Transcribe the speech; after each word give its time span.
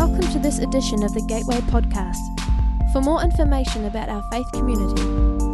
Welcome 0.00 0.32
to 0.32 0.38
this 0.38 0.60
edition 0.60 1.04
of 1.04 1.12
the 1.12 1.20
Gateway 1.20 1.60
Podcast. 1.60 2.16
For 2.90 3.02
more 3.02 3.22
information 3.22 3.84
about 3.84 4.08
our 4.08 4.22
faith 4.30 4.50
community, 4.50 5.02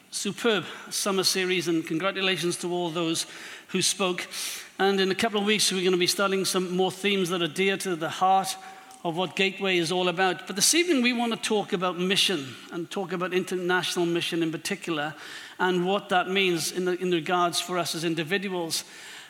superb 0.09 0.63
summer 0.89 1.25
series, 1.25 1.67
and 1.67 1.85
congratulations 1.85 2.55
to 2.59 2.71
all 2.71 2.91
those 2.91 3.25
who 3.67 3.81
spoke. 3.81 4.25
And 4.77 4.99
in 4.99 5.09
a 5.09 5.15
couple 5.15 5.39
of 5.39 5.45
weeks, 5.45 5.71
we're 5.71 5.79
going 5.79 5.93
to 5.93 5.97
be 5.97 6.05
studying 6.05 6.43
some 6.43 6.75
more 6.75 6.91
themes 6.91 7.29
that 7.29 7.41
are 7.41 7.47
dear 7.47 7.77
to 7.77 7.95
the 7.95 8.09
heart 8.09 8.57
of 9.05 9.15
what 9.15 9.37
Gateway 9.37 9.77
is 9.77 9.89
all 9.89 10.09
about. 10.09 10.47
But 10.47 10.57
this 10.57 10.73
evening, 10.75 11.01
we 11.01 11.13
want 11.13 11.31
to 11.31 11.39
talk 11.39 11.71
about 11.71 11.97
mission 11.97 12.53
and 12.73 12.91
talk 12.91 13.13
about 13.13 13.33
international 13.33 14.05
mission 14.05 14.43
in 14.43 14.51
particular 14.51 15.15
and 15.59 15.85
what 15.85 16.09
that 16.09 16.29
means 16.29 16.73
in, 16.73 16.83
the, 16.83 17.01
in 17.01 17.09
regards 17.09 17.61
for 17.61 17.77
us 17.77 17.95
as 17.95 18.03
individuals. 18.03 18.83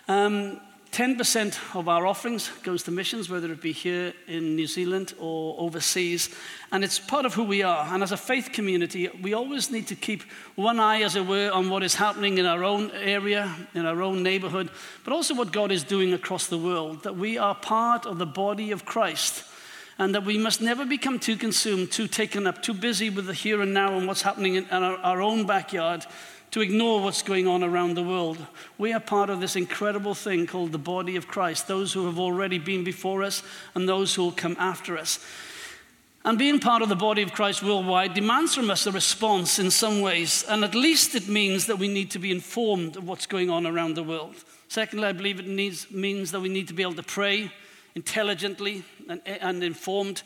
Um, 0.07 0.61
10% 0.95 1.76
of 1.76 1.90
our 1.90 2.08
offerings 2.08 2.49
goes 2.63 2.84
to 2.84 2.90
missions, 2.90 3.30
whether 3.30 3.52
it 3.52 3.59
be 3.59 3.73
here 3.73 4.13
in 4.27 4.55
New 4.55 4.66
Zealand 4.66 5.13
or 5.20 5.54
overseas. 5.59 6.30
And 6.71 6.85
it's 6.85 6.99
part 6.99 7.26
of 7.26 7.34
who 7.34 7.44
we 7.44 7.63
are. 7.63 7.94
And 7.94 8.02
as 8.02 8.13
a 8.13 8.18
faith 8.18 8.54
community, 8.54 9.09
we 9.21 9.34
always 9.34 9.70
need 9.70 9.88
to 9.88 9.95
keep 9.95 10.23
one 10.55 10.80
eye, 10.80 11.02
as 11.02 11.18
it 11.18 11.27
were, 11.27 11.52
on 11.52 11.70
what 11.70 11.84
is 11.84 11.95
happening 11.95 12.38
in 12.38 12.45
our 12.45 12.63
own 12.63 12.91
area, 12.91 13.54
in 13.73 13.85
our 13.85 14.02
own 14.02 14.23
neighborhood, 14.23 14.70
but 15.04 15.12
also 15.12 15.35
what 15.35 15.52
God 15.52 15.70
is 15.70 15.84
doing 15.84 16.13
across 16.13 16.48
the 16.48 16.58
world. 16.58 17.04
That 17.04 17.18
we 17.18 17.38
are 17.38 17.55
part 17.55 18.05
of 18.05 18.18
the 18.18 18.26
body 18.26 18.71
of 18.71 18.85
Christ. 18.85 19.43
And 19.98 20.15
that 20.15 20.24
we 20.24 20.37
must 20.37 20.62
never 20.62 20.85
become 20.85 21.20
too 21.20 21.35
consumed, 21.35 21.91
too 21.91 22.07
taken 22.07 22.48
up, 22.48 22.62
too 22.62 22.74
busy 22.74 23.09
with 23.09 23.26
the 23.26 23.34
here 23.34 23.62
and 23.62 23.74
now 23.74 23.98
and 23.98 24.07
what's 24.07 24.21
happening 24.21 24.55
in 24.55 24.65
our, 24.70 24.96
our 24.98 25.21
own 25.21 25.46
backyard 25.46 26.05
to 26.55 26.61
ignore 26.61 27.01
what's 27.01 27.21
going 27.21 27.49
on 27.49 27.65
around 27.65 27.95
the 27.95 28.01
world. 28.01 28.37
We 28.77 28.93
are 28.93 28.99
part 29.01 29.29
of 29.29 29.41
this 29.41 29.57
incredible 29.57 30.13
thing 30.13 30.48
called 30.48 30.71
the 30.71 30.77
body 30.77 31.17
of 31.17 31.27
Christ, 31.27 31.67
those 31.67 31.91
who 31.91 32.05
have 32.05 32.17
already 32.17 32.59
been 32.59 32.85
before 32.85 33.23
us 33.23 33.43
and 33.73 33.89
those 33.89 34.15
who 34.15 34.23
will 34.23 34.31
come 34.31 34.55
after 34.57 34.97
us. 34.97 35.20
And 36.23 36.39
being 36.39 36.62
part 36.62 36.81
of 36.81 36.87
the 36.87 36.95
body 36.95 37.23
of 37.23 37.34
Christ 37.34 37.62
worldwide 37.62 38.13
demands 38.13 38.55
from 38.55 38.71
us 38.71 38.87
a 38.87 38.93
response 38.93 39.59
in 39.59 39.70
some 39.70 39.99
ways, 39.99 40.45
and 40.47 40.63
at 40.63 40.73
least 40.73 41.13
it 41.13 41.27
means 41.27 41.65
that 41.65 41.77
we 41.77 41.89
need 41.89 42.09
to 42.12 42.20
be 42.20 42.31
informed 42.31 42.95
of 42.95 43.05
what's 43.05 43.25
going 43.25 43.49
on 43.49 43.67
around 43.67 43.95
the 43.95 44.03
world. 44.03 44.35
Secondly, 44.69 45.07
I 45.09 45.12
believe 45.12 45.41
it 45.41 45.47
needs, 45.47 45.91
means 45.91 46.31
that 46.31 46.40
we 46.40 46.47
need 46.47 46.69
to 46.69 46.73
be 46.73 46.84
able 46.84 46.93
to 46.93 47.03
pray 47.03 47.51
intelligently 47.95 48.85
and, 49.09 49.19
and 49.25 49.62
informed. 49.62 50.23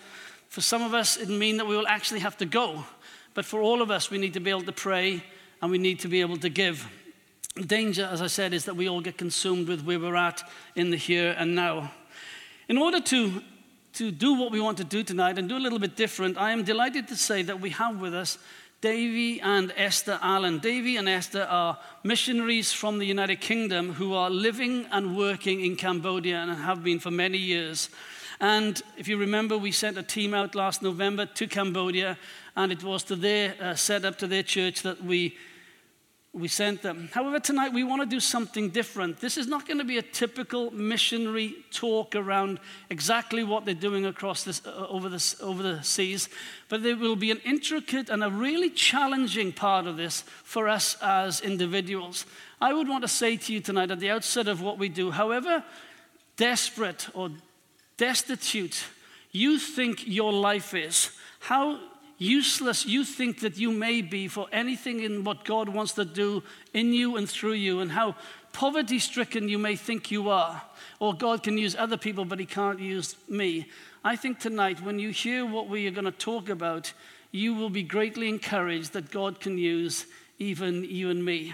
For 0.50 0.62
some 0.62 0.84
of 0.84 0.94
us, 0.94 1.18
it 1.18 1.30
means 1.30 1.58
that 1.58 1.66
we 1.66 1.76
will 1.76 1.88
actually 1.88 2.20
have 2.20 2.38
to 2.38 2.46
go. 2.46 2.86
But 3.34 3.46
for 3.46 3.64
all 3.64 3.82
of 3.82 3.90
us, 3.90 4.12
we 4.12 4.20
need 4.20 4.36
to 4.36 4.40
be 4.40 4.52
able 4.52 4.62
to 4.62 4.72
pray 4.72 5.24
and 5.62 5.72
we 5.72 5.78
need 5.78 6.00
to 6.00 6.08
be 6.08 6.22
able 6.22 6.38
to 6.38 6.50
give. 6.50 6.88
Danger, 7.56 8.08
as 8.12 8.22
I 8.22 8.28
said, 8.28 8.54
is 8.54 8.66
that 8.66 8.76
we 8.76 8.88
all 8.88 9.02
get 9.02 9.18
consumed 9.18 9.68
with 9.68 9.84
where 9.84 10.00
we're 10.00 10.16
at 10.16 10.44
in 10.76 10.92
the 10.92 10.98
here 10.98 11.36
and 11.38 11.56
now. 11.56 11.92
In 12.68 12.78
order 12.78 13.02
to, 13.02 13.42
to 13.94 14.12
do 14.12 14.36
what 14.36 14.52
we 14.52 14.62
want 14.62 14.78
to 14.78 14.84
do 14.84 15.04
tonight 15.04 15.38
and 15.38 15.50
do 15.50 15.58
a 15.58 15.60
little 15.60 15.80
bit 15.80 15.96
different, 15.96 16.38
I 16.38 16.52
am 16.52 16.64
delighted 16.64 17.08
to 17.10 17.16
say 17.16 17.42
that 17.44 17.60
we 17.60 17.72
have 17.72 18.00
with 18.00 18.14
us 18.14 18.38
Davy 18.82 19.42
and 19.42 19.74
Esther 19.76 20.20
Allen. 20.22 20.60
Davy 20.60 20.96
and 20.96 21.10
Esther 21.10 21.44
are 21.44 21.78
missionaries 22.04 22.72
from 22.72 22.98
the 22.98 23.06
United 23.06 23.42
Kingdom 23.42 23.94
who 23.94 24.14
are 24.14 24.30
living 24.30 24.86
and 24.92 25.18
working 25.18 25.66
in 25.66 25.76
Cambodia 25.76 26.38
and 26.38 26.52
have 26.52 26.82
been 26.82 27.00
for 27.00 27.12
many 27.12 27.38
years. 27.38 27.90
And 28.40 28.82
if 28.98 29.10
you 29.10 29.18
remember, 29.18 29.58
we 29.58 29.74
sent 29.74 29.98
a 29.98 30.04
team 30.04 30.34
out 30.34 30.56
last 30.56 30.82
November 30.82 31.26
to 31.26 31.46
Cambodia, 31.46 32.18
and 32.60 32.74
it 32.74 32.84
was 32.84 33.04
to 33.04 33.16
their 33.16 33.56
uh, 33.62 33.74
set 33.74 34.04
up 34.04 34.18
to 34.18 34.28
their 34.28 34.44
church 34.44 34.82
that 34.82 35.02
we 35.02 35.36
we 36.32 36.48
sent 36.48 36.84
them. 36.84 37.10
However, 37.12 37.40
tonight 37.40 37.74
we 37.74 37.84
want 37.84 38.04
to 38.04 38.06
do 38.06 38.20
something 38.20 38.70
different. 38.70 39.20
This 39.20 39.36
is 39.36 39.48
not 39.48 39.66
going 39.66 39.80
to 39.80 39.84
be 39.84 39.98
a 39.98 40.04
typical 40.04 40.70
missionary 40.70 41.56
talk 41.72 42.16
around 42.16 42.60
exactly 42.92 43.44
what 43.44 43.66
they're 43.66 43.74
doing 43.74 44.06
across 44.06 44.44
this, 44.44 44.62
uh, 44.64 44.86
over, 44.90 45.10
this, 45.10 45.42
over 45.42 45.64
the 45.64 45.82
seas, 45.82 46.30
but 46.68 46.84
there 46.84 46.96
will 46.96 47.16
be 47.16 47.32
an 47.32 47.42
intricate 47.44 48.10
and 48.10 48.24
a 48.24 48.30
really 48.30 48.70
challenging 48.70 49.52
part 49.52 49.88
of 49.88 49.98
this 49.98 50.22
for 50.44 50.70
us 50.70 50.98
as 51.02 51.42
individuals. 51.42 52.28
I 52.62 52.74
would 52.74 52.88
want 52.88 53.02
to 53.02 53.08
say 53.08 53.36
to 53.36 53.54
you 53.54 53.60
tonight 53.60 53.90
at 53.90 54.00
the 54.00 54.12
outset 54.12 54.48
of 54.48 54.62
what 54.62 54.78
we 54.78 54.88
do, 54.88 55.10
however 55.10 55.64
desperate 56.38 57.08
or 57.16 57.32
destitute 57.98 58.84
you 59.32 59.58
think 59.58 60.08
your 60.08 60.32
life 60.32 60.76
is, 60.76 61.10
how 61.40 61.80
useless 62.20 62.86
you 62.86 63.04
think 63.04 63.40
that 63.40 63.58
you 63.58 63.72
may 63.72 64.02
be 64.02 64.28
for 64.28 64.48
anything 64.52 65.00
in 65.00 65.24
what 65.24 65.46
God 65.46 65.70
wants 65.70 65.94
to 65.94 66.06
do 66.06 66.44
in 66.74 66.94
you 66.94 67.18
and 67.18 67.28
through 67.28 67.54
you, 67.54 67.80
and 67.80 67.92
how 67.92 68.16
poverty 68.54 69.00
stricken 69.00 69.50
you 69.50 69.58
may 69.58 69.76
think 69.76 70.12
you 70.12 70.30
are, 70.30 70.62
or 71.00 71.14
God 71.14 71.42
can 71.42 71.58
use 71.58 71.76
other 71.76 71.98
people, 71.98 72.26
but 72.26 72.40
He 72.40 72.46
can't 72.46 72.80
use 72.80 73.16
me. 73.28 73.68
I 74.04 74.16
think 74.16 74.40
tonight, 74.40 74.84
when 74.84 75.00
you 75.00 75.10
hear 75.10 75.46
what 75.46 75.68
we 75.68 75.88
are 75.88 75.92
going 75.92 76.06
to 76.06 76.12
talk 76.12 76.50
about, 76.50 76.94
you 77.32 77.56
will 77.56 77.70
be 77.70 77.84
greatly 77.84 78.30
encouraged 78.30 78.94
that 78.94 79.12
God 79.12 79.40
can 79.40 79.58
use 79.58 80.06
even 80.40 80.84
you 80.84 81.10
and 81.10 81.24
me. 81.24 81.54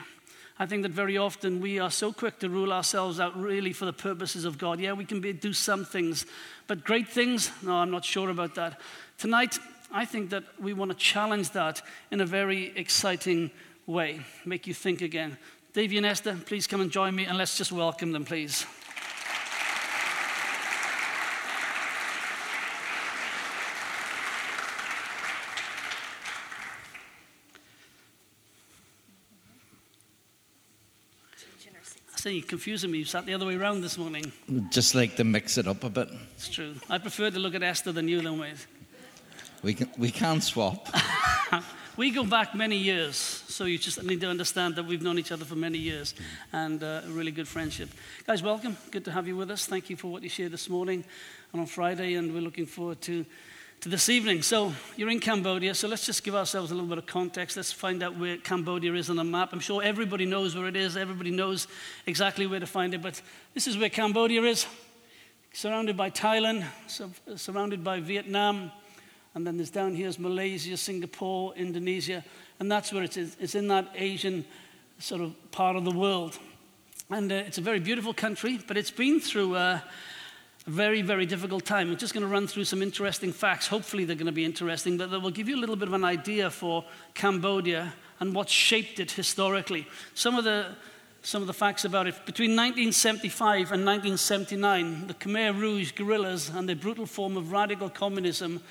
I 0.57 0.65
think 0.65 0.83
that 0.83 0.91
very 0.91 1.17
often 1.17 1.59
we 1.59 1.79
are 1.79 1.91
so 1.91 2.13
quick 2.13 2.39
to 2.39 2.49
rule 2.49 2.71
ourselves 2.71 3.19
out 3.19 3.37
really 3.37 3.73
for 3.73 3.83
the 3.83 3.91
purposes 3.91 4.45
of 4.45 4.57
God. 4.57 4.79
Yeah, 4.79 4.93
we 4.93 5.03
can 5.03 5.19
be, 5.19 5.33
do 5.33 5.51
some 5.51 5.83
things, 5.83 6.25
but 6.67 6.85
great 6.85 7.09
things, 7.09 7.51
no, 7.61 7.73
I'm 7.73 7.91
not 7.91 8.05
sure 8.05 8.29
about 8.29 8.55
that. 8.55 8.79
Tonight, 9.17 9.59
I 9.95 10.03
think 10.03 10.31
that 10.31 10.43
we 10.59 10.73
want 10.73 10.91
to 10.91 10.97
challenge 10.97 11.51
that 11.51 11.81
in 12.11 12.19
a 12.19 12.25
very 12.25 12.73
exciting 12.75 13.49
way, 13.87 14.19
make 14.43 14.67
you 14.67 14.73
think 14.73 15.01
again. 15.01 15.37
Davy 15.71 15.95
and 15.95 16.05
Esther, 16.05 16.37
please 16.45 16.67
come 16.67 16.81
and 16.81 16.91
join 16.91 17.15
me 17.15 17.23
and 17.23 17.37
let's 17.37 17.57
just 17.57 17.71
welcome 17.71 18.11
them, 18.11 18.25
please. 18.25 18.65
I 32.25 32.29
you're 32.29 32.43
confusing 32.43 32.89
me. 32.89 32.97
You 32.97 33.05
sat 33.05 33.27
the 33.27 33.35
other 33.35 33.45
way 33.45 33.55
around 33.55 33.81
this 33.81 33.99
morning. 33.99 34.31
Just 34.71 34.95
like 34.95 35.15
to 35.17 35.23
mix 35.23 35.59
it 35.59 35.67
up 35.67 35.83
a 35.83 35.89
bit. 35.91 36.09
It's 36.35 36.49
true. 36.49 36.73
I 36.89 36.97
prefer 36.97 37.29
to 37.29 37.37
look 37.37 37.53
at 37.53 37.61
Esther 37.61 37.91
than 37.91 38.07
you, 38.07 38.19
then, 38.19 38.39
wait. 38.39 38.55
We 39.65 39.73
can, 39.73 39.89
we 39.97 40.11
can 40.11 40.41
swap. 40.41 40.87
we 41.97 42.11
go 42.11 42.23
back 42.23 42.53
many 42.53 42.77
years, 42.77 43.15
so 43.15 43.65
you 43.65 43.79
just 43.79 44.03
need 44.03 44.21
to 44.21 44.29
understand 44.29 44.75
that 44.75 44.85
we've 44.85 45.01
known 45.01 45.17
each 45.17 45.31
other 45.31 45.43
for 45.43 45.55
many 45.55 45.79
years 45.79 46.13
and 46.53 46.83
uh, 46.83 47.01
a 47.03 47.09
really 47.09 47.31
good 47.31 47.47
friendship. 47.47 47.89
Guys, 48.27 48.43
welcome. 48.43 48.77
Good 48.91 49.05
to 49.05 49.11
have 49.11 49.27
you 49.27 49.35
with 49.35 49.49
us. 49.49 49.65
Thank 49.65 49.89
you 49.89 49.95
for 49.95 50.11
what 50.11 50.21
you 50.21 50.29
shared 50.29 50.51
this 50.51 50.69
morning 50.69 51.03
and 51.51 51.61
on 51.61 51.65
Friday, 51.65 52.13
and 52.13 52.31
we're 52.31 52.43
looking 52.43 52.67
forward 52.67 53.01
to, 53.01 53.25
to 53.81 53.89
this 53.89 54.07
evening. 54.07 54.43
So, 54.43 54.71
you're 54.97 55.09
in 55.09 55.19
Cambodia, 55.19 55.73
so 55.73 55.87
let's 55.87 56.05
just 56.05 56.23
give 56.23 56.35
ourselves 56.35 56.69
a 56.69 56.75
little 56.75 56.87
bit 56.87 56.99
of 56.99 57.07
context. 57.07 57.57
Let's 57.57 57.71
find 57.71 58.03
out 58.03 58.15
where 58.19 58.37
Cambodia 58.37 58.93
is 58.93 59.09
on 59.09 59.15
the 59.15 59.23
map. 59.23 59.51
I'm 59.51 59.59
sure 59.59 59.81
everybody 59.81 60.27
knows 60.27 60.55
where 60.55 60.67
it 60.67 60.75
is, 60.75 60.95
everybody 60.95 61.31
knows 61.31 61.67
exactly 62.05 62.45
where 62.45 62.59
to 62.59 62.67
find 62.67 62.93
it, 62.93 63.01
but 63.01 63.19
this 63.55 63.65
is 63.65 63.79
where 63.79 63.89
Cambodia 63.89 64.43
is 64.43 64.67
surrounded 65.53 65.97
by 65.97 66.11
Thailand, 66.11 66.65
surrounded 67.35 67.83
by 67.83 67.99
Vietnam 67.99 68.71
and 69.35 69.45
then 69.45 69.57
there's 69.57 69.69
down 69.69 69.93
here 69.93 70.07
is 70.07 70.17
Malaysia, 70.17 70.77
Singapore, 70.77 71.53
Indonesia, 71.55 72.23
and 72.59 72.71
that's 72.71 72.93
where 72.93 73.03
it 73.03 73.17
is. 73.17 73.35
It's 73.39 73.53
in 73.53 73.67
that 73.67 73.91
Asian 73.93 74.45
sort 74.97 75.21
of 75.21 75.35
part 75.51 75.75
of 75.75 75.83
the 75.83 75.91
world. 75.91 76.39
And 77.09 77.29
uh, 77.31 77.35
it's 77.35 77.57
a 77.57 77.61
very 77.61 77.81
beautiful 77.81 78.13
country, 78.13 78.59
but 78.65 78.77
it's 78.77 78.91
been 78.91 79.19
through 79.19 79.55
uh, 79.55 79.79
a 80.65 80.69
very, 80.69 81.01
very 81.01 81.25
difficult 81.25 81.65
time. 81.65 81.91
I'm 81.91 81.97
just 81.97 82.13
going 82.13 82.25
to 82.25 82.31
run 82.31 82.47
through 82.47 82.63
some 82.63 82.81
interesting 82.81 83.33
facts. 83.33 83.67
Hopefully, 83.67 84.05
they're 84.05 84.15
going 84.15 84.25
to 84.25 84.31
be 84.31 84.45
interesting, 84.45 84.97
but 84.97 85.11
they 85.11 85.17
will 85.17 85.31
give 85.31 85.49
you 85.49 85.57
a 85.57 85.61
little 85.61 85.75
bit 85.75 85.89
of 85.89 85.93
an 85.93 86.05
idea 86.05 86.49
for 86.49 86.85
Cambodia 87.13 87.93
and 88.21 88.33
what 88.33 88.49
shaped 88.49 89.01
it 89.01 89.11
historically. 89.11 89.85
Some 90.13 90.35
of 90.35 90.45
the 90.45 90.75
some 91.21 91.41
of 91.41 91.47
the 91.47 91.53
facts 91.53 91.85
about 91.85 92.05
it. 92.05 92.13
Between 92.27 92.51
1975 92.51 93.71
and 93.71 93.83
1979, 93.83 95.07
the 95.07 95.15
Khmer 95.15 95.59
Rouge 95.59 95.91
guerrillas 95.93 96.49
and 96.49 96.69
their 96.69 96.75
brutal 96.75 97.07
form 97.07 97.35
of 97.35 97.51
radical 97.51 97.89
communism 97.89 98.61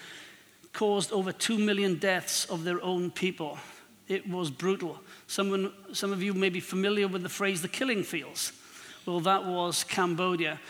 caused 0.75 1.13
over 1.13 1.33
2 1.33 1.57
million 1.57 1.95
deaths 1.99 2.45
of 2.47 2.65
their 2.65 2.83
own 2.83 3.11
people. 3.11 3.59
It 4.07 4.29
was 4.29 4.51
brutal. 4.51 5.01
Someone, 5.27 5.73
some 5.95 6.13
of 6.13 6.23
you 6.23 6.35
may 6.35 6.51
be 6.51 6.61
familiar 6.61 7.09
with 7.09 7.23
the 7.23 7.31
phrase 7.31 7.63
the 7.63 7.69
killing 7.69 8.03
fields. 8.03 8.53
Well, 9.07 9.21
that 9.21 9.47
was 9.47 9.85
Cambodia. 9.85 10.61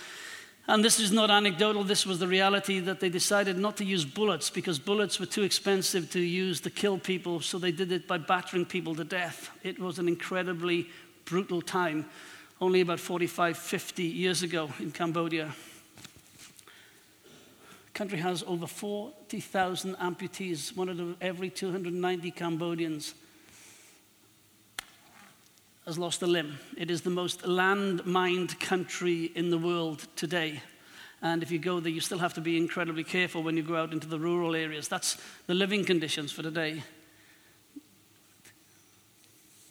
And 0.68 0.84
this 0.84 1.00
is 1.00 1.12
not 1.12 1.30
anecdotal, 1.30 1.84
this 1.84 2.06
was 2.06 2.20
the 2.20 2.28
reality 2.28 2.80
that 2.80 3.00
they 3.00 3.10
decided 3.10 3.58
not 3.58 3.76
to 3.78 3.84
use 3.84 4.04
bullets 4.04 4.48
because 4.48 4.78
bullets 4.78 5.20
were 5.20 5.26
too 5.26 5.42
expensive 5.42 6.10
to 6.12 6.20
use 6.20 6.60
to 6.60 6.70
kill 6.70 6.96
people, 6.96 7.40
so 7.40 7.58
they 7.58 7.72
did 7.72 7.92
it 7.92 8.06
by 8.08 8.16
battering 8.16 8.64
people 8.64 8.94
to 8.94 9.04
death. 9.04 9.50
It 9.62 9.78
was 9.78 9.98
an 9.98 10.08
incredibly 10.08 10.88
brutal 11.26 11.60
time. 11.60 12.06
only 12.60 12.80
about 12.80 13.00
45, 13.00 13.58
50 13.58 14.02
years 14.04 14.42
ago 14.42 14.70
in 14.78 14.90
Cambodia. 14.90 15.52
Country 17.94 18.18
has 18.18 18.42
over 18.42 18.66
40,000 18.66 19.94
amputees, 19.96 20.76
one 20.76 20.90
out 20.90 20.98
of 20.98 21.16
every 21.22 21.48
290 21.48 22.30
Cambodians 22.32 23.14
has 25.86 25.96
lost 25.96 26.22
a 26.22 26.26
limb. 26.26 26.58
It 26.76 26.90
is 26.90 27.02
the 27.02 27.10
most 27.10 27.46
land 27.46 28.04
mined 28.04 28.58
country 28.58 29.30
in 29.36 29.50
the 29.50 29.58
world 29.58 30.08
today. 30.16 30.60
And 31.22 31.42
if 31.42 31.50
you 31.50 31.58
go 31.58 31.78
there, 31.78 31.92
you 31.92 32.00
still 32.00 32.18
have 32.18 32.34
to 32.34 32.40
be 32.40 32.56
incredibly 32.56 33.04
careful 33.04 33.42
when 33.42 33.56
you 33.56 33.62
go 33.62 33.76
out 33.76 33.92
into 33.92 34.08
the 34.08 34.18
rural 34.18 34.56
areas. 34.56 34.88
That's 34.88 35.16
the 35.46 35.54
living 35.54 35.84
conditions 35.84 36.32
for 36.32 36.42
today. 36.42 36.82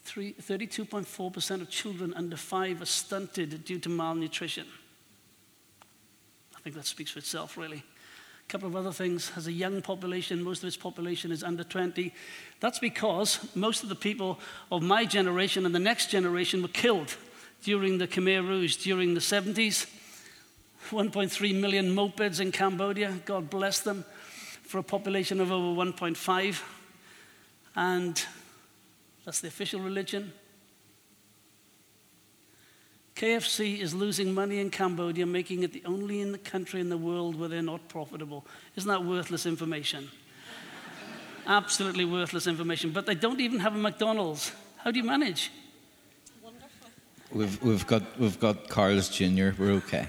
32.4% 0.06 1.62
of 1.62 1.70
children 1.70 2.14
under 2.14 2.38
five 2.38 2.82
are 2.82 2.86
stunted 2.86 3.66
due 3.66 3.80
to 3.80 3.90
malnutrition. 3.90 4.68
I 6.56 6.60
think 6.62 6.76
that 6.76 6.86
speaks 6.86 7.12
for 7.12 7.20
itself, 7.20 7.58
really. 7.58 7.84
A 8.48 8.52
couple 8.52 8.68
of 8.68 8.76
other 8.76 8.92
things. 8.92 9.30
Has 9.30 9.48
a 9.48 9.52
young 9.52 9.82
population, 9.82 10.44
most 10.44 10.64
of 10.64 10.68
its 10.68 10.78
population 10.78 11.32
is 11.32 11.44
under 11.44 11.64
20. 11.64 12.14
That's 12.60 12.80
because 12.80 13.40
most 13.56 13.84
of 13.84 13.90
the 13.90 13.96
people 13.96 14.40
of 14.72 14.82
my 14.82 15.06
generation 15.06 15.66
and 15.66 15.74
the 15.74 15.80
next 15.80 16.12
generation 16.12 16.62
were 16.62 16.68
killed 16.68 17.16
during 17.64 17.98
the 17.98 18.08
Khmer 18.08 18.48
Rouge 18.48 18.76
during 18.78 19.14
the 19.14 19.20
70s. 19.20 19.88
1.3 20.90 21.60
million 21.60 21.96
mopeds 21.96 22.40
in 22.40 22.52
Cambodia, 22.52 23.14
God 23.26 23.50
bless 23.50 23.80
them, 23.80 24.04
for 24.64 24.80
a 24.80 24.84
population 24.84 25.40
of 25.40 25.52
over 25.52 25.82
1.5. 25.82 26.62
And 27.76 28.24
that's 29.26 29.40
the 29.40 29.48
official 29.48 29.80
religion. 29.80 30.34
KFC 33.16 33.80
is 33.80 33.94
losing 33.94 34.34
money 34.34 34.60
in 34.60 34.72
Cambodia, 34.72 35.26
making 35.26 35.64
it 35.64 35.72
the 35.72 35.84
only 35.86 36.22
in 36.22 36.32
the 36.32 36.38
country 36.40 36.82
in 36.82 36.90
the 36.90 36.98
world 36.98 37.40
where 37.40 37.48
they're 37.48 37.62
not 37.62 37.88
profitable. 37.88 38.44
Isn't 38.76 38.90
that 38.90 39.06
worthless 39.06 39.46
information? 39.46 40.10
Absolutely 41.48 42.06
worthless 42.06 42.48
information. 42.48 42.90
But 42.90 43.06
they 43.06 43.14
don't 43.14 43.40
even 43.40 43.60
have 43.60 43.76
a 43.76 43.78
McDonald's. 43.78 44.52
How 44.78 44.90
do 44.90 44.98
you 44.98 45.06
manage? 45.06 45.52
We've, 47.32 47.62
we've, 47.64 47.86
got, 47.88 48.20
we've 48.20 48.40
got 48.40 48.70
Carl's 48.70 49.10
Jr., 49.10 49.50
we're 49.58 49.72
okay. 49.84 50.08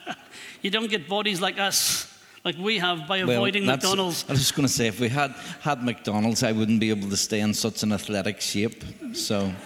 you 0.62 0.70
don't 0.70 0.88
get 0.88 1.08
bodies 1.08 1.40
like 1.40 1.58
us, 1.58 2.10
like 2.42 2.56
we 2.56 2.78
have, 2.78 3.06
by 3.06 3.18
avoiding 3.18 3.66
well, 3.66 3.76
McDonald's. 3.76 4.24
I 4.28 4.32
was 4.32 4.40
just 4.40 4.54
going 4.54 4.66
to 4.66 4.72
say, 4.72 4.86
if 4.86 4.98
we 4.98 5.08
had 5.08 5.32
had 5.60 5.82
McDonald's, 5.82 6.42
I 6.42 6.52
wouldn't 6.52 6.80
be 6.80 6.88
able 6.90 7.10
to 7.10 7.16
stay 7.16 7.40
in 7.40 7.52
such 7.54 7.82
an 7.82 7.92
athletic 7.92 8.42
shape. 8.42 8.84
So. 9.14 9.50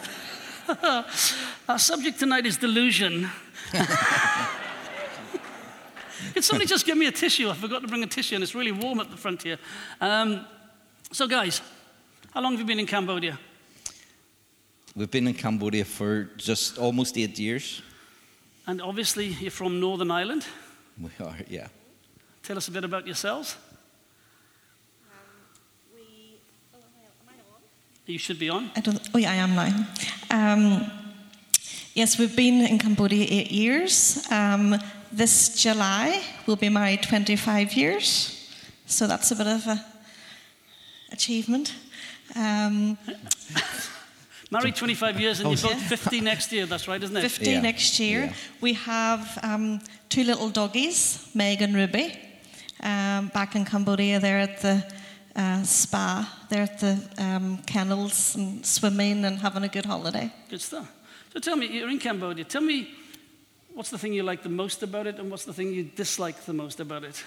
Our 1.68 1.78
subject 1.78 2.18
tonight 2.18 2.46
is 2.46 2.56
delusion. 2.56 3.28
Can 6.34 6.42
somebody 6.42 6.66
just 6.66 6.84
give 6.84 6.96
me 6.96 7.06
a 7.06 7.12
tissue? 7.12 7.48
I 7.48 7.54
forgot 7.54 7.82
to 7.82 7.88
bring 7.88 8.02
a 8.02 8.06
tissue, 8.06 8.34
and 8.34 8.44
it's 8.44 8.54
really 8.54 8.72
warm 8.72 9.00
at 9.00 9.10
the 9.10 9.16
front 9.16 9.42
here. 9.42 9.58
Um, 10.00 10.46
so, 11.10 11.26
guys, 11.26 11.62
how 12.34 12.42
long 12.42 12.52
have 12.52 12.60
you 12.60 12.66
been 12.66 12.78
in 12.80 12.86
Cambodia? 12.86 13.38
We've 14.94 15.10
been 15.10 15.28
in 15.28 15.34
Cambodia 15.34 15.84
for 15.84 16.24
just 16.36 16.78
almost 16.78 17.16
eight 17.16 17.38
years. 17.38 17.82
And 18.66 18.82
obviously, 18.82 19.26
you're 19.26 19.50
from 19.50 19.80
Northern 19.80 20.10
Ireland. 20.10 20.44
We 21.00 21.10
are, 21.24 21.36
yeah. 21.48 21.68
Tell 22.42 22.56
us 22.56 22.68
a 22.68 22.70
bit 22.70 22.84
about 22.84 23.06
yourselves. 23.06 23.56
Um, 25.10 25.16
we, 25.94 26.36
oh, 26.74 26.78
am 26.78 27.28
I 27.28 27.32
on? 27.54 27.62
You 28.08 28.18
should 28.18 28.38
be 28.38 28.48
on. 28.48 28.70
I 28.74 28.80
don't, 28.80 28.98
oh, 29.12 29.18
yeah, 29.18 29.32
I 29.32 29.34
am 29.34 29.54
now. 29.54 29.86
Um, 30.30 30.90
yes, 31.92 32.18
we've 32.18 32.34
been 32.34 32.64
in 32.64 32.78
Cambodia 32.78 33.26
eight 33.28 33.50
years. 33.50 34.26
Um, 34.30 34.76
this 35.12 35.62
July, 35.62 36.22
we'll 36.46 36.56
be 36.56 36.70
married 36.70 37.02
25 37.02 37.74
years. 37.74 38.50
So 38.86 39.06
that's 39.06 39.30
a 39.30 39.36
bit 39.36 39.46
of 39.46 39.66
a 39.66 39.84
achievement. 41.12 41.74
Um, 42.34 42.96
Married 44.50 44.76
25 44.76 45.20
years 45.20 45.40
and 45.40 45.50
you're 45.50 45.70
both 45.70 45.82
50 45.82 46.22
next 46.22 46.50
year, 46.50 46.64
that's 46.64 46.88
right, 46.88 47.02
isn't 47.02 47.14
it? 47.14 47.20
50 47.20 47.50
yeah. 47.50 47.60
next 47.60 48.00
year. 48.00 48.20
Yeah. 48.24 48.32
We 48.62 48.72
have 48.72 49.38
um, 49.42 49.82
two 50.08 50.24
little 50.24 50.48
doggies, 50.48 51.28
Meg 51.34 51.60
and 51.60 51.74
Ruby, 51.74 52.18
um, 52.82 53.28
back 53.34 53.54
in 53.54 53.66
Cambodia. 53.66 54.18
They're 54.18 54.38
at 54.38 54.62
the 54.62 54.90
uh, 55.36 55.62
spa, 55.62 56.46
they're 56.48 56.62
at 56.62 56.78
the 56.78 56.98
um, 57.18 57.58
kennels 57.66 58.34
and 58.36 58.64
swimming 58.64 59.24
and 59.24 59.38
having 59.38 59.64
a 59.64 59.68
good 59.68 59.86
holiday. 59.86 60.32
Good 60.48 60.60
stuff. 60.60 60.90
So 61.32 61.40
tell 61.40 61.56
me, 61.56 61.66
you're 61.66 61.90
in 61.90 61.98
Cambodia. 61.98 62.44
Tell 62.44 62.62
me, 62.62 62.94
what's 63.74 63.90
the 63.90 63.98
thing 63.98 64.12
you 64.12 64.22
like 64.22 64.42
the 64.42 64.48
most 64.48 64.82
about 64.82 65.06
it 65.06 65.18
and 65.18 65.30
what's 65.30 65.44
the 65.44 65.52
thing 65.52 65.72
you 65.72 65.84
dislike 65.84 66.44
the 66.44 66.52
most 66.52 66.80
about 66.80 67.04
it? 67.04 67.22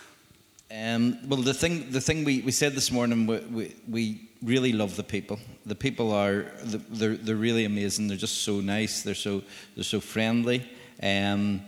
Um, 0.74 1.18
well, 1.28 1.42
the 1.42 1.54
thing, 1.54 1.92
the 1.92 2.02
thing 2.02 2.24
we, 2.24 2.42
we 2.42 2.52
said 2.52 2.74
this 2.74 2.92
morning, 2.92 3.28
we, 3.28 3.38
we, 3.40 3.76
we 3.90 4.30
really 4.42 4.72
love 4.72 4.96
the 4.96 5.04
people. 5.04 5.38
The 5.66 5.76
people 5.76 6.12
are, 6.14 6.46
they're, 6.64 7.18
they're 7.18 7.36
really 7.36 7.66
amazing. 7.66 8.08
They're 8.08 8.18
just 8.18 8.44
so 8.44 8.62
nice. 8.62 9.02
They're 9.02 9.16
so, 9.16 9.44
they're 9.76 9.84
so 9.84 10.00
friendly. 10.00 10.70
Um, 11.04 11.62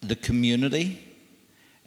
the 0.00 0.16
community, 0.16 0.98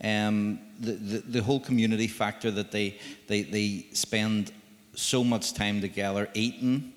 um, 0.04 0.60
the, 0.80 1.20
the, 1.20 1.44
whole 1.44 1.60
community 1.60 2.08
factor 2.08 2.52
that 2.52 2.72
they, 2.72 2.98
they, 3.28 3.44
they 3.44 3.86
spend 3.94 4.52
so 4.96 5.24
much 5.24 5.54
time 5.54 5.82
together 5.82 6.30
eating, 6.34 6.94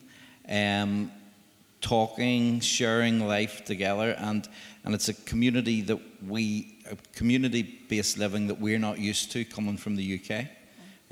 um, 0.49 1.11
talking, 1.81 2.61
sharing 2.61 3.27
life 3.27 3.65
together. 3.65 4.17
And, 4.19 4.49
and 4.85 4.95
it's 4.95 5.09
a 5.09 5.15
community 5.15 5.83
that 5.83 6.01
we 6.27 6.77
a 6.91 6.97
community 7.17 7.63
based 7.89 8.19
living 8.19 8.47
that 8.47 8.61
we're 8.61 8.79
not 8.79 8.99
used 8.99 9.33
to 9.33 9.45
coming 9.45 9.77
from 9.77 9.97
the 9.97 10.21
UK. 10.21 10.47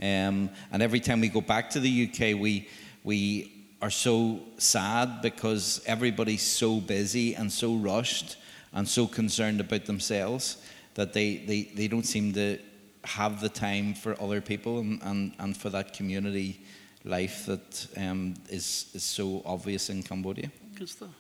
Um, 0.01 0.51
and 0.73 0.83
every 0.83 1.01
time 1.01 1.21
we 1.21 1.29
go 1.29 1.41
back 1.41 1.71
to 1.71 1.81
the 1.81 2.09
UK, 2.09 2.41
we, 2.41 2.69
we 3.03 3.53
are 3.83 3.91
so 3.91 4.41
sad 4.59 5.23
because 5.23 5.83
everybody's 5.87 6.43
so 6.43 6.81
busy 6.81 7.35
and 7.35 7.51
so 7.51 7.75
rushed 7.75 8.37
and 8.73 8.89
so 8.89 9.07
concerned 9.07 9.61
about 9.61 9.85
themselves 9.85 10.59
that 10.95 11.13
they, 11.13 11.37
they, 11.37 11.63
they 11.75 11.89
don't 11.89 12.07
seem 12.07 12.33
to 12.33 12.59
have 13.05 13.41
the 13.41 13.49
time 13.49 13.95
for 13.95 14.21
other 14.21 14.41
people 14.41 14.79
and, 14.79 15.03
and, 15.03 15.35
and 15.39 15.57
for 15.57 15.71
that 15.71 15.93
community 15.93 16.65
life 17.05 17.45
that 17.47 17.87
um, 17.99 18.35
is 18.49 18.91
is 18.95 19.03
so 19.03 19.43
obvious 19.45 19.91
in 19.91 20.03
Cambodia. 20.03 20.51
Good 20.75 20.89
stuff. 20.89 21.11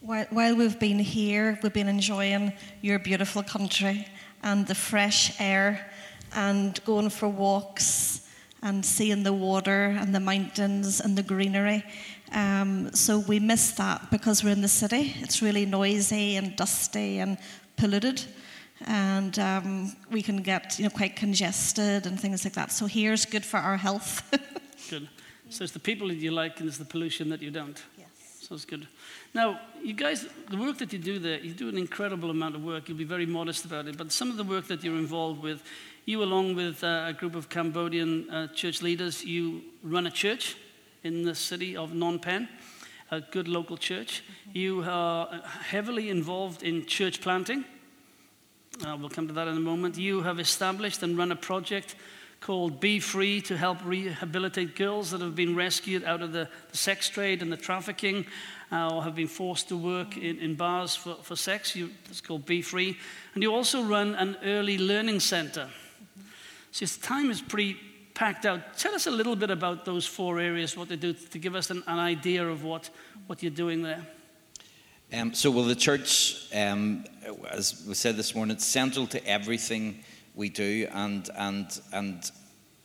While, 0.00 0.26
while 0.30 0.54
we've 0.54 0.78
been 0.78 1.00
here, 1.00 1.58
we've 1.62 1.72
been 1.72 1.88
enjoying 1.88 2.52
your 2.82 3.00
beautiful 3.00 3.42
country 3.42 4.06
and 4.44 4.64
the 4.66 4.74
fresh 4.74 5.40
air 5.40 5.90
and 6.34 6.78
going 6.84 7.10
for 7.10 7.28
walks 7.28 8.28
and 8.62 8.84
seeing 8.84 9.24
the 9.24 9.32
water 9.32 9.96
and 9.98 10.14
the 10.14 10.20
mountains 10.20 11.00
and 11.00 11.16
the 11.18 11.22
greenery. 11.22 11.84
Um, 12.32 12.94
so 12.94 13.18
we 13.18 13.40
miss 13.40 13.72
that 13.72 14.10
because 14.10 14.44
we're 14.44 14.52
in 14.52 14.60
the 14.60 14.68
city. 14.68 15.16
It's 15.20 15.42
really 15.42 15.66
noisy 15.66 16.36
and 16.36 16.54
dusty 16.54 17.18
and 17.18 17.36
polluted, 17.76 18.22
and 18.86 19.38
um, 19.38 19.92
we 20.10 20.22
can 20.22 20.42
get 20.42 20.78
you 20.78 20.84
know 20.84 20.90
quite 20.90 21.16
congested 21.16 22.06
and 22.06 22.18
things 22.20 22.44
like 22.44 22.54
that. 22.54 22.72
So 22.72 22.86
here's 22.86 23.24
good 23.24 23.44
for 23.44 23.58
our 23.58 23.76
health. 23.76 24.22
good. 24.90 25.08
So 25.50 25.64
it's 25.64 25.72
the 25.72 25.78
people 25.78 26.08
that 26.08 26.16
you 26.16 26.30
like 26.30 26.60
and 26.60 26.68
it's 26.68 26.78
the 26.78 26.84
pollution 26.84 27.30
that 27.30 27.42
you 27.42 27.50
don't. 27.50 27.82
Yes. 27.96 28.08
So 28.40 28.54
it's 28.54 28.64
good. 28.64 28.86
Now, 29.34 29.60
you 29.82 29.94
guys, 29.94 30.26
the 30.50 30.56
work 30.56 30.78
that 30.78 30.92
you 30.92 30.98
do 30.98 31.18
there, 31.18 31.38
you 31.38 31.52
do 31.52 31.68
an 31.68 31.78
incredible 31.78 32.30
amount 32.30 32.54
of 32.54 32.64
work. 32.64 32.88
You'll 32.88 32.98
be 32.98 33.04
very 33.04 33.26
modest 33.26 33.64
about 33.64 33.86
it. 33.86 33.96
But 33.96 34.12
some 34.12 34.30
of 34.30 34.36
the 34.36 34.44
work 34.44 34.66
that 34.68 34.82
you're 34.82 34.96
involved 34.96 35.42
with, 35.42 35.62
you, 36.06 36.22
along 36.22 36.54
with 36.54 36.82
uh, 36.82 37.04
a 37.08 37.12
group 37.12 37.34
of 37.34 37.48
Cambodian 37.48 38.28
uh, 38.30 38.46
church 38.48 38.82
leaders, 38.82 39.24
you 39.24 39.62
run 39.82 40.06
a 40.06 40.10
church 40.10 40.56
in 41.02 41.24
the 41.24 41.34
city 41.34 41.76
of 41.76 41.90
Phnom 41.90 42.20
Penh, 42.20 42.48
a 43.10 43.20
good 43.20 43.48
local 43.48 43.76
church. 43.76 44.22
You 44.52 44.82
are 44.86 45.42
heavily 45.70 46.08
involved 46.10 46.62
in 46.62 46.86
church 46.86 47.20
planting. 47.20 47.64
Uh, 48.86 48.96
we'll 48.96 49.08
come 49.08 49.26
to 49.26 49.34
that 49.34 49.48
in 49.48 49.56
a 49.56 49.60
moment. 49.60 49.98
You 49.98 50.22
have 50.22 50.38
established 50.38 51.02
and 51.02 51.18
run 51.18 51.32
a 51.32 51.36
project 51.36 51.96
called 52.40 52.78
Be 52.78 53.00
Free 53.00 53.40
to 53.42 53.56
help 53.56 53.78
rehabilitate 53.84 54.76
girls 54.76 55.10
that 55.10 55.20
have 55.20 55.34
been 55.34 55.56
rescued 55.56 56.04
out 56.04 56.22
of 56.22 56.30
the, 56.30 56.48
the 56.70 56.76
sex 56.76 57.08
trade 57.08 57.42
and 57.42 57.50
the 57.50 57.56
trafficking 57.56 58.24
uh, 58.70 58.94
or 58.94 59.02
have 59.02 59.16
been 59.16 59.26
forced 59.26 59.68
to 59.70 59.76
work 59.76 60.16
in, 60.16 60.38
in 60.38 60.54
bars 60.54 60.94
for, 60.94 61.16
for 61.22 61.34
sex. 61.34 61.74
You, 61.74 61.90
it's 62.08 62.20
called 62.20 62.46
Be 62.46 62.62
Free. 62.62 62.96
And 63.34 63.42
you 63.42 63.52
also 63.52 63.82
run 63.82 64.14
an 64.14 64.36
early 64.44 64.78
learning 64.78 65.20
center. 65.20 65.68
Your 66.74 66.88
time 67.02 67.32
is 67.32 67.42
pretty 67.42 67.76
packed 68.14 68.46
out. 68.46 68.78
Tell 68.78 68.94
us 68.94 69.08
a 69.08 69.10
little 69.10 69.34
bit 69.34 69.50
about 69.50 69.84
those 69.84 70.06
four 70.06 70.38
areas, 70.38 70.76
what 70.76 70.88
they 70.88 70.96
do, 70.96 71.14
to 71.14 71.38
give 71.40 71.56
us 71.56 71.70
an, 71.70 71.82
an 71.88 71.98
idea 71.98 72.46
of 72.46 72.62
what, 72.62 72.90
what 73.26 73.42
you're 73.42 73.50
doing 73.50 73.82
there. 73.82 74.06
Um, 75.10 75.32
so, 75.32 75.50
well, 75.50 75.64
the 75.64 75.74
church, 75.74 76.36
um, 76.54 77.02
as 77.50 77.82
we 77.88 77.94
said 77.94 78.18
this 78.18 78.34
morning, 78.34 78.56
it's 78.56 78.66
central 78.66 79.06
to 79.06 79.26
everything 79.26 80.04
we 80.34 80.50
do, 80.50 80.86
and 80.92 81.30
and 81.34 81.80
and 81.94 82.30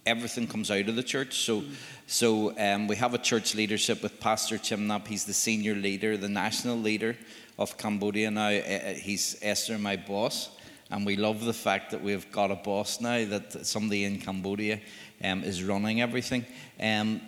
everything 0.06 0.48
comes 0.48 0.72
out 0.72 0.88
of 0.88 0.96
the 0.96 1.04
church. 1.04 1.40
So, 1.40 1.62
mm. 1.62 1.74
so 2.08 2.58
um, 2.58 2.88
we 2.88 2.96
have 2.96 3.14
a 3.14 3.18
church 3.18 3.56
leadership 3.56 4.02
with 4.02 4.22
Pastor 4.22 4.58
Chimnap. 4.58 5.06
He's 5.06 5.26
the 5.26 5.34
senior 5.34 5.76
leader, 5.76 6.16
the 6.16 6.30
national 6.30 6.78
leader 6.78 7.18
of 7.60 7.78
Cambodia 7.78 8.32
now. 8.32 8.52
Uh, 8.52 8.94
he's 8.94 9.38
Esther, 9.42 9.78
my 9.78 9.98
boss, 9.98 10.50
and 10.92 11.06
we 11.06 11.18
love 11.18 11.44
the 11.44 11.54
fact 11.54 11.92
that 11.92 12.02
we've 12.02 12.32
got 12.32 12.52
a 12.52 12.56
boss 12.56 13.02
now, 13.02 13.26
that 13.26 13.66
somebody 13.66 14.06
in 14.06 14.22
Cambodia 14.22 14.80
um, 15.26 15.44
is 15.44 15.62
running 15.62 16.00
everything. 16.00 16.46
Um, 16.80 17.20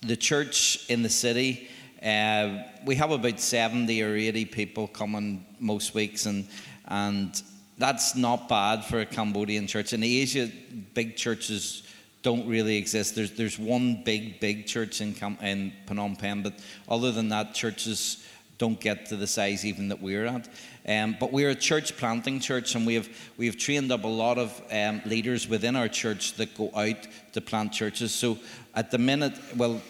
the 0.00 0.16
church 0.16 0.88
in 0.88 1.02
the 1.02 1.10
city, 1.10 1.68
uh, 2.02 2.62
we 2.84 2.94
have 2.94 3.10
about 3.10 3.40
70 3.40 4.02
or 4.02 4.14
80 4.14 4.44
people 4.46 4.88
coming 4.88 5.44
most 5.58 5.94
weeks, 5.94 6.26
and, 6.26 6.46
and 6.86 7.42
that's 7.76 8.14
not 8.14 8.48
bad 8.48 8.84
for 8.84 9.00
a 9.00 9.06
Cambodian 9.06 9.66
church. 9.66 9.92
In 9.92 10.02
Asia, 10.02 10.50
big 10.94 11.16
churches 11.16 11.82
don't 12.22 12.46
really 12.46 12.76
exist. 12.76 13.14
There's, 13.14 13.32
there's 13.32 13.58
one 13.58 14.02
big, 14.04 14.40
big 14.40 14.66
church 14.66 15.00
in, 15.00 15.14
in 15.40 15.72
Phnom 15.86 16.18
Penh, 16.18 16.42
but 16.42 16.54
other 16.88 17.12
than 17.12 17.28
that, 17.30 17.54
churches 17.54 18.24
don't 18.58 18.80
get 18.80 19.06
to 19.06 19.16
the 19.16 19.26
size 19.26 19.64
even 19.64 19.88
that 19.88 20.02
we're 20.02 20.26
at. 20.26 20.48
Um, 20.86 21.16
but 21.18 21.32
we're 21.32 21.50
a 21.50 21.54
church 21.54 21.96
planting 21.96 22.40
church, 22.40 22.74
and 22.74 22.86
we 22.86 22.94
have 22.94 23.08
we 23.36 23.46
have 23.46 23.56
trained 23.56 23.92
up 23.92 24.04
a 24.04 24.08
lot 24.08 24.38
of 24.38 24.60
um, 24.70 25.00
leaders 25.04 25.48
within 25.48 25.76
our 25.76 25.88
church 25.88 26.34
that 26.34 26.56
go 26.56 26.70
out 26.74 27.06
to 27.32 27.40
plant 27.40 27.72
churches. 27.72 28.12
So 28.12 28.38
at 28.74 28.90
the 28.90 28.98
minute, 28.98 29.34
well, 29.56 29.80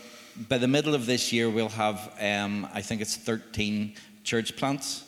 by 0.48 0.58
the 0.58 0.68
middle 0.68 0.94
of 0.94 1.06
this 1.06 1.32
year, 1.32 1.50
we'll 1.50 1.68
have 1.70 2.12
um, 2.20 2.68
I 2.72 2.82
think 2.82 3.00
it's 3.00 3.16
13 3.16 3.94
church 4.24 4.56
plants, 4.56 5.04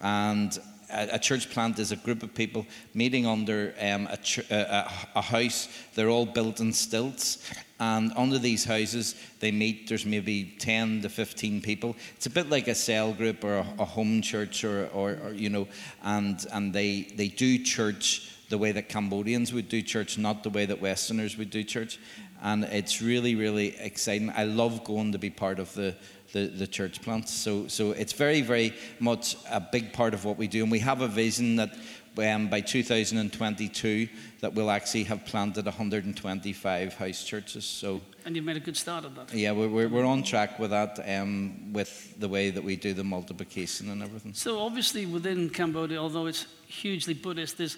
and 0.00 0.58
a, 0.92 1.18
church 1.18 1.50
plant 1.50 1.78
is 1.78 1.92
a 1.92 1.96
group 1.96 2.22
of 2.22 2.34
people 2.34 2.66
meeting 2.94 3.26
under 3.26 3.74
um, 3.80 4.08
a, 4.10 4.16
ch- 4.16 4.50
a, 4.50 4.90
a, 5.14 5.20
house. 5.20 5.68
They're 5.94 6.08
all 6.08 6.26
built 6.26 6.60
in 6.60 6.72
stilts. 6.72 7.48
And 7.78 8.12
under 8.16 8.38
these 8.38 8.64
houses, 8.64 9.14
they 9.38 9.50
meet. 9.52 9.88
There's 9.88 10.04
maybe 10.04 10.54
10 10.58 11.02
to 11.02 11.08
15 11.08 11.62
people. 11.62 11.96
It's 12.16 12.26
a 12.26 12.30
bit 12.30 12.50
like 12.50 12.68
a 12.68 12.74
cell 12.74 13.12
group 13.12 13.44
or 13.44 13.58
a, 13.58 13.66
a 13.78 13.84
home 13.84 14.20
church, 14.20 14.64
or, 14.64 14.88
or, 14.88 15.18
or, 15.22 15.32
you 15.32 15.48
know, 15.48 15.68
and, 16.02 16.44
and 16.52 16.72
they, 16.72 17.02
they 17.14 17.28
do 17.28 17.62
church 17.62 18.36
the 18.50 18.58
way 18.58 18.72
that 18.72 18.88
Cambodians 18.88 19.52
would 19.52 19.68
do 19.68 19.80
church, 19.80 20.18
not 20.18 20.42
the 20.42 20.50
way 20.50 20.66
that 20.66 20.80
Westerners 20.80 21.38
would 21.38 21.50
do 21.50 21.62
church. 21.62 21.98
And 22.42 22.64
it's 22.64 23.02
really, 23.02 23.34
really 23.34 23.76
exciting. 23.78 24.30
I 24.34 24.44
love 24.44 24.84
going 24.84 25.12
to 25.12 25.18
be 25.18 25.30
part 25.30 25.58
of 25.58 25.72
the, 25.74 25.94
the, 26.32 26.46
the 26.46 26.66
church 26.66 27.02
plants. 27.02 27.32
So, 27.32 27.68
so 27.68 27.92
it's 27.92 28.12
very, 28.12 28.40
very 28.40 28.74
much 28.98 29.36
a 29.50 29.60
big 29.60 29.92
part 29.92 30.14
of 30.14 30.24
what 30.24 30.38
we 30.38 30.48
do. 30.48 30.62
And 30.62 30.72
we 30.72 30.78
have 30.78 31.02
a 31.02 31.08
vision 31.08 31.56
that 31.56 31.74
um, 32.18 32.48
by 32.48 32.60
2022 32.60 34.08
that 34.40 34.54
we'll 34.54 34.70
actually 34.70 35.04
have 35.04 35.24
planted 35.24 35.64
125 35.64 36.94
house 36.94 37.24
churches. 37.24 37.64
So, 37.64 38.00
and 38.24 38.34
you've 38.34 38.44
made 38.44 38.56
a 38.56 38.60
good 38.60 38.76
start 38.76 39.04
at 39.04 39.14
that. 39.14 39.34
Yeah, 39.34 39.52
we're, 39.52 39.88
we're, 39.88 40.04
on 40.04 40.22
track 40.22 40.58
with 40.58 40.70
that, 40.70 40.98
um, 41.06 41.72
with 41.72 42.18
the 42.18 42.28
way 42.28 42.50
that 42.50 42.62
we 42.62 42.76
do 42.76 42.94
the 42.94 43.04
multiplication 43.04 43.90
and 43.90 44.02
everything. 44.02 44.34
So 44.34 44.60
obviously 44.60 45.06
within 45.06 45.50
Cambodia, 45.50 45.98
although 45.98 46.26
it's 46.26 46.46
hugely 46.66 47.14
Buddhist, 47.14 47.58
there's 47.58 47.76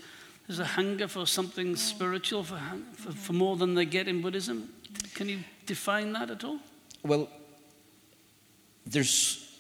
there's 0.53 0.69
a 0.69 0.73
hunger 0.75 1.09
for 1.09 1.27
something 1.27 1.75
spiritual, 1.77 2.45
for, 2.45 2.61
for, 2.93 3.13
for 3.13 3.33
more 3.33 3.57
than 3.57 3.75
they 3.75 3.87
get 3.87 4.07
in 4.07 4.21
Buddhism. 4.21 4.69
Can 5.15 5.31
you 5.31 5.39
define 5.65 6.13
that 6.13 6.29
at 6.29 6.45
all? 6.45 6.59
Well, 7.03 7.31
there's, 8.85 9.59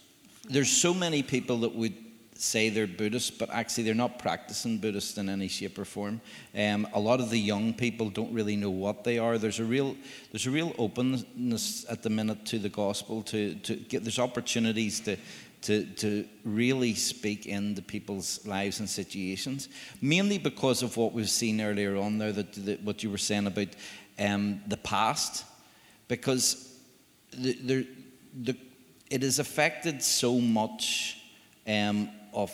there's 0.50 0.70
so 0.70 0.92
many 0.92 1.22
people 1.22 1.60
that 1.60 1.74
would 1.74 1.94
say 2.34 2.68
they're 2.68 2.86
Buddhist, 2.86 3.38
but 3.38 3.48
actually 3.48 3.84
they're 3.84 3.94
not 3.94 4.18
practicing 4.18 4.76
Buddhist 4.76 5.16
in 5.16 5.30
any 5.30 5.48
shape 5.48 5.78
or 5.78 5.86
form. 5.86 6.20
Um, 6.54 6.86
a 6.92 7.00
lot 7.00 7.20
of 7.20 7.30
the 7.30 7.38
young 7.38 7.72
people 7.72 8.10
don't 8.10 8.34
really 8.34 8.56
know 8.56 8.68
what 8.68 9.02
they 9.02 9.18
are. 9.18 9.38
There's 9.38 9.60
a 9.60 9.64
real, 9.64 9.96
there's 10.30 10.46
a 10.46 10.50
real 10.50 10.74
openness 10.76 11.86
at 11.88 12.02
the 12.02 12.10
minute 12.10 12.44
to 12.46 12.58
the 12.58 12.68
gospel. 12.68 13.22
To, 13.22 13.54
to 13.54 13.76
get 13.76 14.02
there's 14.02 14.18
opportunities 14.18 15.00
to, 15.00 15.16
to, 15.62 15.84
to 15.84 16.24
really 16.44 16.94
speak 16.94 17.46
into 17.46 17.82
people's 17.82 18.44
lives 18.46 18.80
and 18.80 18.88
situations, 18.88 19.68
mainly 20.00 20.38
because 20.38 20.82
of 20.82 20.96
what 20.96 21.12
we've 21.12 21.30
seen 21.30 21.60
earlier 21.60 21.96
on 21.96 22.18
there. 22.18 22.32
That, 22.32 22.52
that 22.66 22.82
what 22.82 23.02
you 23.02 23.10
were 23.10 23.18
saying 23.18 23.46
about 23.46 23.68
um, 24.18 24.60
the 24.66 24.76
past, 24.76 25.44
because 26.08 26.76
the, 27.32 27.52
the, 27.52 27.88
the 28.42 28.56
it 29.10 29.22
has 29.22 29.38
affected 29.38 30.02
so 30.02 30.40
much 30.40 31.18
um, 31.66 32.08
of 32.32 32.50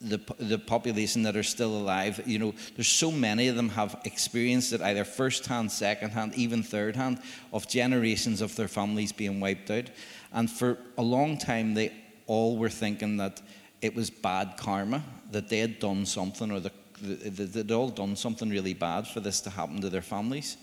the, 0.00 0.18
the 0.38 0.58
population 0.58 1.22
that 1.22 1.36
are 1.36 1.42
still 1.42 1.76
alive. 1.76 2.20
You 2.26 2.38
know, 2.38 2.54
there's 2.74 2.88
so 2.88 3.10
many 3.12 3.48
of 3.48 3.56
them 3.56 3.68
have 3.70 4.00
experienced 4.04 4.72
it 4.72 4.80
either 4.80 5.04
first 5.04 5.46
hand, 5.46 5.70
second 5.70 6.10
hand, 6.10 6.34
even 6.34 6.62
third 6.62 6.96
hand, 6.96 7.20
of 7.52 7.68
generations 7.68 8.40
of 8.40 8.56
their 8.56 8.68
families 8.68 9.12
being 9.12 9.38
wiped 9.38 9.70
out. 9.70 9.90
And 10.32 10.50
for 10.50 10.78
a 10.98 11.02
long 11.02 11.38
time, 11.38 11.74
they 11.74 11.92
all 12.26 12.56
were 12.56 12.70
thinking 12.70 13.16
that 13.18 13.40
it 13.80 13.94
was 13.94 14.10
bad 14.10 14.56
karma, 14.56 15.02
that 15.30 15.48
they 15.48 15.58
had 15.58 15.78
done 15.78 16.06
something 16.06 16.50
or 16.50 16.60
the, 16.60 16.72
the, 17.00 17.44
they'd 17.44 17.72
all 17.72 17.88
done 17.88 18.14
something 18.16 18.48
really 18.48 18.74
bad 18.74 19.06
for 19.06 19.20
this 19.20 19.40
to 19.40 19.50
happen 19.50 19.80
to 19.80 19.90
their 19.90 20.02
families. 20.02 20.56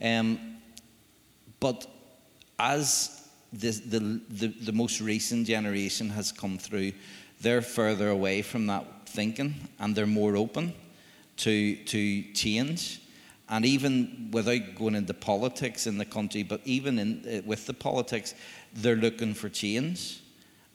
Um, 0.00 0.38
but 1.58 1.86
as 2.58 3.28
the, 3.52 3.70
the, 4.30 4.48
the, 4.48 4.72
most 4.72 5.00
recent 5.00 5.46
generation 5.46 6.10
has 6.10 6.30
come 6.30 6.58
through, 6.58 6.92
they're 7.40 7.62
further 7.62 8.08
away 8.08 8.42
from 8.42 8.66
that 8.68 8.86
thinking 9.06 9.54
and 9.78 9.94
they're 9.94 10.06
more 10.06 10.36
open 10.36 10.72
to, 11.38 11.76
to 11.76 12.22
change. 12.32 13.02
And 13.48 13.64
even 13.64 14.28
without 14.30 14.76
going 14.76 14.94
into 14.94 15.12
politics 15.12 15.86
in 15.88 15.98
the 15.98 16.04
country, 16.04 16.44
but 16.44 16.60
even 16.64 16.98
in, 16.98 17.24
uh, 17.26 17.42
with 17.44 17.66
the 17.66 17.74
politics, 17.74 18.34
they're 18.72 18.96
looking 18.96 19.34
for 19.34 19.48
change. 19.48 20.20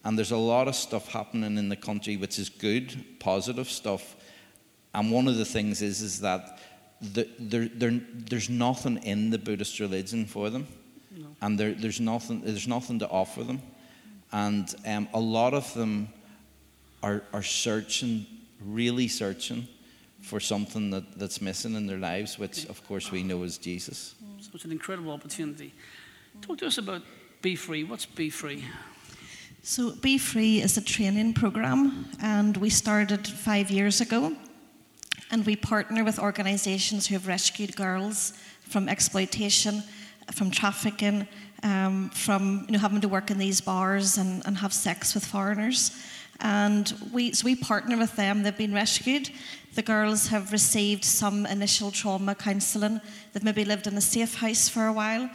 And 0.06 0.18
there's 0.18 0.32
a 0.32 0.38
lot 0.38 0.70
of 0.70 0.76
stuff 0.76 1.10
happening 1.10 1.58
in 1.58 1.68
the 1.68 1.76
country 1.76 2.16
which 2.16 2.40
is 2.40 2.48
good, 2.48 3.20
positive 3.20 3.70
stuff. 3.70 4.16
And 4.94 5.12
one 5.12 5.28
of 5.28 5.36
the 5.36 5.46
things 5.46 5.82
is, 5.82 6.02
is 6.02 6.22
that 6.22 6.60
the, 7.02 7.28
there, 7.38 7.68
there, 7.68 8.00
there's 8.14 8.50
nothing 8.50 8.98
in 9.04 9.32
the 9.32 9.38
Buddhist 9.38 9.80
religion 9.82 10.26
for 10.26 10.50
them 10.50 10.68
and 11.42 11.60
there, 11.60 11.74
there's, 11.74 12.00
nothing, 12.00 12.42
there's 12.42 12.68
nothing 12.68 13.00
to 13.00 13.10
offer 13.10 13.44
them. 13.44 13.62
And 14.32 14.74
um, 14.86 15.08
a 15.14 15.20
lot 15.20 15.54
of 15.54 15.72
them 15.74 16.10
are, 17.04 17.24
are 17.34 17.44
searching, 17.44 18.26
really 18.60 19.08
searching 19.08 19.68
for 20.22 20.40
something 20.40 20.90
that, 20.90 21.20
that's 21.20 21.42
missing 21.42 21.76
in 21.76 21.86
their 21.86 22.00
lives, 22.00 22.40
which 22.40 22.66
of 22.66 22.86
course 22.88 23.12
we 23.12 23.24
know 23.24 23.44
is 23.44 23.58
Jesus. 23.58 24.16
So 24.40 24.50
it's 24.54 24.66
an 24.66 24.72
incredible 24.72 25.12
opportunity. 25.12 25.74
Talk 26.42 26.58
to 26.60 26.68
us 26.68 26.78
about 26.78 27.04
Be 27.42 27.56
Free. 27.56 27.84
What's 27.84 28.06
Be 28.06 28.30
Free? 28.30 28.64
So, 29.68 29.94
Be 29.94 30.20
Free 30.20 30.62
is 30.62 30.78
a 30.78 30.82
training 30.82 31.34
program, 31.34 32.06
and 32.22 32.56
we 32.56 32.70
started 32.70 33.28
five 33.28 33.72
years 33.72 34.00
ago. 34.00 34.36
And 35.32 35.44
we 35.44 35.56
partner 35.56 36.04
with 36.04 36.20
organizations 36.20 37.08
who 37.08 37.16
have 37.16 37.26
rescued 37.26 37.76
girls 37.76 38.34
from 38.62 38.88
exploitation 38.88 39.82
from 40.32 40.52
trafficking, 40.52 41.28
um, 41.64 42.12
from 42.12 42.66
you 42.68 42.74
know, 42.74 42.80
having 42.80 43.02
to 43.02 43.08
work 43.08 43.32
in 43.32 43.40
these 43.40 43.60
bars 43.60 44.20
and, 44.20 44.46
and 44.46 44.56
have 44.58 44.72
sex 44.72 45.16
with 45.16 45.26
foreigners. 45.26 46.00
And 46.42 46.94
we, 47.12 47.32
so 47.32 47.46
we 47.46 47.56
partner 47.56 47.98
with 47.98 48.16
them. 48.16 48.44
They've 48.44 48.56
been 48.56 48.72
rescued. 48.72 49.32
The 49.74 49.82
girls 49.82 50.28
have 50.28 50.52
received 50.52 51.04
some 51.04 51.48
initial 51.48 51.90
trauma 51.90 52.36
counselling. 52.36 53.02
They've 53.34 53.44
maybe 53.44 53.66
lived 53.66 53.88
in 53.88 53.98
a 53.98 54.02
safe 54.02 54.36
house 54.36 54.70
for 54.70 54.86
a 54.86 54.94
while. 54.94 55.28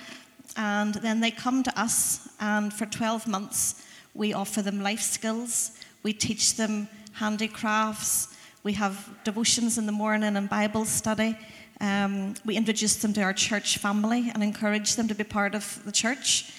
And 0.56 0.94
then 0.94 1.18
they 1.18 1.32
come 1.32 1.64
to 1.64 1.80
us, 1.80 2.28
and 2.38 2.72
for 2.72 2.86
12 2.86 3.26
months, 3.26 3.86
we 4.14 4.32
offer 4.32 4.62
them 4.62 4.82
life 4.82 5.00
skills. 5.00 5.72
We 6.02 6.12
teach 6.12 6.56
them 6.56 6.88
handicrafts. 7.12 8.34
We 8.62 8.72
have 8.74 9.08
devotions 9.24 9.78
in 9.78 9.86
the 9.86 9.92
morning 9.92 10.36
and 10.36 10.48
Bible 10.48 10.84
study. 10.84 11.36
Um, 11.80 12.34
we 12.44 12.56
introduce 12.56 12.96
them 12.96 13.12
to 13.14 13.22
our 13.22 13.32
church 13.32 13.78
family 13.78 14.30
and 14.34 14.42
encourage 14.42 14.96
them 14.96 15.08
to 15.08 15.14
be 15.14 15.24
part 15.24 15.54
of 15.54 15.82
the 15.84 15.92
church. 15.92 16.52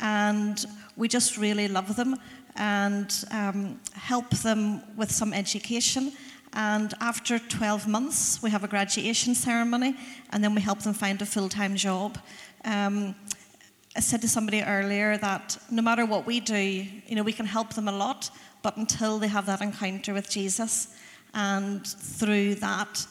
And 0.00 0.64
we 0.96 1.08
just 1.08 1.36
really 1.36 1.66
love 1.66 1.96
them 1.96 2.16
and 2.56 3.12
um, 3.30 3.80
help 3.94 4.30
them 4.30 4.82
with 4.96 5.10
some 5.10 5.32
education. 5.32 6.12
And 6.52 6.94
after 7.00 7.38
12 7.38 7.86
months, 7.88 8.42
we 8.42 8.50
have 8.50 8.64
a 8.64 8.68
graduation 8.68 9.34
ceremony, 9.34 9.96
and 10.30 10.42
then 10.42 10.54
we 10.54 10.60
help 10.60 10.80
them 10.80 10.94
find 10.94 11.20
a 11.20 11.26
full 11.26 11.48
time 11.48 11.76
job. 11.76 12.18
Um, 12.64 13.14
I 13.98 14.00
said 14.00 14.20
to 14.20 14.28
somebody 14.28 14.62
earlier 14.62 15.16
that 15.16 15.58
no 15.72 15.82
matter 15.82 16.06
what 16.06 16.24
we 16.24 16.38
do, 16.38 16.56
you 16.56 17.16
know, 17.16 17.24
we 17.24 17.32
can 17.32 17.46
help 17.46 17.74
them 17.74 17.88
a 17.88 17.92
lot, 17.92 18.30
but 18.62 18.76
until 18.76 19.18
they 19.18 19.26
have 19.26 19.46
that 19.46 19.60
encounter 19.60 20.14
with 20.14 20.30
Jesus, 20.30 20.94
and 21.34 21.84
through 21.84 22.54
that, 22.66 23.04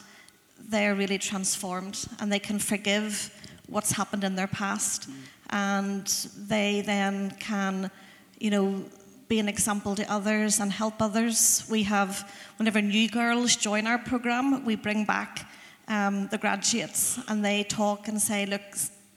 they're 0.69 0.95
really 0.95 1.17
transformed 1.17 2.07
and 2.21 2.31
they 2.31 2.39
can 2.39 2.57
forgive 2.57 3.33
what's 3.67 3.91
happened 3.91 4.23
in 4.23 4.35
their 4.35 4.47
past. 4.47 5.09
And 5.49 6.07
they 6.37 6.79
then 6.79 7.31
can, 7.31 7.91
you 8.39 8.49
know, 8.49 8.85
be 9.27 9.39
an 9.39 9.49
example 9.49 9.93
to 9.93 10.09
others 10.09 10.61
and 10.61 10.71
help 10.71 11.01
others. 11.01 11.65
We 11.69 11.83
have, 11.83 12.33
whenever 12.55 12.81
new 12.81 13.09
girls 13.09 13.57
join 13.57 13.87
our 13.87 13.97
program, 13.97 14.63
we 14.63 14.77
bring 14.77 15.03
back 15.03 15.51
um, 15.89 16.29
the 16.29 16.37
graduates 16.37 17.19
and 17.27 17.43
they 17.43 17.63
talk 17.63 18.07
and 18.07 18.21
say, 18.21 18.45
look, 18.45 18.61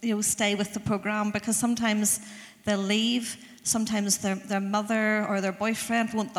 you 0.02 0.14
know, 0.14 0.20
stay 0.20 0.54
with 0.54 0.74
the 0.74 0.80
program 0.80 1.30
because 1.30 1.56
sometimes 1.56 2.20
they'll 2.64 2.78
leave. 2.78 3.36
Sometimes 3.62 4.18
their, 4.18 4.36
their 4.36 4.60
mother 4.60 5.26
or 5.28 5.40
their 5.40 5.52
boyfriend 5.52 6.14
won't, 6.14 6.34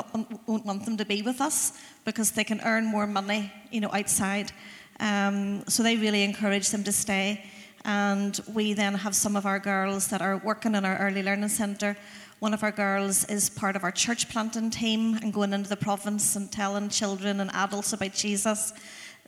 won't 0.47 0.65
want 0.65 0.85
them 0.85 0.97
to 0.97 1.05
be 1.05 1.21
with 1.21 1.39
us 1.39 1.73
because 2.03 2.31
they 2.31 2.43
can 2.43 2.59
earn 2.61 2.85
more 2.85 3.05
money, 3.05 3.51
you 3.71 3.79
know, 3.79 3.91
outside. 3.93 4.51
Um, 4.99 5.63
so 5.67 5.83
they 5.83 5.97
really 5.97 6.23
encourage 6.23 6.69
them 6.69 6.83
to 6.83 6.91
stay. 6.91 7.43
And 7.85 8.39
we 8.53 8.73
then 8.73 8.93
have 8.93 9.15
some 9.15 9.35
of 9.35 9.45
our 9.45 9.59
girls 9.59 10.07
that 10.07 10.21
are 10.21 10.37
working 10.37 10.75
in 10.75 10.85
our 10.85 10.97
early 10.97 11.23
learning 11.23 11.49
centre. 11.49 11.97
One 12.39 12.53
of 12.53 12.63
our 12.63 12.71
girls 12.71 13.25
is 13.25 13.49
part 13.49 13.75
of 13.75 13.83
our 13.83 13.91
church 13.91 14.29
planting 14.29 14.71
team 14.71 15.15
and 15.21 15.31
going 15.31 15.53
into 15.53 15.69
the 15.69 15.77
province 15.77 16.35
and 16.35 16.51
telling 16.51 16.89
children 16.89 17.39
and 17.39 17.51
adults 17.53 17.93
about 17.93 18.13
Jesus. 18.13 18.73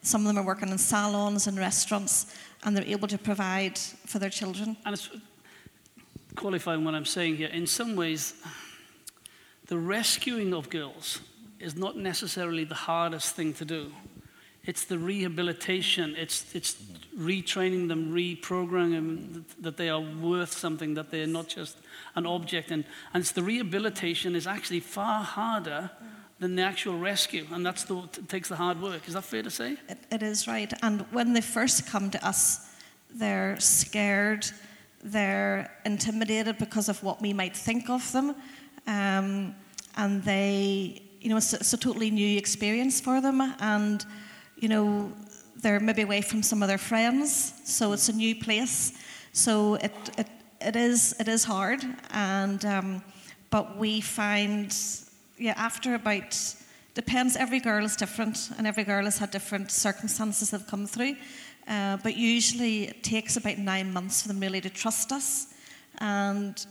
Some 0.02 0.22
of 0.22 0.28
them 0.28 0.38
are 0.38 0.46
working 0.46 0.70
in 0.70 0.78
salons 0.78 1.48
and 1.48 1.58
restaurants, 1.58 2.36
and 2.64 2.76
they're 2.76 2.86
able 2.86 3.08
to 3.08 3.18
provide 3.18 3.78
for 3.78 4.20
their 4.20 4.30
children. 4.30 4.78
And 4.86 4.94
it's 4.94 5.10
qualifying 6.36 6.84
what 6.84 6.96
I'm 6.96 7.06
saying 7.06 7.38
here. 7.38 7.50
In 7.50 7.68
some 7.68 7.96
ways, 7.96 8.34
the 9.68 9.78
rescuing 9.78 10.54
of 10.54 10.70
girls 10.70 11.20
is 11.60 11.76
not 11.76 11.98
necessarily 11.98 12.64
the 12.64 12.76
hardest 12.76 13.36
thing 13.36 13.54
to 13.54 13.66
do. 13.66 13.92
It's 14.66 14.86
the 14.86 14.98
rehabilitation, 14.98 16.16
it's, 16.18 16.56
it's 16.56 16.78
retraining 17.18 17.90
them, 17.90 18.14
reprogramming 18.14 19.34
them 19.34 19.46
that 19.60 19.76
they 19.76 19.90
are 19.90 20.00
worth 20.00 20.54
something, 20.54 20.94
that 20.94 21.12
they're 21.12 21.28
not 21.28 21.50
just 21.50 21.78
an 22.16 22.26
object. 22.26 22.72
And, 22.72 22.86
and 23.14 23.22
it's 23.22 23.32
the 23.32 23.44
rehabilitation 23.44 24.36
is 24.36 24.48
actually 24.48 24.80
far 24.80 25.22
harder 25.22 25.92
than 26.44 26.56
the 26.56 26.64
actual 26.64 26.98
rescue. 26.98 27.46
And 27.52 27.66
that's 27.66 27.84
the 27.86 27.96
takes 28.28 28.50
the 28.50 28.56
hard 28.56 28.82
work. 28.82 29.08
Is 29.08 29.14
that 29.14 29.24
fair 29.24 29.44
to 29.44 29.50
say? 29.50 29.78
It, 29.90 29.98
it 30.12 30.24
is 30.24 30.48
right. 30.48 30.72
And 30.82 31.06
when 31.12 31.34
they 31.34 31.42
first 31.42 31.88
come 31.88 32.12
to 32.12 32.20
us, 32.28 32.70
they're 33.10 33.60
scared, 33.60 34.46
they're 35.04 35.72
intimidated 35.86 36.58
because 36.58 36.90
of 36.90 37.02
what 37.04 37.22
we 37.22 37.34
might 37.34 37.56
think 37.56 37.90
of 37.90 38.12
them. 38.12 38.36
Um, 38.88 39.56
and 39.96 40.24
they, 40.24 41.02
you 41.22 41.30
know, 41.30 41.38
it's, 41.38 41.54
it's 41.54 41.74
a 41.74 41.78
totally 41.78 42.12
new 42.12 42.38
experience 42.38 43.00
for 43.02 43.22
them. 43.22 43.42
And 43.60 44.06
you 44.64 44.70
know, 44.70 45.12
they're 45.58 45.82
maybe 45.82 46.04
away 46.04 46.22
from 46.22 46.42
some 46.42 46.64
of 46.64 46.70
their 46.70 46.78
friends, 46.78 47.54
so 47.66 47.92
it's 47.92 48.08
a 48.08 48.14
new 48.14 48.34
place. 48.34 48.94
So 49.34 49.76
it, 49.76 49.92
it, 50.18 50.28
it, 50.62 50.76
is, 50.76 51.14
it 51.20 51.28
is 51.28 51.44
hard, 51.44 51.84
and, 52.12 52.64
um, 52.64 53.04
but 53.50 53.78
we 53.78 54.00
find, 54.00 54.74
yeah, 55.44 55.54
after 55.58 55.94
about, 55.94 56.56
depends, 56.94 57.36
every 57.36 57.60
girl 57.60 57.84
is 57.84 57.98
different, 57.98 58.50
and 58.58 58.66
every 58.66 58.86
girl 58.86 59.04
has 59.04 59.18
had 59.18 59.30
different 59.30 59.72
circumstances 59.72 60.52
they've 60.52 60.66
come 60.68 60.88
through. 60.88 61.18
Uh, 61.68 61.98
but 61.98 62.16
usually 62.16 62.88
it 62.88 63.04
takes 63.04 63.36
about 63.36 63.58
nine 63.58 63.92
months 63.92 64.22
for 64.22 64.30
them 64.30 64.40
really 64.40 64.62
to 64.62 64.70
trust 64.70 65.12
us 65.12 65.54
and 66.00 66.66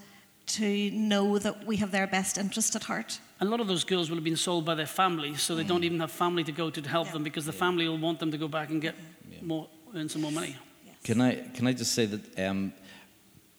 to 0.46 0.90
know 0.90 1.38
that 1.38 1.66
we 1.66 1.76
have 1.76 1.90
their 1.90 2.06
best 2.06 2.38
interest 2.38 2.74
at 2.74 2.84
heart. 2.84 3.20
a 3.40 3.44
lot 3.44 3.60
of 3.60 3.66
those 3.66 3.84
girls 3.84 4.08
will 4.08 4.16
have 4.16 4.24
been 4.24 4.36
sold 4.36 4.64
by 4.64 4.74
their 4.74 4.86
family, 4.86 5.34
so 5.34 5.54
they 5.54 5.64
mm. 5.64 5.68
don't 5.68 5.84
even 5.84 6.00
have 6.00 6.10
family 6.10 6.44
to 6.44 6.52
go 6.52 6.70
to 6.70 6.80
to 6.80 6.88
help 6.88 7.06
yeah. 7.06 7.14
them 7.14 7.22
because 7.22 7.44
the 7.44 7.52
family 7.52 7.88
will 7.88 7.98
want 7.98 8.18
them 8.18 8.30
to 8.30 8.38
go 8.38 8.48
back 8.48 8.70
and 8.70 8.80
get 8.80 8.94
yeah. 9.30 9.38
more, 9.42 9.68
earn 9.94 10.08
some 10.08 10.22
more 10.22 10.32
money. 10.32 10.56
Yes. 10.86 10.96
Can 11.04 11.20
I 11.20 11.30
can 11.54 11.66
I 11.66 11.72
just 11.72 11.92
say 11.92 12.06
that 12.06 12.48
um, 12.48 12.72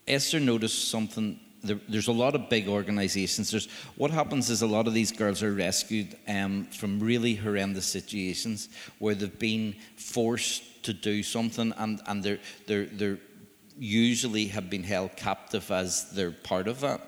Esther 0.08 0.40
noticed 0.40 0.90
something. 0.90 1.40
There, 1.64 1.80
there's 1.88 2.08
a 2.08 2.14
lot 2.14 2.36
of 2.36 2.50
big 2.50 2.68
organisations. 2.68 3.52
There's 3.52 3.68
what 3.96 4.12
happens 4.12 4.50
is 4.50 4.62
a 4.62 4.68
lot 4.68 4.88
of 4.88 4.94
these 4.94 5.12
girls 5.12 5.42
are 5.42 5.54
rescued 5.54 6.18
um, 6.28 6.66
from 6.66 7.00
really 7.00 7.36
horrendous 7.36 7.86
situations 7.86 8.70
where 9.00 9.16
they've 9.16 9.40
been 9.40 9.76
forced 9.96 10.84
to 10.84 10.94
do 10.94 11.24
something, 11.24 11.74
and 11.78 12.02
and 12.08 12.24
they're 12.24 12.40
they're 12.68 12.86
they're 12.86 13.20
usually 13.80 14.48
have 14.48 14.70
been 14.70 14.84
held 14.84 15.16
captive 15.16 15.72
as 15.72 16.12
they're 16.12 16.32
part 16.32 16.68
of 16.68 16.82
that. 16.82 17.02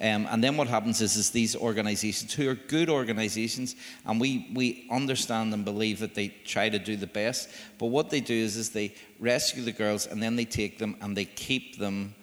Um, 0.00 0.26
and 0.28 0.42
then 0.42 0.56
what 0.56 0.66
happens 0.66 1.00
is, 1.00 1.14
is 1.14 1.30
these 1.30 1.54
organizations, 1.54 2.32
who 2.34 2.48
are 2.48 2.56
good 2.56 2.90
organizations, 2.90 3.76
and 4.04 4.20
we, 4.20 4.50
we 4.52 4.88
understand 4.90 5.54
and 5.54 5.64
believe 5.64 6.00
that 6.00 6.16
they 6.16 6.28
try 6.28 6.68
to 6.68 6.80
do 6.80 6.96
the 6.96 7.06
best, 7.06 7.48
but 7.78 7.86
what 7.86 8.10
they 8.10 8.20
do 8.20 8.34
is, 8.34 8.56
is 8.56 8.70
they 8.70 8.94
rescue 9.20 9.62
the 9.62 9.72
girls 9.72 10.06
and 10.06 10.20
then 10.20 10.34
they 10.34 10.44
take 10.44 10.78
them 10.78 10.96
and 11.00 11.16
they 11.16 11.24
keep 11.24 11.78
them 11.78 12.14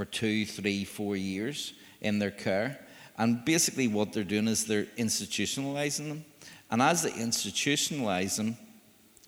for 0.00 0.06
two, 0.06 0.46
three, 0.46 0.82
four 0.82 1.14
years 1.14 1.74
in 2.00 2.18
their 2.18 2.30
care. 2.30 2.78
And 3.18 3.44
basically, 3.44 3.86
what 3.86 4.14
they're 4.14 4.24
doing 4.24 4.48
is 4.48 4.64
they're 4.64 4.86
institutionalizing 4.96 6.08
them. 6.08 6.24
And 6.70 6.80
as 6.80 7.02
they 7.02 7.10
institutionalize 7.10 8.38
them, 8.38 8.56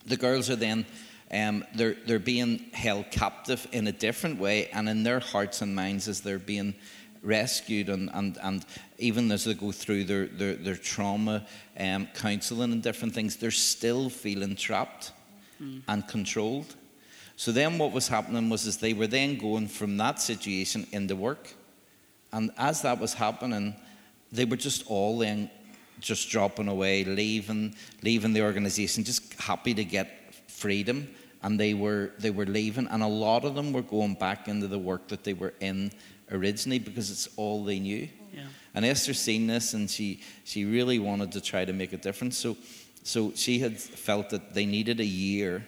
the 0.06 0.16
girls 0.16 0.48
are 0.48 0.56
then 0.56 0.86
um, 1.30 1.62
they're, 1.74 1.96
they're 2.06 2.18
being 2.18 2.70
held 2.72 3.10
captive 3.10 3.68
in 3.72 3.86
a 3.86 3.92
different 3.92 4.40
way, 4.40 4.68
and 4.68 4.88
in 4.88 5.02
their 5.02 5.20
hearts 5.20 5.60
and 5.60 5.76
minds, 5.76 6.08
as 6.08 6.22
they're 6.22 6.38
being 6.38 6.72
rescued 7.22 7.90
and, 7.90 8.08
and, 8.14 8.38
and 8.42 8.64
even 8.96 9.30
as 9.30 9.44
they 9.44 9.52
go 9.52 9.72
through 9.72 10.04
their, 10.04 10.24
their, 10.26 10.54
their 10.54 10.76
trauma 10.76 11.46
um, 11.78 12.08
counseling 12.14 12.72
and 12.72 12.82
different 12.82 13.12
things, 13.12 13.36
they're 13.36 13.50
still 13.50 14.08
feeling 14.08 14.56
trapped 14.56 15.12
mm. 15.62 15.82
and 15.86 16.08
controlled. 16.08 16.74
So 17.36 17.52
then 17.52 17.78
what 17.78 17.92
was 17.92 18.08
happening 18.08 18.48
was 18.48 18.66
is 18.66 18.76
they 18.76 18.92
were 18.92 19.06
then 19.06 19.38
going 19.38 19.68
from 19.68 19.96
that 19.96 20.20
situation 20.20 20.86
into 20.92 21.16
work. 21.16 21.54
And 22.32 22.50
as 22.56 22.82
that 22.82 22.98
was 22.98 23.14
happening, 23.14 23.74
they 24.30 24.44
were 24.44 24.56
just 24.56 24.86
all 24.86 25.18
then 25.18 25.50
just 26.00 26.30
dropping 26.30 26.68
away, 26.68 27.04
leaving, 27.04 27.74
leaving 28.02 28.32
the 28.32 28.42
organization, 28.42 29.04
just 29.04 29.34
happy 29.40 29.74
to 29.74 29.84
get 29.84 30.34
freedom. 30.48 31.08
And 31.42 31.58
they 31.58 31.74
were, 31.74 32.12
they 32.18 32.30
were 32.30 32.46
leaving. 32.46 32.86
And 32.88 33.02
a 33.02 33.08
lot 33.08 33.44
of 33.44 33.54
them 33.54 33.72
were 33.72 33.82
going 33.82 34.14
back 34.14 34.48
into 34.48 34.68
the 34.68 34.78
work 34.78 35.08
that 35.08 35.24
they 35.24 35.34
were 35.34 35.54
in 35.60 35.92
originally 36.30 36.78
because 36.78 37.10
it's 37.10 37.28
all 37.36 37.64
they 37.64 37.78
knew. 37.78 38.08
Yeah. 38.32 38.44
And 38.74 38.84
Esther 38.84 39.14
seen 39.14 39.46
this 39.46 39.74
and 39.74 39.90
she, 39.90 40.22
she 40.44 40.64
really 40.64 40.98
wanted 40.98 41.32
to 41.32 41.40
try 41.40 41.64
to 41.64 41.72
make 41.72 41.92
a 41.92 41.96
difference. 41.96 42.38
So, 42.38 42.56
so 43.02 43.32
she 43.34 43.58
had 43.58 43.78
felt 43.78 44.30
that 44.30 44.54
they 44.54 44.66
needed 44.66 45.00
a 45.00 45.04
year 45.04 45.64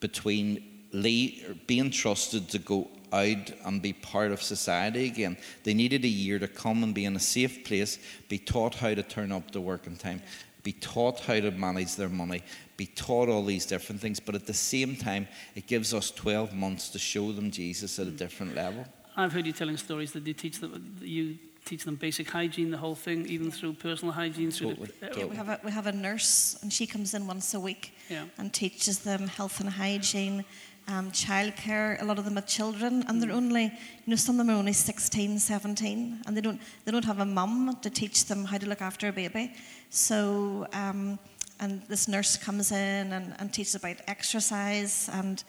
between 0.00 0.67
being 0.92 1.90
trusted 1.90 2.48
to 2.50 2.58
go 2.58 2.88
out 3.12 3.50
and 3.64 3.80
be 3.80 3.92
part 3.92 4.32
of 4.32 4.42
society 4.42 5.06
again. 5.06 5.36
They 5.64 5.74
needed 5.74 6.04
a 6.04 6.08
year 6.08 6.38
to 6.38 6.48
come 6.48 6.82
and 6.82 6.94
be 6.94 7.04
in 7.04 7.16
a 7.16 7.20
safe 7.20 7.64
place, 7.64 7.98
be 8.28 8.38
taught 8.38 8.74
how 8.74 8.94
to 8.94 9.02
turn 9.02 9.32
up 9.32 9.50
to 9.52 9.60
work 9.60 9.86
in 9.86 9.96
time, 9.96 10.22
be 10.62 10.72
taught 10.72 11.20
how 11.20 11.40
to 11.40 11.50
manage 11.50 11.96
their 11.96 12.08
money, 12.08 12.42
be 12.76 12.86
taught 12.86 13.28
all 13.28 13.44
these 13.44 13.66
different 13.66 14.00
things. 14.00 14.20
But 14.20 14.34
at 14.34 14.46
the 14.46 14.54
same 14.54 14.96
time, 14.96 15.28
it 15.54 15.66
gives 15.66 15.94
us 15.94 16.10
12 16.10 16.52
months 16.52 16.88
to 16.90 16.98
show 16.98 17.32
them 17.32 17.50
Jesus 17.50 17.98
at 17.98 18.06
a 18.06 18.10
different 18.10 18.54
level. 18.54 18.86
I've 19.16 19.32
heard 19.32 19.46
you 19.46 19.52
telling 19.52 19.76
stories 19.76 20.12
that 20.12 20.26
you 20.26 20.34
teach 20.34 20.60
them, 20.60 20.96
you 21.00 21.38
teach 21.64 21.84
them 21.84 21.96
basic 21.96 22.30
hygiene, 22.30 22.70
the 22.70 22.78
whole 22.78 22.94
thing, 22.94 23.26
even 23.26 23.50
through 23.50 23.74
personal 23.74 24.12
hygiene. 24.12 24.50
Through 24.50 24.70
totally. 24.70 24.90
The, 25.00 25.10
uh, 25.10 25.18
yeah, 25.18 25.24
we 25.24 25.36
have 25.36 25.48
a 25.48 25.60
we 25.64 25.70
have 25.72 25.86
a 25.86 25.92
nurse, 25.92 26.56
and 26.62 26.72
she 26.72 26.86
comes 26.86 27.14
in 27.14 27.26
once 27.26 27.52
a 27.52 27.60
week 27.60 27.94
yeah. 28.08 28.26
and 28.38 28.52
teaches 28.52 29.00
them 29.00 29.26
health 29.26 29.60
and 29.60 29.70
hygiene. 29.70 30.44
Um, 30.88 31.10
childcare, 31.10 32.00
a 32.00 32.04
lot 32.04 32.18
of 32.18 32.24
them 32.24 32.36
have 32.36 32.46
children, 32.46 33.04
and 33.08 33.22
they're 33.22 33.32
only, 33.32 33.64
you 33.64 33.70
know, 34.06 34.16
some 34.16 34.40
of 34.40 34.46
them 34.46 34.56
are 34.56 34.58
only 34.58 34.72
16, 34.72 35.38
17, 35.38 36.22
and 36.26 36.36
they 36.36 36.40
don't, 36.40 36.60
they 36.84 36.92
don't 36.92 37.04
have 37.04 37.20
a 37.20 37.26
mum 37.26 37.76
to 37.82 37.90
teach 37.90 38.24
them 38.24 38.44
how 38.44 38.56
to 38.56 38.66
look 38.66 38.80
after 38.80 39.08
a 39.08 39.12
baby. 39.12 39.52
So, 39.90 40.66
um, 40.72 41.18
and 41.60 41.82
this 41.88 42.08
nurse 42.08 42.36
comes 42.36 42.72
in 42.72 43.12
and, 43.12 43.34
and 43.38 43.52
teaches 43.52 43.74
about 43.74 43.96
exercise 44.06 45.10
and 45.12 45.44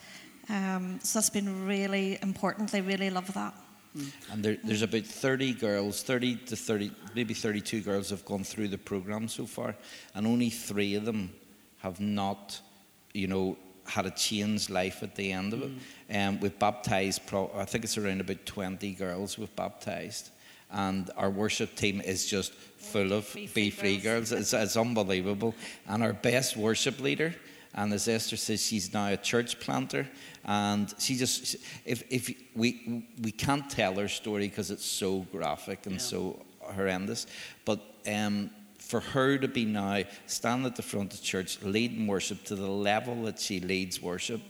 um, 0.49 0.99
so 1.03 1.19
that's 1.19 1.29
been 1.29 1.67
really 1.67 2.17
important. 2.21 2.71
They 2.71 2.81
really 2.81 3.09
love 3.09 3.31
that. 3.33 3.53
Mm. 3.95 4.11
And 4.31 4.43
there, 4.43 4.57
there's 4.63 4.81
about 4.81 5.05
30 5.05 5.53
girls, 5.53 6.01
30 6.01 6.35
to 6.47 6.55
30, 6.55 6.91
maybe 7.15 7.33
32 7.33 7.81
girls 7.81 8.09
have 8.09 8.25
gone 8.25 8.43
through 8.43 8.69
the 8.69 8.77
program 8.77 9.27
so 9.27 9.45
far, 9.45 9.75
and 10.15 10.25
only 10.25 10.49
three 10.49 10.95
of 10.95 11.05
them 11.05 11.31
have 11.77 11.99
not, 11.99 12.59
you 13.13 13.27
know, 13.27 13.57
had 13.89 14.05
a 14.05 14.11
changed 14.11 14.69
life 14.69 15.03
at 15.03 15.15
the 15.15 15.31
end 15.31 15.53
of 15.53 15.63
it. 15.63 15.71
Mm. 16.09 16.27
Um, 16.27 16.39
we've 16.39 16.57
baptized, 16.59 17.25
pro- 17.25 17.51
I 17.55 17.65
think 17.65 17.83
it's 17.83 17.97
around 17.97 18.21
about 18.21 18.45
20 18.45 18.91
girls 18.93 19.37
we've 19.37 19.55
baptized, 19.55 20.29
and 20.71 21.09
our 21.17 21.29
worship 21.29 21.75
team 21.75 21.99
is 22.01 22.27
just 22.27 22.53
full 22.53 23.13
of 23.13 23.31
Be 23.33 23.47
Free, 23.47 23.69
free 23.69 23.97
girls. 23.97 24.29
girls. 24.29 24.41
It's, 24.41 24.53
it's 24.53 24.77
unbelievable. 24.77 25.55
And 25.87 26.03
our 26.03 26.13
best 26.13 26.55
worship 26.55 26.99
leader, 26.99 27.33
and 27.73 27.91
as 27.93 28.07
Esther 28.07 28.37
says, 28.37 28.65
she's 28.65 28.93
now 28.93 29.09
a 29.09 29.17
church 29.17 29.59
planter. 29.59 30.07
And 30.45 30.93
she 30.99 31.15
just, 31.15 31.55
if, 31.85 32.03
if 32.09 32.31
we, 32.55 33.05
we 33.21 33.31
can't 33.31 33.69
tell 33.69 33.95
her 33.95 34.07
story 34.07 34.47
because 34.47 34.71
it's 34.71 34.85
so 34.85 35.21
graphic 35.31 35.85
and 35.85 35.95
yeah. 35.95 36.01
so 36.01 36.45
horrendous, 36.61 37.27
but 37.65 37.79
um, 38.07 38.49
for 38.89 38.99
her 38.99 39.37
to 39.37 39.47
be 39.47 39.65
now 39.65 40.03
standing 40.25 40.65
at 40.65 40.75
the 40.75 40.81
front 40.81 41.13
of 41.13 41.21
church 41.21 41.61
leading 41.61 42.07
worship 42.07 42.43
to 42.45 42.55
the 42.55 42.67
level 42.67 43.23
that 43.23 43.39
she 43.39 43.59
leads 43.59 44.01
worship, 44.01 44.41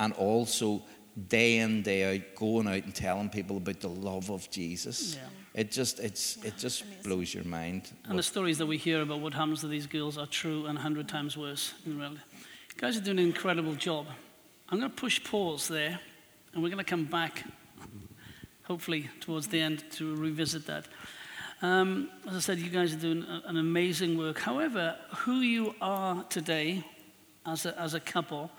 and 0.00 0.12
also 0.14 0.82
day 1.28 1.58
in 1.58 1.82
day 1.82 2.16
out 2.16 2.22
going 2.34 2.66
out 2.66 2.84
and 2.84 2.94
telling 2.94 3.28
people 3.28 3.58
about 3.58 3.80
the 3.80 3.88
love 3.88 4.30
of 4.30 4.50
Jesus. 4.50 5.14
Yeah. 5.14 5.60
It 5.60 5.70
just 5.70 6.00
it's 6.00 6.38
it 6.42 6.56
just 6.56 6.84
blows 7.02 7.34
your 7.34 7.44
mind. 7.44 7.92
And 8.08 8.18
the 8.18 8.22
stories 8.22 8.56
that 8.56 8.66
we 8.66 8.78
hear 8.78 9.02
about 9.02 9.20
what 9.20 9.34
happens 9.34 9.60
to 9.60 9.68
these 9.68 9.86
girls 9.86 10.16
are 10.16 10.26
true 10.26 10.64
and 10.66 10.78
a 10.78 10.80
hundred 10.80 11.08
times 11.08 11.36
worse 11.36 11.74
in 11.84 11.98
reality. 11.98 12.22
You 12.74 12.80
guys 12.80 12.96
are 12.96 13.02
doing 13.02 13.18
an 13.18 13.26
incredible 13.26 13.74
job. 13.74 14.06
I'm 14.70 14.78
going 14.78 14.90
to 14.90 14.96
push 14.96 15.22
pause 15.22 15.68
there, 15.68 16.00
and 16.54 16.62
we're 16.62 16.70
going 16.70 16.82
to 16.82 16.90
come 16.90 17.04
back. 17.04 17.44
hopefully 18.64 19.10
towards 19.20 19.48
the 19.48 19.60
end 19.60 19.84
to 19.90 20.14
revisit 20.16 20.66
that. 20.66 20.86
Um, 21.62 22.10
as 22.28 22.34
I 22.34 22.40
said, 22.40 22.58
you 22.58 22.70
guys 22.70 22.92
are 22.92 22.98
doing 22.98 23.24
an 23.44 23.56
amazing 23.56 24.18
work. 24.18 24.40
However, 24.40 24.96
who 25.18 25.42
you 25.42 25.76
are 25.80 26.24
today 26.24 26.82
as 27.46 27.66
a, 27.66 27.80
as 27.80 27.94
a 27.94 28.00
couple 28.00 28.50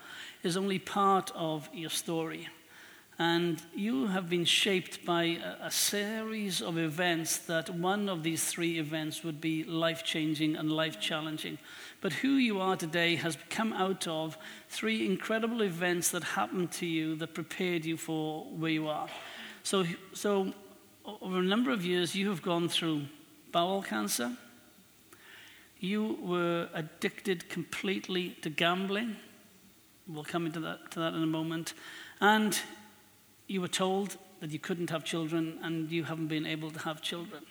is 0.42 0.56
only 0.56 0.80
part 0.80 1.30
of 1.36 1.70
your 1.74 1.90
story. 1.90 2.48
And 3.20 3.62
you 3.76 4.08
have 4.08 4.30
been 4.30 4.46
shaped 4.46 5.06
by 5.06 5.38
a, 5.62 5.66
a, 5.66 5.72
series 5.72 6.62
of 6.62 6.78
events 6.78 7.40
that 7.40 7.70
one 7.70 8.08
of 8.08 8.24
these 8.24 8.46
three 8.46 8.80
events 8.80 9.22
would 9.22 9.42
be 9.42 9.66
life 9.66 10.06
changing 10.06 10.56
and 10.56 10.72
life 10.72 11.00
challenging. 11.00 11.58
But 12.00 12.14
who 12.14 12.36
you 12.36 12.62
are 12.62 12.78
today 12.78 13.18
has 13.18 13.38
come 13.50 13.74
out 13.74 14.08
of 14.08 14.38
three 14.70 15.06
incredible 15.06 15.62
events 15.62 16.10
that 16.12 16.24
happened 16.24 16.72
to 16.74 16.86
you 16.86 17.16
that 17.18 17.34
prepared 17.34 17.84
you 17.84 17.98
for 17.98 18.46
where 18.46 18.72
you 18.72 18.88
are. 18.88 19.10
So, 19.64 19.86
so 20.14 20.54
over 21.06 21.40
a 21.40 21.44
number 21.44 21.72
of 21.72 21.86
years, 21.86 22.16
you 22.16 22.30
have 22.30 22.42
gone 22.42 22.70
through 22.70 23.04
bowel 23.52 23.82
cancer. 23.82 24.38
You 25.80 26.18
were 26.22 26.70
addicted 26.74 27.50
completely 27.50 28.38
to 28.42 28.50
gambling. 28.50 29.18
We'll 30.08 30.24
come 30.24 30.46
into 30.46 30.62
that, 30.62 30.92
to 30.92 31.00
that 31.00 31.14
in 31.14 31.24
a 31.24 31.28
moment. 31.28 31.74
And 32.22 32.58
you 33.48 33.60
were 33.60 33.68
told 33.68 34.18
that 34.40 34.52
you 34.52 34.60
couldn't 34.60 34.90
have 34.90 35.04
children 35.04 35.60
and 35.62 35.92
you 35.92 36.04
haven't 36.06 36.28
been 36.28 36.46
able 36.46 36.72
to 36.72 36.80
have 36.80 37.02
children. 37.02 37.44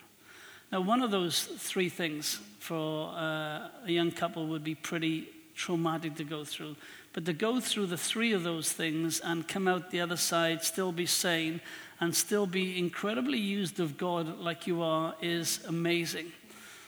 Now, 0.70 0.80
one 0.80 1.02
of 1.02 1.10
those 1.10 1.44
three 1.44 1.90
things 1.90 2.40
for 2.58 3.10
uh, 3.10 3.68
a 3.84 3.90
young 3.90 4.10
couple 4.10 4.46
would 4.46 4.64
be 4.64 4.74
pretty 4.74 5.28
traumatic 5.54 6.14
to 6.16 6.24
go 6.24 6.44
through. 6.44 6.76
But 7.12 7.26
to 7.26 7.32
go 7.32 7.60
through 7.60 7.86
the 7.86 7.96
three 7.96 8.32
of 8.32 8.42
those 8.42 8.72
things 8.72 9.20
and 9.20 9.46
come 9.46 9.68
out 9.68 9.90
the 9.90 10.00
other 10.00 10.16
side, 10.16 10.64
still 10.64 10.92
be 10.92 11.06
sane, 11.06 11.60
and 12.00 12.14
still 12.14 12.46
be 12.46 12.78
incredibly 12.78 13.38
used 13.38 13.78
of 13.80 13.98
God 13.98 14.38
like 14.38 14.66
you 14.66 14.82
are 14.82 15.14
is 15.20 15.60
amazing. 15.68 16.32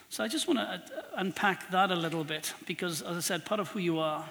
So 0.08 0.24
I 0.24 0.28
just 0.28 0.46
want 0.46 0.60
to 0.60 0.64
uh, 0.64 1.02
unpack 1.16 1.70
that 1.70 1.90
a 1.90 1.96
little 1.96 2.24
bit 2.24 2.54
because, 2.66 3.02
as 3.02 3.16
I 3.16 3.20
said, 3.20 3.44
part 3.44 3.60
of 3.60 3.68
who 3.68 3.80
you 3.80 3.98
are 3.98 4.24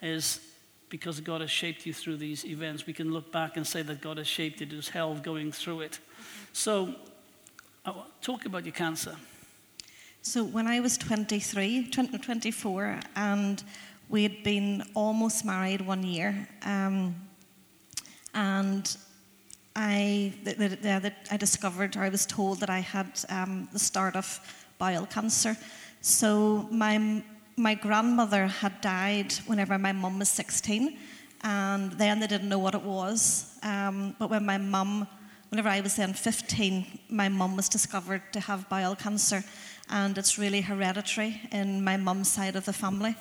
is 0.00 0.40
because 0.88 1.20
God 1.20 1.40
has 1.40 1.50
shaped 1.50 1.86
you 1.86 1.94
through 1.94 2.16
these 2.16 2.44
events. 2.44 2.86
We 2.86 2.92
can 2.92 3.12
look 3.12 3.32
back 3.32 3.56
and 3.56 3.66
say 3.66 3.82
that 3.82 4.00
God 4.00 4.18
has 4.18 4.26
shaped 4.26 4.60
you, 4.60 4.66
it 4.66 4.88
hell 4.88 5.14
going 5.14 5.52
through 5.52 5.80
it. 5.80 5.98
So, 6.52 6.94
talk 8.20 8.44
about 8.44 8.64
your 8.64 8.74
cancer. 8.74 9.16
So, 10.20 10.44
when 10.44 10.66
I 10.66 10.80
was 10.80 10.98
23, 10.98 11.88
20, 11.90 12.18
24, 12.18 13.00
and 13.16 13.62
we 14.12 14.22
had 14.22 14.44
been 14.44 14.84
almost 14.94 15.42
married 15.42 15.80
one 15.80 16.02
year, 16.02 16.46
um, 16.66 17.14
and 18.34 18.96
I, 19.74 20.34
the, 20.44 20.52
the, 20.52 20.68
the, 20.76 21.12
I 21.30 21.38
discovered, 21.38 21.96
or 21.96 22.02
I 22.02 22.10
was 22.10 22.26
told 22.26 22.60
that 22.60 22.68
I 22.68 22.80
had 22.80 23.18
um, 23.30 23.68
the 23.72 23.78
start 23.78 24.14
of 24.14 24.38
bowel 24.78 25.06
cancer. 25.06 25.56
So, 26.02 26.68
my 26.70 27.24
my 27.56 27.74
grandmother 27.74 28.46
had 28.46 28.80
died 28.80 29.32
whenever 29.46 29.78
my 29.78 29.92
mum 29.92 30.18
was 30.18 30.28
16, 30.28 30.98
and 31.42 31.92
then 31.92 32.20
they 32.20 32.26
didn't 32.26 32.48
know 32.50 32.58
what 32.58 32.74
it 32.74 32.82
was. 32.82 33.58
Um, 33.62 34.14
but 34.18 34.28
when 34.28 34.44
my 34.44 34.58
mum, 34.58 35.08
whenever 35.48 35.70
I 35.70 35.80
was 35.80 35.96
then 35.96 36.12
15, 36.12 36.98
my 37.08 37.30
mum 37.30 37.56
was 37.56 37.68
discovered 37.68 38.22
to 38.32 38.40
have 38.40 38.68
bowel 38.68 38.94
cancer, 38.94 39.42
and 39.88 40.18
it's 40.18 40.38
really 40.38 40.60
hereditary 40.60 41.40
in 41.50 41.82
my 41.82 41.96
mum's 41.96 42.28
side 42.28 42.56
of 42.56 42.66
the 42.66 42.72
family. 42.74 43.16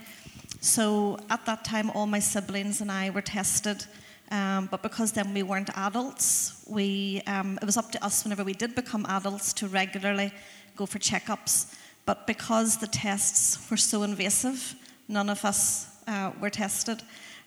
So 0.61 1.17
at 1.31 1.43
that 1.47 1.65
time, 1.65 1.89
all 1.89 2.05
my 2.05 2.19
siblings 2.19 2.81
and 2.81 2.91
I 2.91 3.09
were 3.09 3.21
tested. 3.21 3.83
Um, 4.29 4.67
but 4.71 4.83
because 4.83 5.11
then 5.11 5.33
we 5.33 5.41
weren't 5.43 5.75
adults, 5.75 6.63
we, 6.67 7.21
um, 7.25 7.57
it 7.61 7.65
was 7.65 7.77
up 7.77 7.91
to 7.91 8.05
us 8.05 8.23
whenever 8.23 8.43
we 8.43 8.53
did 8.53 8.75
become 8.75 9.05
adults 9.07 9.53
to 9.53 9.67
regularly 9.67 10.31
go 10.75 10.85
for 10.85 10.99
checkups. 10.99 11.75
But 12.05 12.27
because 12.27 12.77
the 12.77 12.87
tests 12.87 13.69
were 13.69 13.75
so 13.75 14.03
invasive, 14.03 14.75
none 15.07 15.29
of 15.29 15.43
us 15.43 15.87
uh, 16.07 16.31
were 16.39 16.51
tested. 16.51 17.01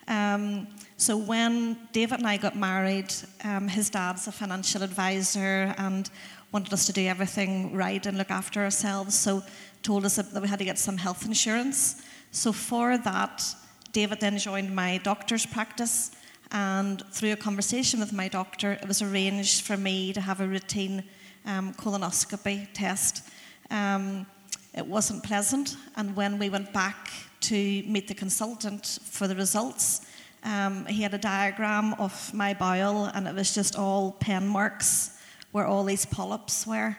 Um, 0.09 0.67
so 0.97 1.17
when 1.17 1.79
David 1.93 2.19
and 2.19 2.27
I 2.27 2.37
got 2.37 2.57
married, 2.57 3.15
um, 3.45 3.69
his 3.69 3.91
dad's 3.91 4.27
a 4.27 4.33
financial 4.33 4.83
advisor 4.83 5.73
and 5.79 6.11
wanted 6.53 6.73
us 6.73 6.85
to 6.87 6.93
do 6.93 7.07
everything 7.07 7.75
right 7.75 8.05
and 8.05 8.19
look 8.19 8.31
after 8.31 8.63
ourselves. 8.63 9.15
So 9.15 9.43
told 9.83 10.05
us 10.05 10.17
that 10.17 10.43
we 10.43 10.49
had 10.49 10.59
to 10.59 10.65
get 10.65 10.79
some 10.79 10.97
health 10.97 11.25
insurance. 11.25 12.03
So 12.35 12.53
for 12.53 12.99
that, 12.99 13.55
David 13.93 14.19
then 14.19 14.39
joined 14.39 14.75
my 14.75 14.99
doctor's 14.99 15.47
practice. 15.47 16.11
And 16.51 17.01
through 17.13 17.33
a 17.33 17.37
conversation 17.37 18.01
with 18.01 18.13
my 18.13 18.27
doctor, 18.27 18.73
it 18.73 18.89
was 18.89 19.03
arranged 19.03 19.63
for 19.63 19.77
me 19.77 20.13
to 20.13 20.21
have 20.21 20.41
a 20.41 20.47
routine 20.49 21.05
um, 21.47 21.73
colonoscopy 21.75 22.67
test. 22.75 23.23
Um, 23.71 24.27
it 24.75 24.85
wasn't 24.85 25.23
pleasant. 25.23 25.77
And 25.95 26.17
when 26.17 26.41
we 26.41 26.51
went 26.51 26.73
back 26.73 27.13
to 27.43 27.55
meet 27.87 28.09
the 28.09 28.15
consultant 28.15 28.99
for 29.05 29.29
the 29.29 29.37
results, 29.37 30.01
um, 30.43 30.87
he 30.87 31.03
had 31.03 31.15
a 31.15 31.19
diagram 31.19 31.95
of 32.01 32.35
my 32.35 32.53
bowel, 32.53 33.05
and 33.15 33.29
it 33.29 33.35
was 33.35 33.55
just 33.55 33.77
all 33.77 34.11
pen 34.11 34.49
marks 34.49 35.17
where 35.53 35.67
all 35.67 35.85
these 35.85 36.05
polyps 36.05 36.67
were. 36.67 36.97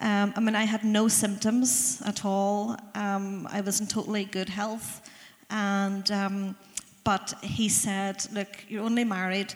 Um, 0.00 0.32
I 0.34 0.40
mean, 0.40 0.56
I 0.56 0.64
had 0.64 0.82
no 0.82 1.08
symptoms 1.08 2.00
at 2.06 2.24
all. 2.24 2.76
Um, 2.94 3.46
I 3.50 3.60
was 3.60 3.80
in 3.80 3.86
totally 3.86 4.24
good 4.24 4.48
health. 4.48 5.02
And, 5.50 6.10
um, 6.10 6.56
but 7.04 7.34
he 7.42 7.68
said, 7.68 8.24
Look, 8.32 8.64
you're 8.68 8.84
only 8.84 9.04
married. 9.04 9.52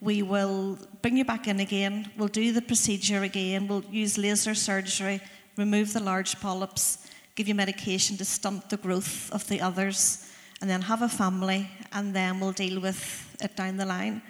We 0.00 0.22
will 0.22 0.78
bring 1.02 1.16
you 1.16 1.24
back 1.24 1.48
in 1.48 1.58
again. 1.58 2.10
We'll 2.16 2.28
do 2.28 2.52
the 2.52 2.62
procedure 2.62 3.22
again. 3.22 3.66
We'll 3.66 3.84
use 3.90 4.16
laser 4.16 4.54
surgery, 4.54 5.20
remove 5.56 5.92
the 5.92 6.00
large 6.00 6.38
polyps, 6.40 6.98
give 7.34 7.48
you 7.48 7.54
medication 7.56 8.16
to 8.18 8.24
stunt 8.24 8.70
the 8.70 8.76
growth 8.76 9.32
of 9.32 9.48
the 9.48 9.60
others, 9.60 10.30
and 10.60 10.70
then 10.70 10.82
have 10.82 11.02
a 11.02 11.08
family, 11.08 11.68
and 11.92 12.14
then 12.14 12.38
we'll 12.38 12.52
deal 12.52 12.80
with 12.80 13.36
it 13.40 13.56
down 13.56 13.76
the 13.76 13.86
line. 13.86 14.22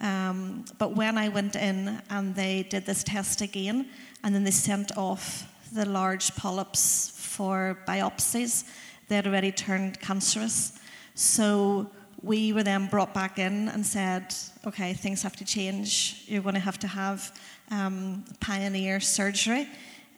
Um, 0.00 0.64
but 0.78 0.96
when 0.96 1.18
I 1.18 1.28
went 1.28 1.56
in 1.56 2.00
and 2.08 2.34
they 2.34 2.62
did 2.62 2.86
this 2.86 3.04
test 3.04 3.42
again, 3.42 3.86
and 4.22 4.34
then 4.34 4.44
they 4.44 4.50
sent 4.50 4.96
off 4.96 5.46
the 5.72 5.86
large 5.86 6.34
polyps 6.36 7.12
for 7.14 7.78
biopsies, 7.86 8.64
they 9.08 9.16
had 9.16 9.26
already 9.26 9.52
turned 9.52 10.00
cancerous. 10.00 10.78
So 11.14 11.90
we 12.22 12.52
were 12.52 12.62
then 12.62 12.86
brought 12.86 13.14
back 13.14 13.38
in 13.38 13.68
and 13.68 13.84
said, 13.84 14.34
okay, 14.66 14.92
things 14.92 15.22
have 15.22 15.36
to 15.36 15.44
change. 15.44 16.24
You're 16.26 16.42
going 16.42 16.54
to 16.54 16.60
have 16.60 16.78
to 16.80 16.86
have 16.86 17.38
um, 17.70 18.24
pioneer 18.40 19.00
surgery 19.00 19.68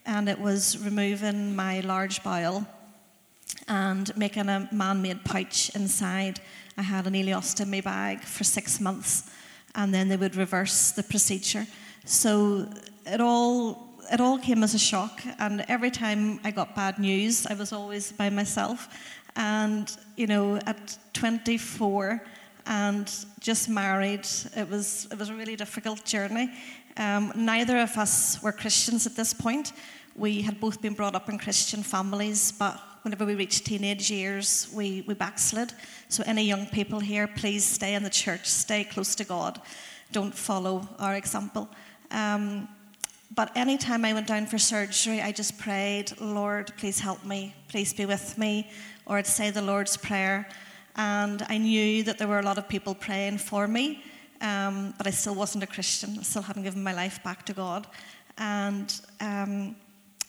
and 0.07 0.29
it 0.29 0.39
was 0.39 0.79
removing 0.79 1.55
my 1.55 1.81
large 1.81 2.23
bowel 2.23 2.67
and 3.69 4.17
making 4.17 4.49
a 4.49 4.69
man 4.73 5.03
made 5.03 5.25
pouch 5.25 5.71
inside. 5.75 6.41
I 6.77 6.83
had 6.83 7.07
an 7.07 7.15
ileostomy 7.15 7.85
bag 7.85 8.23
for 8.23 8.45
six 8.45 8.81
months, 8.81 9.31
and 9.75 9.93
then 9.93 10.09
they 10.09 10.17
would 10.17 10.37
reverse 10.37 10.93
the 10.93 11.03
procedure. 11.03 11.67
So 12.05 12.69
it 13.07 13.21
all 13.21 13.92
it 14.11 14.21
all 14.21 14.39
came 14.39 14.63
as 14.63 14.75
a 14.75 14.79
shock, 14.79 15.23
and 15.39 15.65
every 15.69 15.91
time 15.91 16.41
I 16.45 16.51
got 16.51 16.75
bad 16.75 16.99
news, 16.99 17.47
I 17.47 17.55
was 17.55 17.73
always 17.73 18.13
by 18.13 18.31
myself. 18.31 18.89
And 19.37 19.95
you 20.17 20.27
know, 20.27 20.57
at 20.67 20.99
24 21.15 22.23
and 22.67 23.11
just 23.41 23.69
married, 23.69 24.27
it 24.57 24.69
was 24.69 25.09
it 25.11 25.19
was 25.19 25.29
a 25.29 25.35
really 25.35 25.57
difficult 25.57 26.05
journey. 26.05 26.51
Um, 26.97 27.33
neither 27.35 27.79
of 27.79 27.97
us 27.97 28.43
were 28.43 28.53
Christians 28.53 29.07
at 29.07 29.17
this 29.17 29.33
point. 29.33 29.73
We 30.15 30.43
had 30.43 30.61
both 30.61 30.83
been 30.83 30.95
brought 30.95 31.15
up 31.15 31.29
in 31.29 31.39
Christian 31.39 31.83
families, 31.83 32.53
but 32.53 32.79
whenever 33.03 33.25
we 33.25 33.35
reached 33.35 33.65
teenage 33.65 34.11
years, 34.11 34.69
we, 34.73 35.05
we 35.07 35.15
backslid. 35.15 35.73
So, 36.09 36.23
any 36.27 36.45
young 36.45 36.67
people 36.67 37.01
here, 37.01 37.27
please 37.27 37.65
stay 37.65 37.95
in 37.95 38.03
the 38.03 38.11
church, 38.11 38.47
stay 38.47 38.85
close 38.85 39.15
to 39.17 39.25
God. 39.25 39.61
Don't 40.13 40.35
follow 40.35 40.87
our 40.99 41.15
example. 41.15 41.69
Um, 42.11 42.69
but 43.35 43.51
anytime 43.57 44.05
I 44.05 44.13
went 44.13 44.27
down 44.27 44.47
for 44.47 44.59
surgery, 44.59 45.21
I 45.21 45.33
just 45.33 45.59
prayed, 45.59 46.13
Lord, 46.21 46.73
please 46.77 47.01
help 47.01 47.25
me, 47.25 47.55
please 47.69 47.93
be 47.93 48.07
with 48.07 48.37
me, 48.37 48.71
or 49.07 49.19
I'd 49.19 49.27
say 49.27 49.51
the 49.51 49.63
Lord's 49.63 49.97
Prayer. 49.97 50.49
And 50.97 51.43
I 51.49 51.59
knew 51.59 52.03
that 52.03 52.19
there 52.19 52.29
were 52.29 52.41
a 52.41 52.45
lot 52.45 52.59
of 52.59 52.69
people 52.69 52.95
praying 52.95 53.39
for 53.39 53.67
me 53.67 54.03
um, 54.43 54.93
but 54.99 55.07
I 55.07 55.11
still 55.11 55.35
wasn't 55.35 55.65
a 55.65 55.67
Christian. 55.67 56.19
I 56.19 56.23
still 56.23 56.43
hadn't 56.43 56.65
given 56.65 56.83
my 56.83 56.93
life 56.93 57.23
back 57.23 57.47
to 57.47 57.53
God. 57.53 57.87
And 58.37 58.93
um, 59.21 59.77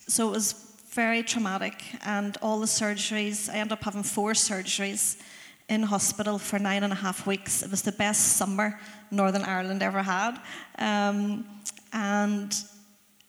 so 0.08 0.30
it 0.30 0.32
was 0.32 0.54
very 0.92 1.24
traumatic. 1.24 1.84
And 2.06 2.38
all 2.42 2.60
the 2.60 2.68
surgeries, 2.68 3.50
I 3.50 3.56
ended 3.56 3.74
up 3.74 3.84
having 3.84 4.04
four 4.04 4.34
surgeries 4.34 5.20
in 5.68 5.82
hospital 5.82 6.38
for 6.38 6.60
nine 6.60 6.84
and 6.84 6.94
a 6.94 6.96
half 6.96 7.26
weeks. 7.26 7.64
It 7.64 7.72
was 7.72 7.82
the 7.82 7.92
best 7.92 8.38
summer 8.38 8.80
Northern 9.10 9.44
Ireland 9.44 9.82
ever 9.82 10.04
had. 10.04 10.38
Um, 10.78 11.46
and 11.92 12.54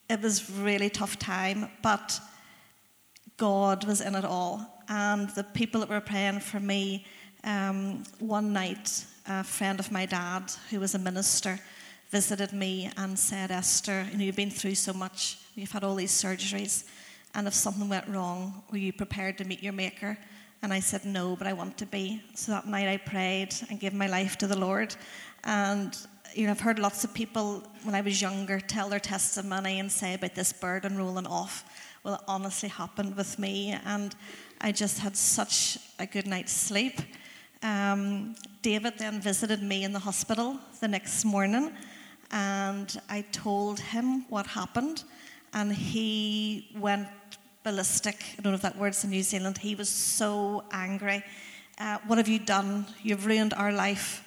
it 0.08 0.20
was 0.20 0.50
really 0.50 0.90
tough 0.90 1.18
time, 1.18 1.68
but 1.82 2.20
God 3.36 3.84
was 3.84 4.00
in 4.00 4.14
it 4.14 4.24
all. 4.24 4.82
And 4.88 5.30
the 5.30 5.44
people 5.44 5.80
that 5.80 5.88
were 5.88 6.00
praying 6.00 6.40
for 6.40 6.60
me 6.60 7.06
um, 7.42 8.04
one 8.18 8.52
night 8.52 9.06
a 9.26 9.42
friend 9.42 9.80
of 9.80 9.90
my 9.90 10.04
dad 10.04 10.52
who 10.70 10.78
was 10.80 10.94
a 10.94 10.98
minister 10.98 11.58
visited 12.10 12.52
me 12.52 12.90
and 12.96 13.18
said, 13.18 13.50
Esther, 13.50 14.06
you 14.12 14.18
know, 14.18 14.24
you've 14.24 14.36
been 14.36 14.50
through 14.50 14.74
so 14.74 14.92
much, 14.92 15.38
you've 15.54 15.72
had 15.72 15.82
all 15.82 15.94
these 15.94 16.12
surgeries, 16.12 16.84
and 17.34 17.48
if 17.48 17.54
something 17.54 17.88
went 17.88 18.06
wrong, 18.08 18.62
were 18.70 18.78
you 18.78 18.92
prepared 18.92 19.38
to 19.38 19.44
meet 19.44 19.62
your 19.62 19.72
Maker? 19.72 20.18
And 20.62 20.72
I 20.72 20.80
said, 20.80 21.04
No, 21.04 21.36
but 21.36 21.46
I 21.46 21.52
want 21.52 21.76
to 21.78 21.86
be. 21.86 22.22
So 22.34 22.52
that 22.52 22.66
night 22.66 22.88
I 22.88 22.96
prayed 22.98 23.54
and 23.68 23.80
gave 23.80 23.92
my 23.92 24.06
life 24.06 24.36
to 24.38 24.46
the 24.46 24.58
Lord. 24.58 24.94
And 25.42 25.96
you 26.34 26.46
know, 26.46 26.50
I've 26.50 26.60
heard 26.60 26.78
lots 26.78 27.04
of 27.04 27.14
people 27.14 27.62
when 27.84 27.94
I 27.94 28.00
was 28.00 28.20
younger 28.20 28.58
tell 28.58 28.88
their 28.88 29.00
testimony 29.00 29.78
and 29.78 29.90
say 29.90 30.14
about 30.14 30.34
this 30.34 30.52
burden 30.52 30.98
rolling 30.98 31.26
off. 31.26 31.64
Well, 32.02 32.14
it 32.14 32.20
honestly 32.26 32.68
happened 32.68 33.16
with 33.16 33.38
me, 33.38 33.76
and 33.84 34.14
I 34.60 34.72
just 34.72 34.98
had 34.98 35.16
such 35.16 35.78
a 35.98 36.06
good 36.06 36.26
night's 36.26 36.52
sleep. 36.52 37.00
Um, 37.62 38.34
David 38.62 38.94
then 38.98 39.20
visited 39.20 39.62
me 39.62 39.84
in 39.84 39.92
the 39.92 40.00
hospital 40.00 40.58
the 40.80 40.88
next 40.88 41.24
morning, 41.24 41.72
and 42.30 43.00
I 43.08 43.22
told 43.32 43.78
him 43.78 44.24
what 44.28 44.46
happened, 44.46 45.04
and 45.52 45.72
he 45.72 46.68
went 46.76 47.08
ballistic. 47.62 48.22
I 48.38 48.42
don't 48.42 48.52
know 48.52 48.56
if 48.56 48.62
that 48.62 48.76
word's 48.76 49.04
in 49.04 49.10
New 49.10 49.22
Zealand. 49.22 49.58
He 49.58 49.74
was 49.74 49.88
so 49.88 50.64
angry. 50.72 51.24
Uh, 51.78 51.98
what 52.06 52.18
have 52.18 52.28
you 52.28 52.40
done? 52.40 52.86
You've 53.02 53.24
ruined 53.24 53.54
our 53.54 53.72
life 53.72 54.23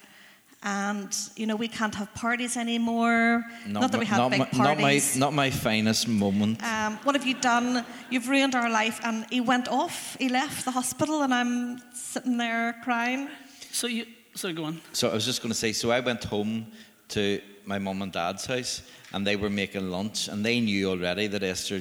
and 0.62 1.16
you 1.36 1.46
know 1.46 1.54
we 1.56 1.68
can't 1.68 1.94
have 1.94 2.12
parties 2.14 2.56
anymore. 2.56 3.44
Not, 3.66 3.80
not 3.80 3.92
that 3.92 4.00
we 4.00 4.06
have 4.06 4.18
not 4.18 4.30
big 4.30 4.40
my, 4.40 4.46
parties. 4.46 5.16
Not 5.16 5.32
my, 5.32 5.44
not 5.44 5.50
my 5.50 5.50
finest 5.50 6.08
moment. 6.08 6.62
Um, 6.62 6.98
what 7.04 7.14
have 7.14 7.26
you 7.26 7.34
done? 7.34 7.84
You've 8.10 8.28
ruined 8.28 8.54
our 8.54 8.68
life. 8.68 9.00
And 9.04 9.24
he 9.30 9.40
went 9.40 9.68
off. 9.68 10.16
He 10.18 10.28
left 10.28 10.64
the 10.64 10.72
hospital, 10.72 11.22
and 11.22 11.32
I'm 11.32 11.80
sitting 11.92 12.38
there 12.38 12.74
crying. 12.82 13.28
So 13.70 13.86
you, 13.86 14.06
so 14.34 14.52
go 14.52 14.64
on. 14.64 14.80
So 14.92 15.10
I 15.10 15.14
was 15.14 15.24
just 15.24 15.42
going 15.42 15.52
to 15.52 15.58
say. 15.58 15.72
So 15.72 15.90
I 15.90 16.00
went 16.00 16.24
home 16.24 16.66
to 17.08 17.40
my 17.64 17.78
mum 17.78 18.02
and 18.02 18.12
dad's 18.12 18.46
house, 18.46 18.82
and 19.12 19.26
they 19.26 19.36
were 19.36 19.50
making 19.50 19.90
lunch, 19.90 20.28
and 20.28 20.44
they 20.44 20.60
knew 20.60 20.90
already 20.90 21.28
that 21.28 21.42
Esther 21.42 21.80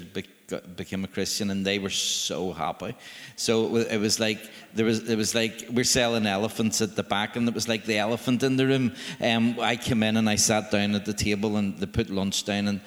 became 0.76 1.04
a 1.04 1.08
Christian, 1.08 1.50
and 1.52 1.66
they 1.66 1.80
were 1.80 1.90
so 1.90 2.54
happy. 2.54 2.96
So 3.36 3.76
it 3.76 3.98
was 3.98 4.20
like 4.20 4.40
there 4.74 4.86
was 4.86 5.10
it 5.10 5.16
was 5.16 5.36
like 5.36 5.66
we're 5.72 5.84
selling 5.84 6.26
elephants 6.26 6.82
at 6.82 6.96
the 6.96 7.04
back, 7.04 7.36
and 7.36 7.48
it 7.48 7.54
was 7.54 7.68
like 7.68 7.86
the 7.86 7.98
elephant 7.98 8.44
in 8.44 8.58
the 8.58 8.66
room. 8.66 8.96
Um, 9.22 9.60
I 9.60 9.76
came 9.76 10.04
in 10.04 10.18
and 10.18 10.30
I 10.30 10.36
sat 10.36 10.72
down 10.72 10.96
at 10.96 11.06
the 11.06 11.14
table, 11.14 11.58
and 11.58 11.78
they 11.78 11.86
put 11.86 12.10
lunch 12.10 12.46
down, 12.46 12.68
and 12.68 12.82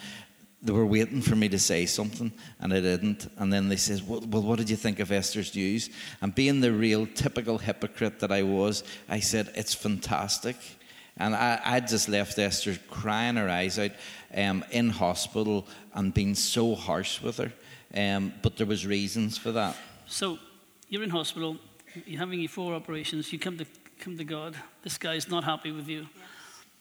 they 0.63 0.73
were 0.73 0.87
waiting 0.87 1.23
for 1.23 1.37
me 1.37 1.49
to 1.49 1.59
say 1.59 1.87
something, 1.87 2.33
and 2.61 2.73
I 2.73 2.81
didn't. 2.81 3.31
And 3.39 3.53
then 3.53 3.69
they 3.69 3.77
says, 3.77 4.03
well, 4.03 4.23
well, 4.29 4.43
what 4.43 4.59
did 4.59 4.69
you 4.69 4.77
think 4.77 5.01
of 5.01 5.13
Esther's 5.13 5.55
news?" 5.55 5.91
And 6.21 6.35
being 6.35 6.61
the 6.61 6.73
real 6.73 7.07
typical 7.07 7.59
hypocrite 7.59 8.21
that 8.21 8.33
I 8.33 8.43
was, 8.43 8.85
I 9.09 9.21
said, 9.21 9.51
"It's 9.55 9.75
fantastic." 9.75 10.57
And 11.21 11.35
I, 11.35 11.61
I 11.63 11.81
just 11.81 12.09
left 12.09 12.39
Esther 12.39 12.79
crying 12.89 13.37
her 13.37 13.49
eyes 13.49 13.79
out 13.79 13.91
um, 14.35 14.65
in 14.71 14.89
hospital 14.89 15.67
and 15.93 16.15
being 16.15 16.35
so 16.35 16.75
harsh 16.75 17.21
with 17.21 17.37
her. 17.37 17.53
Um, 17.95 18.33
but 18.43 18.57
there 18.57 18.67
was 18.67 18.87
reasons 18.87 19.37
for 19.37 19.53
that. 19.53 19.77
So 20.07 20.39
you're 20.89 21.03
in 21.03 21.11
hospital, 21.11 21.59
you're 22.07 22.19
having 22.19 22.41
your 22.41 22.49
four 22.49 22.73
operations, 22.73 23.33
you 23.35 23.39
come 23.39 23.59
to, 23.59 23.67
come 23.99 24.17
to 24.17 24.25
God. 24.25 24.57
This 24.83 24.97
guy's 24.97 25.29
not 25.29 25.45
happy 25.45 25.73
with 25.73 25.89
you. 25.89 26.07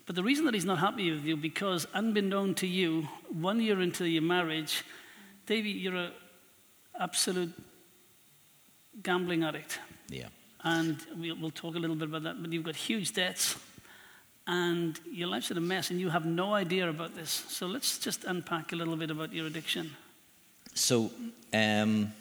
But 0.06 0.16
the 0.16 0.24
reason 0.24 0.46
that 0.46 0.54
he's 0.54 0.66
not 0.66 0.80
happy 0.80 1.12
with 1.12 1.26
you, 1.26 1.36
because 1.36 1.86
unbeknown 1.94 2.56
to 2.56 2.68
you, 2.68 3.10
one 3.30 3.60
year 3.60 3.82
into 3.82 4.06
your 4.06 4.24
marriage, 4.24 4.86
Davey, 5.48 5.72
you're 5.72 5.96
an 5.96 6.12
absolute 6.98 7.52
gambling 9.04 9.44
addict. 9.44 9.80
Yeah. 10.08 10.28
And 10.64 10.98
we'll 11.18 11.52
talk 11.52 11.76
a 11.76 11.80
little 11.80 11.96
bit 11.98 12.08
about 12.08 12.24
that, 12.24 12.42
but 12.42 12.54
you've 12.54 12.64
got 12.64 12.76
huge 12.78 13.14
debts 13.14 13.58
and 14.50 15.00
your 15.12 15.28
life's 15.28 15.52
in 15.52 15.58
a 15.58 15.62
mess 15.62 15.92
and 15.92 16.00
you 16.00 16.10
have 16.10 16.26
no 16.26 16.56
idea 16.56 16.90
about 16.90 17.16
this. 17.16 17.30
So 17.30 17.68
let's 17.68 18.00
just 18.00 18.24
unpack 18.24 18.72
a 18.72 18.76
little 18.76 18.96
bit 18.96 19.12
about 19.12 19.32
your 19.32 19.46
addiction. 19.46 19.92
So, 20.74 21.12
um, 21.54 22.12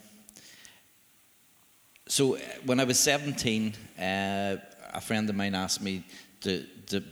so 2.06 2.36
uh, 2.36 2.40
when 2.66 2.80
I 2.80 2.84
was 2.84 2.98
17, 2.98 3.72
uh, 3.98 4.56
a 4.92 5.00
friend 5.00 5.30
of 5.30 5.36
mine 5.36 5.54
asked 5.54 5.80
me 5.80 6.04
to, 6.42 6.66
to 6.88 7.02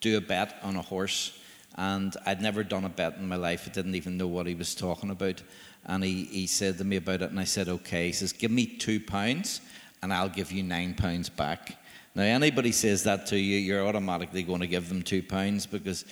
do 0.00 0.16
a 0.16 0.20
bet 0.20 0.60
on 0.62 0.76
a 0.76 0.82
horse, 0.82 1.36
and 1.74 2.16
I'd 2.24 2.40
never 2.40 2.62
done 2.62 2.84
a 2.84 2.88
bet 2.88 3.16
in 3.16 3.26
my 3.26 3.36
life. 3.36 3.66
I 3.66 3.72
didn't 3.72 3.96
even 3.96 4.16
know 4.16 4.28
what 4.28 4.46
he 4.46 4.54
was 4.54 4.76
talking 4.76 5.10
about. 5.10 5.42
And 5.84 6.04
he, 6.04 6.24
he 6.26 6.46
said 6.46 6.78
to 6.78 6.84
me 6.84 6.96
about 6.96 7.22
it, 7.22 7.30
and 7.30 7.40
I 7.40 7.44
said, 7.44 7.68
okay. 7.68 8.06
He 8.06 8.12
says, 8.12 8.32
give 8.32 8.52
me 8.52 8.66
two 8.66 9.00
pounds, 9.00 9.62
and 10.00 10.12
I'll 10.12 10.28
give 10.28 10.52
you 10.52 10.62
nine 10.62 10.94
pounds 10.94 11.28
back. 11.28 11.76
Now, 12.14 12.22
anybody 12.22 12.72
says 12.72 13.04
that 13.04 13.26
to 13.26 13.38
you, 13.38 13.56
you're 13.58 13.86
automatically 13.86 14.42
going 14.42 14.60
to 14.60 14.66
give 14.66 14.88
them 14.88 15.02
two 15.02 15.22
pounds 15.22 15.66
because 15.66 16.04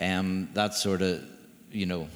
um, 0.00 0.48
that 0.52 0.74
sort 0.74 1.00
of, 1.00 1.22
you 1.72 1.86
know, 1.86 2.08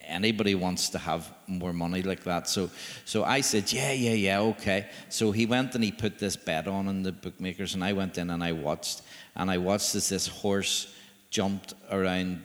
anybody 0.00 0.54
wants 0.54 0.88
to 0.90 0.98
have 0.98 1.32
more 1.46 1.72
money 1.72 2.02
like 2.02 2.24
that. 2.24 2.48
So, 2.48 2.70
so 3.04 3.24
I 3.24 3.40
said, 3.40 3.72
yeah, 3.72 3.92
yeah, 3.92 4.14
yeah, 4.14 4.40
okay. 4.40 4.88
So 5.08 5.30
he 5.30 5.46
went 5.46 5.74
and 5.74 5.84
he 5.84 5.92
put 5.92 6.18
this 6.18 6.36
bet 6.36 6.66
on 6.66 6.88
in 6.88 7.02
the 7.02 7.12
bookmakers, 7.12 7.74
and 7.74 7.84
I 7.84 7.92
went 7.92 8.18
in 8.18 8.30
and 8.30 8.42
I 8.42 8.52
watched, 8.52 9.02
and 9.36 9.50
I 9.50 9.58
watched 9.58 9.94
as 9.94 10.08
this 10.08 10.26
horse 10.26 10.94
jumped 11.30 11.74
around 11.90 12.42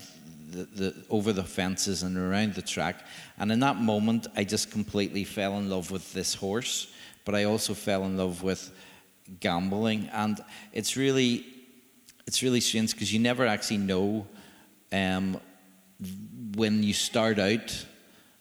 the, 0.49 0.63
the, 0.63 0.95
over 1.09 1.33
the 1.33 1.43
fences 1.43 2.03
and 2.03 2.17
around 2.17 2.53
the 2.53 2.61
track. 2.61 3.05
And 3.37 3.51
in 3.51 3.59
that 3.61 3.77
moment, 3.77 4.27
I 4.35 4.43
just 4.43 4.71
completely 4.71 5.23
fell 5.23 5.57
in 5.57 5.69
love 5.69 5.91
with 5.91 6.13
this 6.13 6.33
horse, 6.33 6.93
but 7.25 7.35
I 7.35 7.45
also 7.45 7.73
fell 7.73 8.05
in 8.05 8.17
love 8.17 8.43
with 8.43 8.71
gambling, 9.39 10.09
and 10.13 10.39
it's 10.73 10.95
really 10.95 11.45
it's 12.25 12.43
really 12.43 12.59
strange 12.59 12.93
because 12.93 13.13
you 13.13 13.19
never 13.19 13.45
actually 13.45 13.77
know 13.77 14.27
um, 14.91 15.39
when 16.55 16.83
you 16.83 16.93
start 16.93 17.39
out 17.39 17.85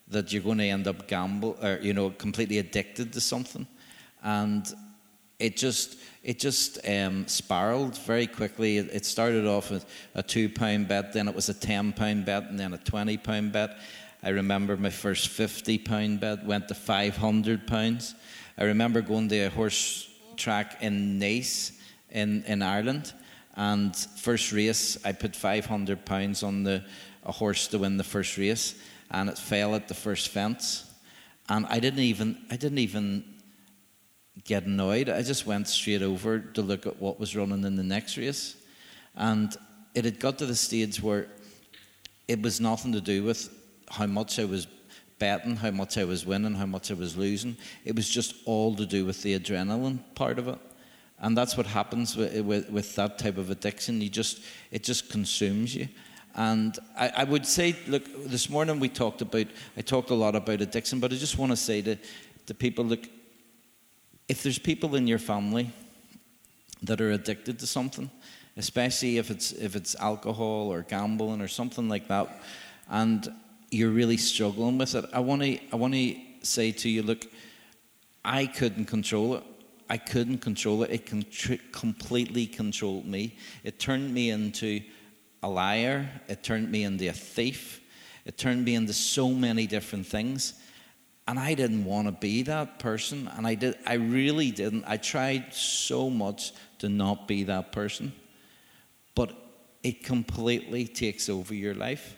that 0.09 0.33
you're 0.33 0.43
going 0.43 0.59
to 0.59 0.65
end 0.65 0.87
up 0.87 1.07
gamble 1.09 1.57
or 1.63 1.79
you 1.83 1.93
know 1.93 2.11
completely 2.11 2.59
addicted 2.59 3.13
to 3.13 3.21
something, 3.21 3.67
and 4.23 4.75
it 5.39 5.57
just 5.57 5.99
it 6.23 6.39
just 6.39 6.79
um, 6.89 7.27
spiraled 7.29 7.97
very 7.99 8.27
quickly. 8.27 8.79
It, 8.79 8.91
it 8.93 9.07
started 9.07 9.47
off 9.47 9.71
with 9.71 9.87
a 10.15 10.23
two 10.23 10.49
pound 10.49 10.89
bet, 10.89 11.13
then 11.13 11.29
it 11.29 11.35
was 11.35 11.49
a 11.49 11.55
ten 11.55 11.93
pound 11.93 12.25
bet, 12.25 12.45
and 12.45 12.59
then 12.59 12.75
a 12.75 12.79
twenty 12.79 13.17
pound 13.17 13.53
bet. 13.53 13.79
I 14.23 14.31
remember 14.31 14.77
my 14.77 14.91
first 14.91 15.29
fifty 15.29 15.79
pound 15.79 16.21
bet 16.21 16.45
went 16.45 16.69
to 16.69 16.75
five 16.75 17.17
hundred 17.17 17.67
pounds. 17.67 18.15
I 18.59 18.65
remember 18.65 19.03
going 19.03 19.29
to 19.29 19.39
a 19.39 19.51
horse 19.51 20.09
track 20.37 20.83
in 20.83 21.19
Naas 21.19 21.73
in, 22.11 22.45
in 22.45 22.63
Ireland. 22.63 23.13
And 23.55 23.97
first 23.97 24.53
race, 24.53 24.99
I 25.05 25.13
put 25.13 25.35
500 25.35 26.05
pounds 26.05 26.43
on 26.43 26.63
the, 26.63 26.85
a 27.25 27.33
horse 27.33 27.69
to 27.69 27.79
win 27.79 27.97
the 27.97 28.05
first 28.05 28.37
race, 28.37 28.75
and 29.11 29.31
it 29.31 29.39
fell 29.39 29.75
at 29.75 29.89
the 29.89 29.95
first 29.95 30.29
fence. 30.29 30.91
And 31.49 31.65
I 31.67 31.79
didn't 31.79 32.01
even, 32.01 32.39
I 32.51 32.57
didn't 32.57 32.79
even 32.79 33.25
get 34.45 34.65
annoyed. 34.65 35.09
I 35.09 35.23
just 35.23 35.47
went 35.47 35.69
straight 35.69 36.03
over 36.03 36.39
to 36.39 36.63
look 36.63 36.87
at 36.87 37.01
what 37.01 37.19
was 37.19 37.35
running 37.35 37.65
in 37.65 37.77
the 37.77 37.83
next 37.83 38.17
race. 38.17 38.57
And 39.15 39.57
it 39.95 40.05
had 40.05 40.21
got 40.21 40.39
to 40.39 40.47
the 40.47 40.55
stage 40.55 41.03
where 41.03 41.29
it 42.29 42.43
was 42.43 42.61
nothing 42.61 42.93
to 42.93 43.01
do 43.01 43.23
with 43.23 43.49
how 43.89 44.07
much 44.07 44.39
I 44.39 44.45
was 44.45 44.67
betting 45.19 45.57
how 45.57 45.71
much 45.71 45.97
I 45.97 46.05
was 46.05 46.27
winning, 46.27 46.55
how 46.55 46.67
much 46.67 46.91
I 46.91 46.95
was 46.95 47.17
losing. 47.17 47.57
It 47.85 47.97
was 47.97 48.09
just 48.09 48.35
all 48.45 48.75
to 48.77 48.87
do 48.87 49.05
with 49.05 49.23
the 49.23 49.39
adrenaline 49.39 50.01
part 50.15 50.39
of 50.39 50.49
it. 50.49 50.59
And 51.19 51.37
that's 51.37 51.57
what 51.57 51.67
happens 51.67 52.17
with, 52.17 52.39
with, 52.45 52.71
with 52.71 52.95
that 52.97 53.19
type 53.19 53.39
of 53.39 53.51
addiction. 53.51 54.01
You 54.01 54.11
just, 54.11 54.43
it 54.71 54.85
just 54.85 55.11
consumes 55.11 55.75
you. 55.75 55.89
And 56.35 56.79
I, 56.99 57.09
I, 57.17 57.25
would 57.25 57.47
say, 57.47 57.75
look, 57.87 58.05
this 58.29 58.51
morning 58.51 58.79
we 58.79 58.91
talked 58.91 59.23
about, 59.23 59.47
I 59.79 59.81
talked 59.81 60.11
a 60.11 60.15
lot 60.15 60.37
about 60.37 60.61
addiction, 60.61 61.01
but 61.01 61.11
I 61.11 61.17
just 61.17 61.39
want 61.39 61.51
to 61.53 61.57
say 61.57 61.81
to, 61.81 61.97
to 62.45 62.55
people, 62.55 62.85
look, 62.85 63.09
if 64.29 64.43
there's 64.43 64.59
people 64.59 64.97
in 64.97 65.07
your 65.07 65.19
family 65.19 65.71
that 66.83 67.01
are 67.01 67.13
addicted 67.13 67.59
to 67.61 67.67
something, 67.67 68.11
especially 68.59 69.17
if 69.17 69.31
it's, 69.31 69.53
if 69.53 69.77
it's 69.77 69.95
alcohol 69.95 70.71
or 70.71 70.83
gambling 70.83 71.41
or 71.41 71.49
something 71.49 71.89
like 71.89 72.07
that, 72.09 72.29
and 72.91 73.33
you're 73.71 73.91
really 73.91 74.17
struggling 74.17 74.79
with 74.79 74.95
it, 74.95 75.05
I 75.13 75.21
want 75.21 75.43
to 75.43 75.59
I 75.73 75.77
want 75.77 75.95
to 75.95 76.17
say 76.43 76.73
to 76.73 76.89
you, 76.89 77.03
look, 77.03 77.27
I 78.25 78.47
couldn't 78.47 78.87
control 78.87 79.37
it. 79.37 79.45
I 79.89 79.99
couldn't 79.99 80.39
control 80.39 80.83
it. 80.83 80.91
It 80.91 81.73
completely 81.73 82.47
controlled 82.47 83.07
me. 83.07 83.37
It 83.63 83.79
turned 83.79 84.13
me 84.13 84.31
into 84.31 84.81
a 85.43 85.49
liar. 85.49 86.09
It 86.27 86.43
turned 86.43 86.71
me 86.71 86.83
into 86.83 87.09
a 87.09 87.13
thief. 87.13 87.81
It 88.25 88.37
turned 88.37 88.65
me 88.65 88.75
into 88.75 88.93
so 88.93 89.31
many 89.31 89.67
different 89.69 90.07
things. 90.07 90.55
And 91.29 91.39
I 91.39 91.55
didn't 91.55 91.85
want 91.85 92.09
to 92.09 92.13
be 92.13 92.43
that 92.43 92.81
person. 92.81 93.31
And 93.37 93.47
I 93.47 93.55
did 93.55 93.77
I 93.87 93.95
really 93.95 94.51
didn't. 94.51 94.85
I 94.87 94.97
tried 94.97 95.55
so 95.55 96.11
much 96.11 96.53
to 96.79 96.89
not 96.89 97.29
be 97.29 97.45
that 97.45 97.71
person. 97.71 98.13
But 99.15 99.33
it 99.85 100.03
completely 100.03 100.87
takes 100.87 101.29
over 101.29 101.55
your 101.55 101.75
life. 101.75 102.17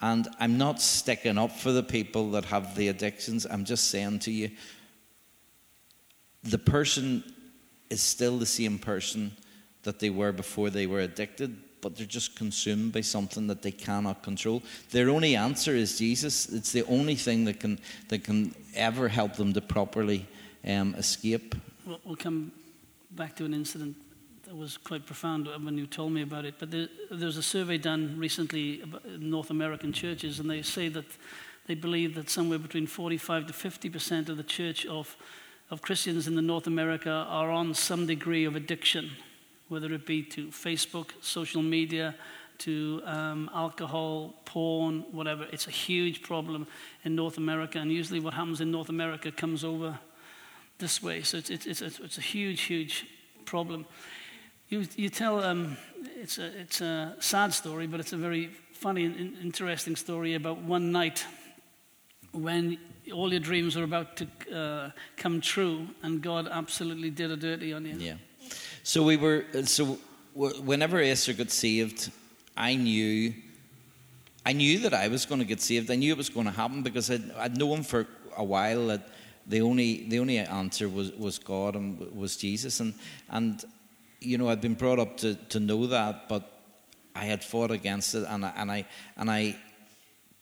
And 0.00 0.28
I'm 0.38 0.58
not 0.58 0.80
sticking 0.80 1.38
up 1.38 1.52
for 1.52 1.72
the 1.72 1.82
people 1.82 2.30
that 2.32 2.44
have 2.46 2.76
the 2.76 2.88
addictions. 2.88 3.46
I'm 3.46 3.64
just 3.64 3.88
saying 3.88 4.20
to 4.20 4.30
you, 4.30 4.50
the 6.42 6.58
person 6.58 7.24
is 7.88 8.02
still 8.02 8.38
the 8.38 8.46
same 8.46 8.78
person 8.78 9.32
that 9.84 9.98
they 9.98 10.10
were 10.10 10.32
before 10.32 10.68
they 10.68 10.86
were 10.86 11.00
addicted, 11.00 11.56
but 11.80 11.96
they're 11.96 12.06
just 12.06 12.36
consumed 12.36 12.92
by 12.92 13.00
something 13.00 13.46
that 13.46 13.62
they 13.62 13.70
cannot 13.70 14.22
control. 14.22 14.62
Their 14.90 15.08
only 15.08 15.34
answer 15.34 15.74
is 15.74 15.98
Jesus. 15.98 16.48
It's 16.52 16.72
the 16.72 16.84
only 16.84 17.14
thing 17.14 17.44
that 17.44 17.60
can, 17.60 17.78
that 18.08 18.24
can 18.24 18.54
ever 18.74 19.08
help 19.08 19.34
them 19.34 19.52
to 19.54 19.60
properly 19.60 20.26
um, 20.66 20.94
escape. 20.96 21.54
We'll, 21.86 22.00
we'll 22.04 22.16
come 22.16 22.52
back 23.12 23.34
to 23.36 23.44
an 23.44 23.54
incident 23.54 23.96
that 24.46 24.56
was 24.56 24.76
quite 24.76 25.04
profound 25.04 25.48
when 25.64 25.76
you 25.76 25.88
told 25.88 26.12
me 26.12 26.22
about 26.22 26.44
it. 26.44 26.54
But 26.58 26.70
there, 26.70 26.86
there 27.10 27.26
was 27.26 27.36
a 27.36 27.42
survey 27.42 27.78
done 27.78 28.14
recently 28.16 28.80
in 29.04 29.28
North 29.28 29.50
American 29.50 29.92
churches, 29.92 30.38
and 30.38 30.48
they 30.48 30.62
say 30.62 30.88
that 30.90 31.04
they 31.66 31.74
believe 31.74 32.14
that 32.14 32.30
somewhere 32.30 32.60
between 32.60 32.86
45 32.86 33.48
to 33.48 33.52
50 33.52 33.90
percent 33.90 34.28
of 34.28 34.36
the 34.36 34.44
church 34.44 34.86
of, 34.86 35.16
of 35.68 35.82
Christians 35.82 36.28
in 36.28 36.36
the 36.36 36.42
North 36.42 36.68
America 36.68 37.26
are 37.28 37.50
on 37.50 37.74
some 37.74 38.06
degree 38.06 38.44
of 38.44 38.54
addiction, 38.54 39.10
whether 39.68 39.92
it 39.92 40.06
be 40.06 40.22
to 40.22 40.46
Facebook, 40.48 41.10
social 41.20 41.62
media, 41.62 42.14
to 42.58 43.02
um, 43.04 43.50
alcohol, 43.52 44.32
porn, 44.44 45.04
whatever. 45.10 45.48
It's 45.50 45.66
a 45.66 45.72
huge 45.72 46.22
problem 46.22 46.68
in 47.02 47.16
North 47.16 47.36
America, 47.36 47.80
and 47.80 47.90
usually 47.90 48.20
what 48.20 48.34
happens 48.34 48.60
in 48.60 48.70
North 48.70 48.90
America 48.90 49.32
comes 49.32 49.64
over 49.64 49.98
this 50.78 51.02
way. 51.02 51.22
So 51.22 51.38
it's, 51.38 51.50
it's, 51.50 51.66
it's, 51.66 51.98
it's 51.98 52.18
a 52.18 52.22
huge, 52.22 52.60
huge 52.62 53.06
problem. 53.44 53.86
You, 54.68 54.84
you 54.96 55.08
tell, 55.10 55.44
um, 55.44 55.76
it's, 56.16 56.38
a, 56.38 56.46
it's 56.60 56.80
a 56.80 57.14
sad 57.20 57.54
story, 57.54 57.86
but 57.86 58.00
it's 58.00 58.12
a 58.12 58.16
very 58.16 58.50
funny 58.72 59.04
and 59.04 59.36
interesting 59.40 59.94
story 59.94 60.34
about 60.34 60.58
one 60.58 60.90
night 60.90 61.24
when 62.32 62.76
all 63.14 63.30
your 63.30 63.40
dreams 63.40 63.76
were 63.76 63.84
about 63.84 64.16
to 64.16 64.26
uh, 64.52 64.90
come 65.16 65.40
true 65.40 65.86
and 66.02 66.20
God 66.20 66.48
absolutely 66.50 67.10
did 67.10 67.30
a 67.30 67.36
dirty 67.36 67.72
on 67.72 67.86
you. 67.86 67.94
Yeah. 67.96 68.14
So 68.82 69.04
we 69.04 69.16
were, 69.16 69.44
so 69.64 69.98
whenever 70.34 71.00
Esther 71.00 71.32
got 71.32 71.52
saved, 71.52 72.10
I 72.56 72.74
knew, 72.74 73.34
I 74.44 74.52
knew 74.52 74.80
that 74.80 74.94
I 74.94 75.06
was 75.06 75.26
going 75.26 75.40
to 75.40 75.46
get 75.46 75.60
saved. 75.60 75.92
I 75.92 75.94
knew 75.94 76.12
it 76.12 76.18
was 76.18 76.28
going 76.28 76.46
to 76.46 76.52
happen 76.52 76.82
because 76.82 77.08
I'd, 77.08 77.30
I'd 77.32 77.56
known 77.56 77.84
for 77.84 78.08
a 78.36 78.42
while 78.42 78.88
that 78.88 79.08
the 79.46 79.60
only, 79.60 80.08
the 80.08 80.18
only 80.18 80.38
answer 80.38 80.88
was, 80.88 81.12
was 81.12 81.38
God 81.38 81.76
and 81.76 82.00
was 82.12 82.36
Jesus. 82.36 82.80
And, 82.80 82.94
and, 83.30 83.64
you 84.20 84.38
know, 84.38 84.48
I'd 84.48 84.60
been 84.60 84.74
brought 84.74 84.98
up 84.98 85.16
to, 85.18 85.34
to 85.34 85.60
know 85.60 85.86
that, 85.88 86.28
but 86.28 86.50
I 87.14 87.24
had 87.24 87.42
fought 87.42 87.70
against 87.70 88.14
it 88.14 88.24
and 88.28 88.44
I, 88.44 88.52
and 88.56 88.70
I, 88.70 88.86
and 89.16 89.30
I 89.30 89.56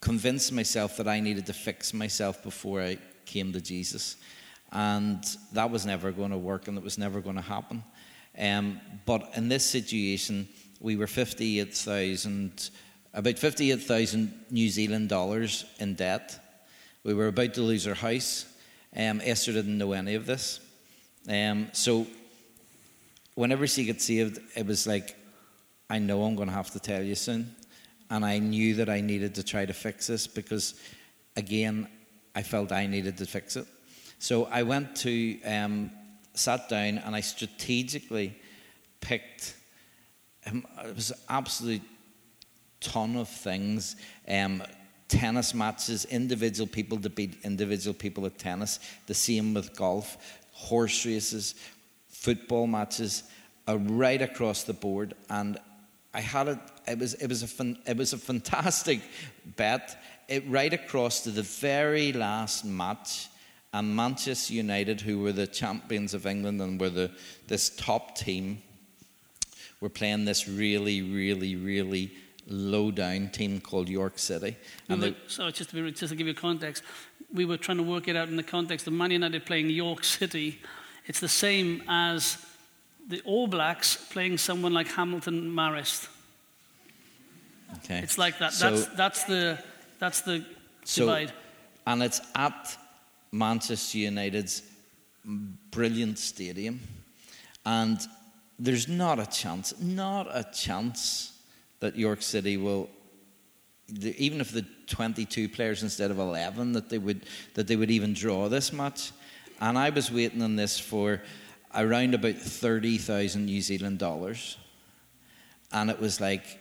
convinced 0.01 0.51
myself 0.51 0.97
that 0.97 1.07
I 1.07 1.19
needed 1.19 1.45
to 1.47 1.53
fix 1.53 1.93
myself 1.93 2.43
before 2.43 2.81
I 2.81 2.97
came 3.25 3.53
to 3.53 3.61
Jesus. 3.61 4.17
And 4.71 5.23
that 5.53 5.71
was 5.71 5.85
never 5.85 6.11
going 6.11 6.31
to 6.31 6.37
work 6.37 6.67
and 6.67 6.77
it 6.77 6.83
was 6.83 6.97
never 6.97 7.21
going 7.21 7.37
to 7.37 7.41
happen. 7.41 7.83
Um, 8.37 8.81
but 9.05 9.31
in 9.35 9.47
this 9.47 9.65
situation, 9.65 10.47
we 10.79 10.95
were 10.95 11.07
58,000, 11.07 12.69
about 13.13 13.39
58,000 13.39 14.45
New 14.51 14.69
Zealand 14.69 15.09
dollars 15.09 15.65
in 15.79 15.95
debt. 15.95 16.39
We 17.03 17.13
were 17.13 17.27
about 17.27 17.53
to 17.53 17.61
lose 17.61 17.87
our 17.87 17.93
house. 17.93 18.45
Um, 18.95 19.21
Esther 19.23 19.53
didn't 19.53 19.77
know 19.77 19.93
any 19.93 20.15
of 20.15 20.25
this. 20.25 20.59
Um, 21.29 21.69
so 21.71 22.05
whenever 23.35 23.67
she 23.67 23.85
got 23.85 24.01
saved, 24.01 24.39
it 24.55 24.65
was 24.65 24.87
like, 24.87 25.15
I 25.89 25.99
know 25.99 26.23
I'm 26.23 26.35
going 26.35 26.49
to 26.49 26.55
have 26.55 26.71
to 26.71 26.79
tell 26.79 27.03
you 27.03 27.15
soon. 27.15 27.55
And 28.09 28.25
I 28.25 28.39
knew 28.39 28.75
that 28.75 28.89
I 28.89 29.01
needed 29.01 29.35
to 29.35 29.43
try 29.43 29.65
to 29.65 29.73
fix 29.73 30.07
this 30.07 30.27
because, 30.27 30.75
again, 31.35 31.87
I 32.35 32.43
felt 32.43 32.71
I 32.71 32.87
needed 32.87 33.17
to 33.17 33.25
fix 33.25 33.55
it. 33.55 33.67
So 34.19 34.45
I 34.45 34.63
went 34.63 34.95
to, 34.97 35.41
um, 35.43 35.91
sat 36.33 36.69
down, 36.69 36.97
and 36.99 37.15
I 37.15 37.21
strategically 37.21 38.35
picked. 39.01 39.55
Um, 40.45 40.65
it 40.85 40.95
was 40.95 41.11
an 41.11 41.17
absolute 41.29 41.81
ton 42.79 43.15
of 43.15 43.29
things. 43.29 43.95
Um, 44.27 44.63
tennis 45.07 45.53
matches, 45.53 46.05
individual 46.05 46.67
people 46.67 46.97
to 46.99 47.09
beat 47.09 47.37
individual 47.43 47.93
people 47.93 48.25
at 48.25 48.37
tennis. 48.37 48.79
The 49.07 49.13
same 49.13 49.53
with 49.53 49.75
golf, 49.75 50.17
horse 50.51 51.05
races, 51.05 51.55
football 52.25 52.65
matches, 52.65 53.23
uh, 53.67 53.77
right 53.77 54.19
across 54.19 54.63
the 54.63 54.73
board. 54.73 55.13
And 55.29 55.59
I 56.11 56.21
had 56.21 56.47
it. 56.47 56.59
It 56.87 56.97
was 56.97 57.13
it 57.15 57.27
was 57.27 57.43
a 57.43 57.47
fun, 57.47 57.77
it 57.85 57.97
was 57.97 58.13
a 58.13 58.17
fantastic 58.17 59.01
bet. 59.55 60.01
It 60.27 60.43
right 60.47 60.73
across 60.73 61.21
to 61.23 61.29
the 61.29 61.43
very 61.43 62.11
last 62.13 62.65
match, 62.65 63.27
and 63.73 63.95
Manchester 63.95 64.53
United, 64.53 65.01
who 65.01 65.19
were 65.19 65.33
the 65.33 65.45
champions 65.45 66.15
of 66.15 66.25
England 66.25 66.61
and 66.61 66.81
were 66.81 66.89
the 66.89 67.11
this 67.47 67.69
top 67.69 68.15
team, 68.15 68.61
were 69.79 69.89
playing 69.89 70.25
this 70.25 70.47
really, 70.47 71.03
really, 71.03 71.55
really 71.55 72.11
low 72.47 72.89
down 72.89 73.29
team 73.29 73.59
called 73.61 73.87
York 73.87 74.17
City. 74.17 74.55
And 74.89 75.01
we 75.01 75.09
were, 75.09 75.15
so 75.27 75.51
just 75.51 75.69
to, 75.71 75.75
be, 75.75 75.91
just 75.91 76.11
to 76.11 76.15
give 76.15 76.27
you 76.27 76.33
context, 76.33 76.81
we 77.31 77.45
were 77.45 77.57
trying 77.57 77.77
to 77.77 77.83
work 77.83 78.07
it 78.07 78.15
out 78.15 78.29
in 78.29 78.35
the 78.35 78.43
context 78.43 78.87
of 78.87 78.93
Man 78.93 79.11
United 79.11 79.45
playing 79.45 79.69
York 79.69 80.03
City. 80.19 80.59
It's 81.07 81.19
the 81.19 81.29
same 81.29 81.83
as 81.87 82.37
the 83.07 83.21
All 83.21 83.47
Blacks 83.47 83.95
playing 83.95 84.37
someone 84.37 84.73
like 84.73 84.87
Hamilton 84.87 85.51
Marist. 85.51 86.07
Okay. 87.77 87.99
It's 87.99 88.17
like 88.17 88.39
that. 88.39 88.53
So, 88.53 88.71
that's, 88.71 88.95
that's 88.95 89.23
the, 89.25 89.63
that's 89.99 90.21
the 90.21 90.45
so, 90.83 91.05
divide. 91.05 91.33
And 91.85 92.01
it's 92.01 92.21
at 92.35 92.77
Manchester 93.31 93.99
United's 93.99 94.63
brilliant 95.71 96.17
stadium. 96.17 96.79
And 97.65 97.99
there's 98.57 98.87
not 98.87 99.19
a 99.19 99.25
chance, 99.25 99.73
not 99.79 100.27
a 100.31 100.43
chance 100.53 101.33
that 101.79 101.95
York 101.95 102.21
City 102.21 102.57
will, 102.57 102.89
even 104.01 104.39
if 104.39 104.51
the 104.51 104.65
22 104.87 105.49
players 105.49 105.83
instead 105.83 106.11
of 106.11 106.19
11, 106.19 106.73
that 106.73 106.89
they 106.89 106.97
would, 106.97 107.25
that 107.55 107.67
they 107.67 107.75
would 107.75 107.91
even 107.91 108.13
draw 108.13 108.47
this 108.47 108.71
match. 108.71 109.11
And 109.61 109.77
I 109.77 109.89
was 109.89 110.11
waiting 110.11 110.41
on 110.41 110.55
this 110.55 110.79
for 110.79 111.21
around 111.73 112.13
about 112.13 112.35
30,000 112.35 113.45
New 113.45 113.61
Zealand 113.61 113.99
dollars. 113.99 114.57
And 115.71 115.89
it 115.89 115.99
was 115.99 116.19
like, 116.21 116.59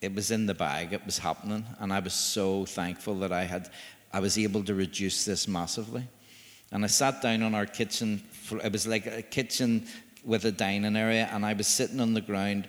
it 0.00 0.14
was 0.14 0.30
in 0.30 0.46
the 0.46 0.54
bag, 0.54 0.92
it 0.92 1.04
was 1.06 1.18
happening. 1.18 1.64
And 1.78 1.92
I 1.92 2.00
was 2.00 2.12
so 2.12 2.64
thankful 2.64 3.14
that 3.20 3.32
I 3.32 3.44
had, 3.44 3.70
I 4.12 4.20
was 4.20 4.36
able 4.38 4.62
to 4.64 4.74
reduce 4.74 5.24
this 5.24 5.46
massively. 5.46 6.06
And 6.72 6.84
I 6.84 6.88
sat 6.88 7.22
down 7.22 7.42
on 7.42 7.54
our 7.54 7.66
kitchen, 7.66 8.22
it 8.64 8.72
was 8.72 8.86
like 8.86 9.06
a 9.06 9.22
kitchen 9.22 9.86
with 10.24 10.44
a 10.44 10.52
dining 10.52 10.96
area, 10.96 11.28
and 11.32 11.44
I 11.44 11.52
was 11.52 11.66
sitting 11.66 12.00
on 12.00 12.14
the 12.14 12.20
ground, 12.20 12.68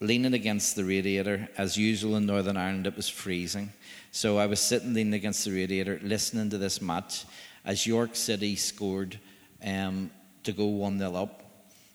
leaning 0.00 0.34
against 0.34 0.76
the 0.76 0.84
radiator. 0.84 1.48
As 1.56 1.76
usual 1.76 2.16
in 2.16 2.26
Northern 2.26 2.56
Ireland, 2.56 2.86
it 2.86 2.96
was 2.96 3.08
freezing. 3.08 3.72
So 4.10 4.38
I 4.38 4.46
was 4.46 4.60
sitting 4.60 4.94
leaning 4.94 5.14
against 5.14 5.44
the 5.44 5.52
radiator, 5.52 6.00
listening 6.02 6.50
to 6.50 6.58
this 6.58 6.82
match 6.82 7.24
as 7.64 7.86
York 7.86 8.16
City 8.16 8.56
scored 8.56 9.18
um, 9.64 10.10
to 10.44 10.52
go 10.52 10.66
1 10.66 10.98
0 10.98 11.14
up. 11.14 11.42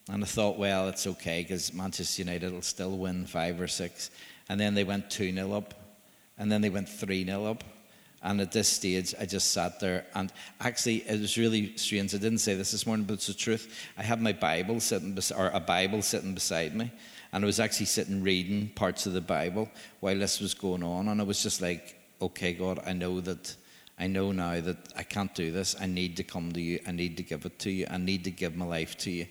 And 0.10 0.23
I 0.23 0.28
thought, 0.28 0.60
well, 0.60 0.88
it's 0.88 1.08
okay 1.08 1.41
because 1.41 1.73
Manchester 1.73 2.21
United 2.21 2.54
will 2.54 2.62
still 2.62 2.97
win 2.97 3.25
5 3.25 3.62
or 3.62 3.67
6. 3.67 4.12
And 4.49 4.60
then 4.60 4.75
they 4.75 4.84
went 4.84 5.10
2 5.10 5.34
0 5.34 5.54
up. 5.54 5.73
And 6.38 6.51
then 6.51 6.62
they 6.62 6.69
went 6.69 6.88
3 6.88 7.25
0 7.25 7.45
up. 7.45 7.63
And 8.21 8.41
at 8.41 8.51
this 8.51 8.67
stage, 8.67 9.13
I 9.19 9.25
just 9.25 9.51
sat 9.51 9.80
there. 9.80 10.06
And 10.15 10.32
actually, 10.60 10.97
it 11.08 11.19
was 11.19 11.38
really 11.38 11.78
strange. 11.78 12.13
I 12.13 12.17
didn't 12.17 12.39
say 12.39 12.56
this 12.56 12.71
this 12.71 12.88
morning, 12.88 13.06
but 13.06 13.15
it's 13.15 13.28
the 13.28 13.34
truth. 13.34 13.88
I 13.97 14.04
had 14.04 14.21
my 14.21 14.34
Bible 14.34 14.80
sitting, 14.80 15.17
or 15.36 15.49
a 15.49 15.60
Bible 15.60 16.01
sitting 16.01 16.34
beside 16.34 16.75
me. 16.75 16.91
And 17.32 17.43
I 17.43 17.45
was 17.45 17.60
actually 17.60 17.86
sitting 17.88 18.23
reading 18.23 18.69
parts 18.69 19.06
of 19.06 19.13
the 19.13 19.21
Bible 19.21 19.69
while 19.99 20.17
this 20.17 20.39
was 20.39 20.54
going 20.54 20.84
on. 20.84 21.08
And 21.08 21.21
I 21.21 21.23
was 21.23 21.43
just 21.43 21.62
like, 21.62 21.99
okay, 22.21 22.54
God, 22.54 22.82
I 22.86 22.93
know 22.93 23.21
that 23.21 23.56
I 23.98 24.08
know 24.08 24.32
now 24.32 24.60
that 24.60 24.94
I 24.96 25.04
can't 25.04 25.34
do 25.34 25.52
this. 25.52 25.76
I 25.80 25.86
need 25.86 26.18
to 26.18 26.24
come 26.24 26.52
to 26.52 26.62
you. 26.62 26.80
I 26.86 26.92
need 26.92 27.16
to 27.18 27.24
give 27.24 27.46
it 27.46 27.60
to 27.60 27.72
you. 27.72 27.88
I 27.90 27.98
need 27.98 28.24
to 28.26 28.32
give 28.32 28.56
my 28.56 28.66
life 28.66 28.98
to 29.00 29.12
you. 29.12 29.28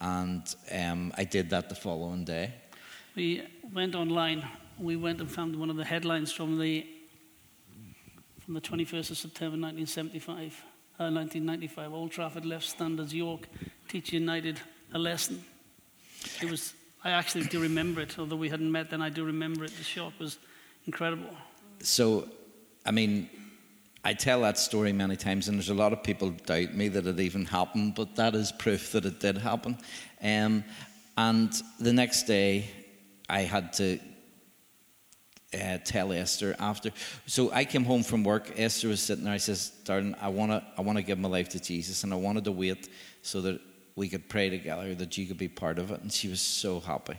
And 0.00 0.42
um, 0.72 1.12
I 1.16 1.24
did 1.24 1.50
that 1.50 1.68
the 1.68 1.74
following 1.74 2.24
day. 2.24 2.52
We 3.14 3.42
went 3.72 3.94
online. 3.94 4.44
We 4.78 4.96
went 4.96 5.20
and 5.20 5.30
found 5.30 5.56
one 5.56 5.70
of 5.70 5.76
the 5.76 5.84
headlines 5.84 6.32
from 6.32 6.58
the 6.58 6.86
from 8.44 8.54
the 8.54 8.60
21st 8.62 9.10
of 9.10 9.18
September 9.18 9.58
1975, 9.58 10.64
uh, 10.98 11.10
1995. 11.10 11.92
Old 11.92 12.10
Trafford 12.10 12.46
left 12.46 12.64
standards 12.64 13.12
York 13.12 13.46
teach 13.88 14.12
United 14.12 14.60
a 14.94 14.98
lesson. 14.98 15.44
It 16.40 16.50
was. 16.50 16.74
I 17.04 17.10
actually 17.10 17.44
do 17.44 17.60
remember 17.60 18.00
it, 18.00 18.18
although 18.18 18.36
we 18.36 18.48
hadn't 18.48 18.72
met 18.72 18.90
then. 18.90 19.02
I 19.02 19.10
do 19.10 19.24
remember 19.24 19.64
it. 19.64 19.76
The 19.76 19.84
shock 19.84 20.12
was 20.18 20.38
incredible. 20.86 21.30
So, 21.80 22.28
I 22.84 22.90
mean, 22.90 23.28
I 24.04 24.14
tell 24.14 24.42
that 24.42 24.58
story 24.58 24.92
many 24.92 25.16
times, 25.16 25.48
and 25.48 25.58
there's 25.58 25.70
a 25.70 25.74
lot 25.74 25.92
of 25.92 26.02
people 26.02 26.30
doubt 26.30 26.74
me 26.74 26.88
that 26.88 27.06
it 27.06 27.20
even 27.20 27.44
happened, 27.44 27.94
but 27.94 28.14
that 28.16 28.34
is 28.34 28.52
proof 28.52 28.92
that 28.92 29.04
it 29.04 29.20
did 29.20 29.38
happen. 29.38 29.76
Um, 30.22 30.64
and 31.16 31.52
the 31.80 31.92
next 31.92 32.22
day, 32.24 32.70
I 33.28 33.40
had 33.40 33.72
to 33.74 33.98
uh, 35.52 35.78
tell 35.84 36.12
Esther 36.12 36.54
after. 36.58 36.90
So 37.26 37.50
I 37.52 37.64
came 37.64 37.84
home 37.84 38.02
from 38.02 38.22
work. 38.22 38.52
Esther 38.56 38.88
was 38.88 39.02
sitting 39.02 39.24
there. 39.24 39.34
I 39.34 39.38
says, 39.38 39.70
"Darling, 39.84 40.14
I 40.20 40.28
want 40.28 40.52
to, 40.52 40.64
I 40.76 40.82
want 40.82 40.98
to 40.98 41.02
give 41.02 41.18
my 41.18 41.28
life 41.28 41.48
to 41.50 41.60
Jesus, 41.60 42.04
and 42.04 42.12
I 42.12 42.16
wanted 42.16 42.44
to 42.44 42.52
wait 42.52 42.88
so 43.22 43.40
that 43.42 43.60
we 43.96 44.08
could 44.08 44.28
pray 44.28 44.48
together, 44.48 44.94
that 44.94 45.18
you 45.18 45.26
could 45.26 45.38
be 45.38 45.48
part 45.48 45.78
of 45.78 45.90
it." 45.90 46.00
And 46.00 46.12
she 46.12 46.28
was 46.28 46.40
so 46.40 46.80
happy. 46.80 47.18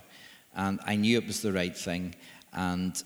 And 0.54 0.80
I 0.86 0.96
knew 0.96 1.18
it 1.18 1.26
was 1.26 1.42
the 1.42 1.52
right 1.52 1.76
thing. 1.76 2.14
And 2.52 3.00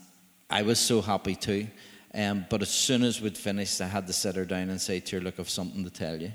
I 0.49 0.61
was 0.61 0.79
so 0.79 1.01
happy 1.01 1.35
too. 1.35 1.67
Um, 2.15 2.45
but 2.49 2.61
as 2.61 2.69
soon 2.69 3.03
as 3.03 3.19
we'd 3.19 3.37
finished, 3.37 3.81
I 3.81 3.87
had 3.87 4.07
to 4.07 4.13
sit 4.13 4.37
her 4.37 4.45
down 4.45 4.69
and 4.69 4.79
say 4.79 5.01
to 5.01 5.17
her, 5.17 5.21
Look, 5.21 5.39
I've 5.39 5.49
something 5.49 5.83
to 5.83 5.89
tell 5.89 6.21
you. 6.21 6.31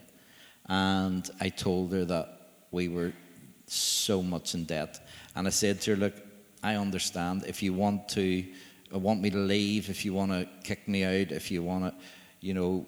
And 0.68 1.28
I 1.41 1.49
told 1.49 1.93
her 1.93 2.05
that 2.05 2.41
we 2.70 2.89
were 2.89 3.12
so 3.66 4.22
much 4.22 4.55
in 4.55 4.64
debt. 4.64 5.01
And 5.35 5.47
I 5.47 5.51
said 5.51 5.81
to 5.83 5.93
her, 5.93 5.97
Look, 5.97 6.14
I 6.62 6.74
understand. 6.74 7.45
If 7.47 7.62
you 7.62 7.72
want 7.72 8.11
to, 8.11 8.45
uh, 8.95 8.99
want 8.99 9.22
me 9.22 9.31
to 9.31 9.39
leave, 9.39 9.89
if 9.89 10.05
you 10.05 10.12
want 10.12 10.33
to 10.33 10.47
kick 10.64 10.87
me 10.87 11.05
out, 11.05 11.33
if 11.33 11.51
you 11.51 11.62
want 11.62 11.85
to, 11.85 11.95
you 12.41 12.53
know, 12.53 12.87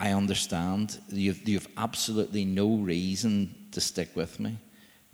I 0.00 0.10
understand. 0.10 0.98
You've, 1.10 1.48
you've 1.48 1.68
absolutely 1.76 2.44
no 2.44 2.74
reason 2.74 3.54
to 3.70 3.80
stick 3.80 4.16
with 4.16 4.40
me. 4.40 4.58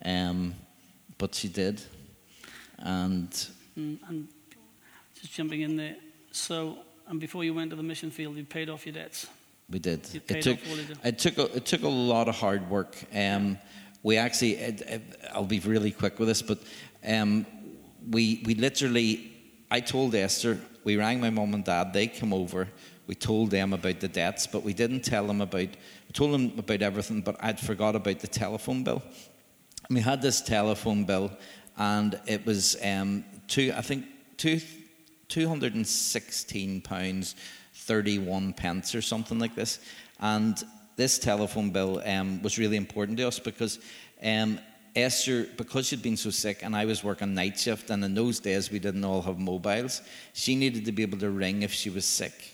Um, 0.02 0.54
but 1.18 1.34
she 1.34 1.48
did. 1.48 1.82
And, 2.78 3.30
mm, 3.76 3.98
and 4.08 4.28
just 5.14 5.34
jumping 5.34 5.60
in 5.60 5.76
there. 5.76 5.96
So, 6.32 6.78
and 7.08 7.18
before 7.20 7.44
you 7.44 7.54
went 7.54 7.70
to 7.70 7.76
the 7.76 7.82
mission 7.82 8.10
field, 8.10 8.36
you 8.36 8.44
paid 8.44 8.68
off 8.68 8.86
your 8.86 8.94
debts. 8.94 9.26
We 9.70 9.78
did. 9.78 10.00
It 10.14 10.42
took, 10.42 10.58
it 11.04 11.18
took, 11.18 11.38
a, 11.38 11.56
it 11.56 11.66
took 11.66 11.82
a 11.82 11.88
lot 11.88 12.28
of 12.28 12.36
hard 12.36 12.70
work. 12.70 12.96
Um, 13.14 13.58
we 14.02 14.16
actually, 14.16 14.56
it, 14.56 14.80
it, 14.82 15.02
I'll 15.34 15.44
be 15.44 15.60
really 15.60 15.90
quick 15.90 16.18
with 16.18 16.28
this, 16.28 16.42
but 16.42 16.58
um, 17.06 17.44
we, 18.10 18.42
we 18.46 18.54
literally, 18.54 19.32
I 19.70 19.80
told 19.80 20.14
Esther, 20.14 20.58
we 20.84 20.96
rang 20.96 21.20
my 21.20 21.30
mum 21.30 21.52
and 21.54 21.64
dad, 21.64 21.92
they 21.92 22.06
came 22.06 22.32
over, 22.32 22.68
we 23.06 23.14
told 23.14 23.50
them 23.50 23.72
about 23.72 24.00
the 24.00 24.08
debts, 24.08 24.46
but 24.46 24.62
we 24.62 24.72
didn't 24.72 25.00
tell 25.00 25.26
them 25.26 25.40
about, 25.40 25.60
we 25.60 26.12
told 26.12 26.32
them 26.32 26.52
about 26.56 26.80
everything, 26.80 27.20
but 27.20 27.36
I'd 27.40 27.60
forgot 27.60 27.96
about 27.96 28.20
the 28.20 28.28
telephone 28.28 28.84
bill. 28.84 29.02
And 29.88 29.96
we 29.96 30.00
had 30.00 30.22
this 30.22 30.40
telephone 30.40 31.04
bill, 31.04 31.30
and 31.76 32.18
it 32.26 32.46
was 32.46 32.76
um, 32.82 33.24
two, 33.48 33.72
I 33.76 33.82
think, 33.82 34.06
two, 34.36 34.60
216 35.28 36.80
pounds 36.82 37.34
31 37.74 38.52
pence 38.52 38.94
or 38.94 39.02
something 39.02 39.38
like 39.38 39.54
this. 39.54 39.78
And 40.20 40.62
this 40.96 41.18
telephone 41.18 41.70
bill 41.70 42.02
um, 42.04 42.42
was 42.42 42.58
really 42.58 42.76
important 42.76 43.18
to 43.18 43.28
us 43.28 43.38
because 43.38 43.78
um, 44.22 44.58
Esther, 44.96 45.46
because 45.56 45.86
she'd 45.86 46.02
been 46.02 46.16
so 46.16 46.30
sick 46.30 46.62
and 46.62 46.74
I 46.74 46.84
was 46.84 47.04
working 47.04 47.34
night 47.34 47.58
shift, 47.58 47.90
and 47.90 48.04
in 48.04 48.14
those 48.14 48.40
days 48.40 48.70
we 48.70 48.78
didn't 48.78 49.04
all 49.04 49.22
have 49.22 49.38
mobiles, 49.38 50.02
she 50.32 50.56
needed 50.56 50.84
to 50.86 50.92
be 50.92 51.02
able 51.02 51.18
to 51.18 51.30
ring 51.30 51.62
if 51.62 51.72
she 51.72 51.90
was 51.90 52.04
sick. 52.04 52.52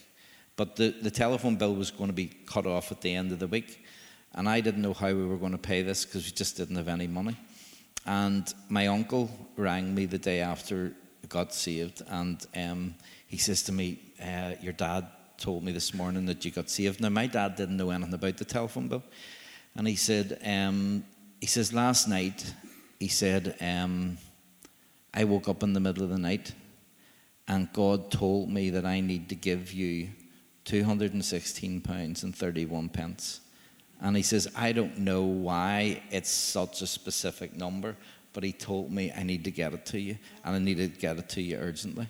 But 0.57 0.77
the, 0.77 0.95
the 1.03 1.11
telephone 1.11 1.57
bill 1.57 1.75
was 1.75 1.91
going 1.91 2.11
to 2.11 2.15
be 2.15 2.27
cut 2.47 2.67
off 2.67 2.93
at 2.93 3.01
the 3.01 3.15
end 3.15 3.33
of 3.33 3.39
the 3.39 3.49
week. 3.49 3.85
And 4.35 4.49
I 4.49 4.61
didn't 4.61 4.83
know 4.83 4.95
how 4.95 5.09
we 5.09 5.25
were 5.25 5.37
going 5.37 5.53
to 5.53 5.59
pay 5.59 5.83
this 5.83 6.05
because 6.05 6.25
we 6.25 6.33
just 6.33 6.57
didn't 6.57 6.77
have 6.77 6.89
any 6.89 7.07
money. 7.07 7.37
And 8.07 8.53
my 8.69 8.89
uncle 8.89 9.31
rang 9.57 9.95
me 9.95 10.07
the 10.07 10.19
day 10.19 10.41
after 10.41 10.93
got 11.35 11.53
saved, 11.53 12.01
and 12.07 12.39
um, 12.55 12.95
he 13.27 13.39
says 13.39 13.65
to 13.65 13.73
me, 13.73 13.99
uh, 14.23 14.53
Your 14.63 14.73
dad 14.73 15.05
told 15.37 15.65
me 15.65 15.73
this 15.73 15.93
morning 15.93 16.27
that 16.27 16.45
you 16.45 16.53
got 16.53 16.71
saved. 16.71 17.01
Now, 17.01 17.09
my 17.09 17.27
dad 17.27 17.57
didn't 17.57 17.77
know 17.77 17.91
anything 17.91 18.15
about 18.15 18.37
the 18.37 18.45
telephone 18.45 18.87
bill. 18.87 19.03
And 19.75 19.89
he 19.89 19.97
said, 19.97 20.39
um, 20.45 21.05
he 21.41 21.49
says, 21.49 21.73
last 21.73 22.09
night, 22.09 22.55
he 23.01 23.09
said, 23.09 23.57
um, 23.61 24.17
I 25.13 25.25
woke 25.25 25.49
up 25.49 25.65
in 25.65 25.73
the 25.73 25.81
middle 25.81 26.05
of 26.05 26.11
the 26.11 26.19
night 26.19 26.53
and 27.49 27.73
God 27.73 28.11
told 28.11 28.49
me 28.49 28.71
that 28.71 28.87
I 28.87 29.01
need 29.01 29.29
to 29.29 29.35
give 29.35 29.73
you 29.73 30.11
216 30.65 31.81
pounds 31.81 32.23
and 32.23 32.35
31 32.35 32.89
pence. 32.89 33.41
And 34.01 34.17
he 34.17 34.23
says, 34.23 34.49
I 34.57 34.73
don't 34.73 34.99
know 34.99 35.25
why 35.25 36.03
it's 36.11 36.31
such 36.31 36.81
a 36.83 36.87
specific 36.87 37.57
number, 37.57 37.97
but 38.35 38.45
he 38.45 38.53
told 38.53 38.93
me 38.93 39.11
I 39.17 39.23
need 39.23 39.45
to 39.45 39.51
get 39.51 39.73
it 39.73 39.87
to 39.87 39.99
you, 39.99 40.19
and 40.45 40.55
I 40.55 40.59
need 40.59 40.77
to 40.77 40.89
get 40.89 41.17
it 41.17 41.31
to 41.31 41.41
you 41.41 41.57
urgently. 41.57 42.09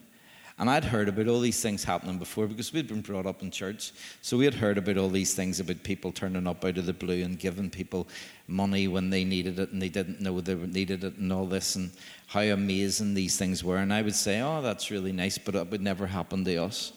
And 0.57 0.71
I'd 0.71 0.85
heard 0.85 1.09
about 1.09 1.27
all 1.27 1.41
these 1.41 1.61
things 1.61 1.83
happening 1.83 2.17
before 2.17 2.47
because 2.47 2.73
we'd 2.73 2.87
been 2.87 3.01
brought 3.01 3.27
up 3.27 3.43
in 3.43 3.51
church. 3.51 3.93
So 4.23 4.37
we 4.37 4.45
had 4.45 4.55
heard 4.55 4.79
about 4.79 4.97
all 4.97 5.09
these 5.09 5.35
things 5.35 5.59
about 5.59 5.83
people 5.83 6.13
turning 6.13 6.47
up 6.47 6.65
out 6.65 6.79
of 6.79 6.87
the 6.87 6.93
blue 6.93 7.25
and 7.25 7.37
giving 7.37 7.71
people 7.71 8.07
money 8.47 8.87
when 8.87 9.11
they 9.11 9.25
needed 9.25 9.59
it 9.59 9.73
and 9.73 9.83
they 9.83 9.89
didn't 9.89 10.21
know 10.21 10.41
they 10.41 10.55
needed 10.55 11.03
it 11.03 11.17
and 11.17 11.33
all 11.33 11.47
this 11.47 11.75
and 11.75 11.91
how 12.29 12.41
amazing 12.41 13.15
these 13.15 13.37
things 13.37 13.65
were. 13.65 13.79
And 13.79 13.93
I 13.93 14.03
would 14.03 14.15
say, 14.15 14.43
oh, 14.43 14.63
that's 14.63 14.93
really 14.93 15.11
nice, 15.11 15.39
but 15.39 15.57
it 15.57 15.69
would 15.71 15.83
never 15.83 16.07
happen 16.07 16.45
to 16.45 16.57
us. 16.59 16.93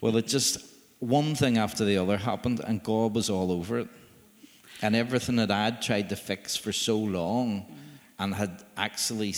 Well, 0.00 0.16
it 0.16 0.26
just, 0.26 0.64
one 0.98 1.34
thing 1.34 1.58
after 1.58 1.84
the 1.84 1.98
other 1.98 2.16
happened 2.16 2.60
and 2.66 2.82
God 2.82 3.14
was 3.14 3.28
all 3.28 3.52
over 3.52 3.80
it. 3.80 3.88
And 4.80 4.96
everything 4.96 5.36
that 5.36 5.50
I'd 5.50 5.82
tried 5.82 6.08
to 6.08 6.16
fix 6.16 6.56
for 6.56 6.72
so 6.72 6.96
long 6.96 7.66
and 8.18 8.34
had 8.34 8.64
actually 8.76 9.34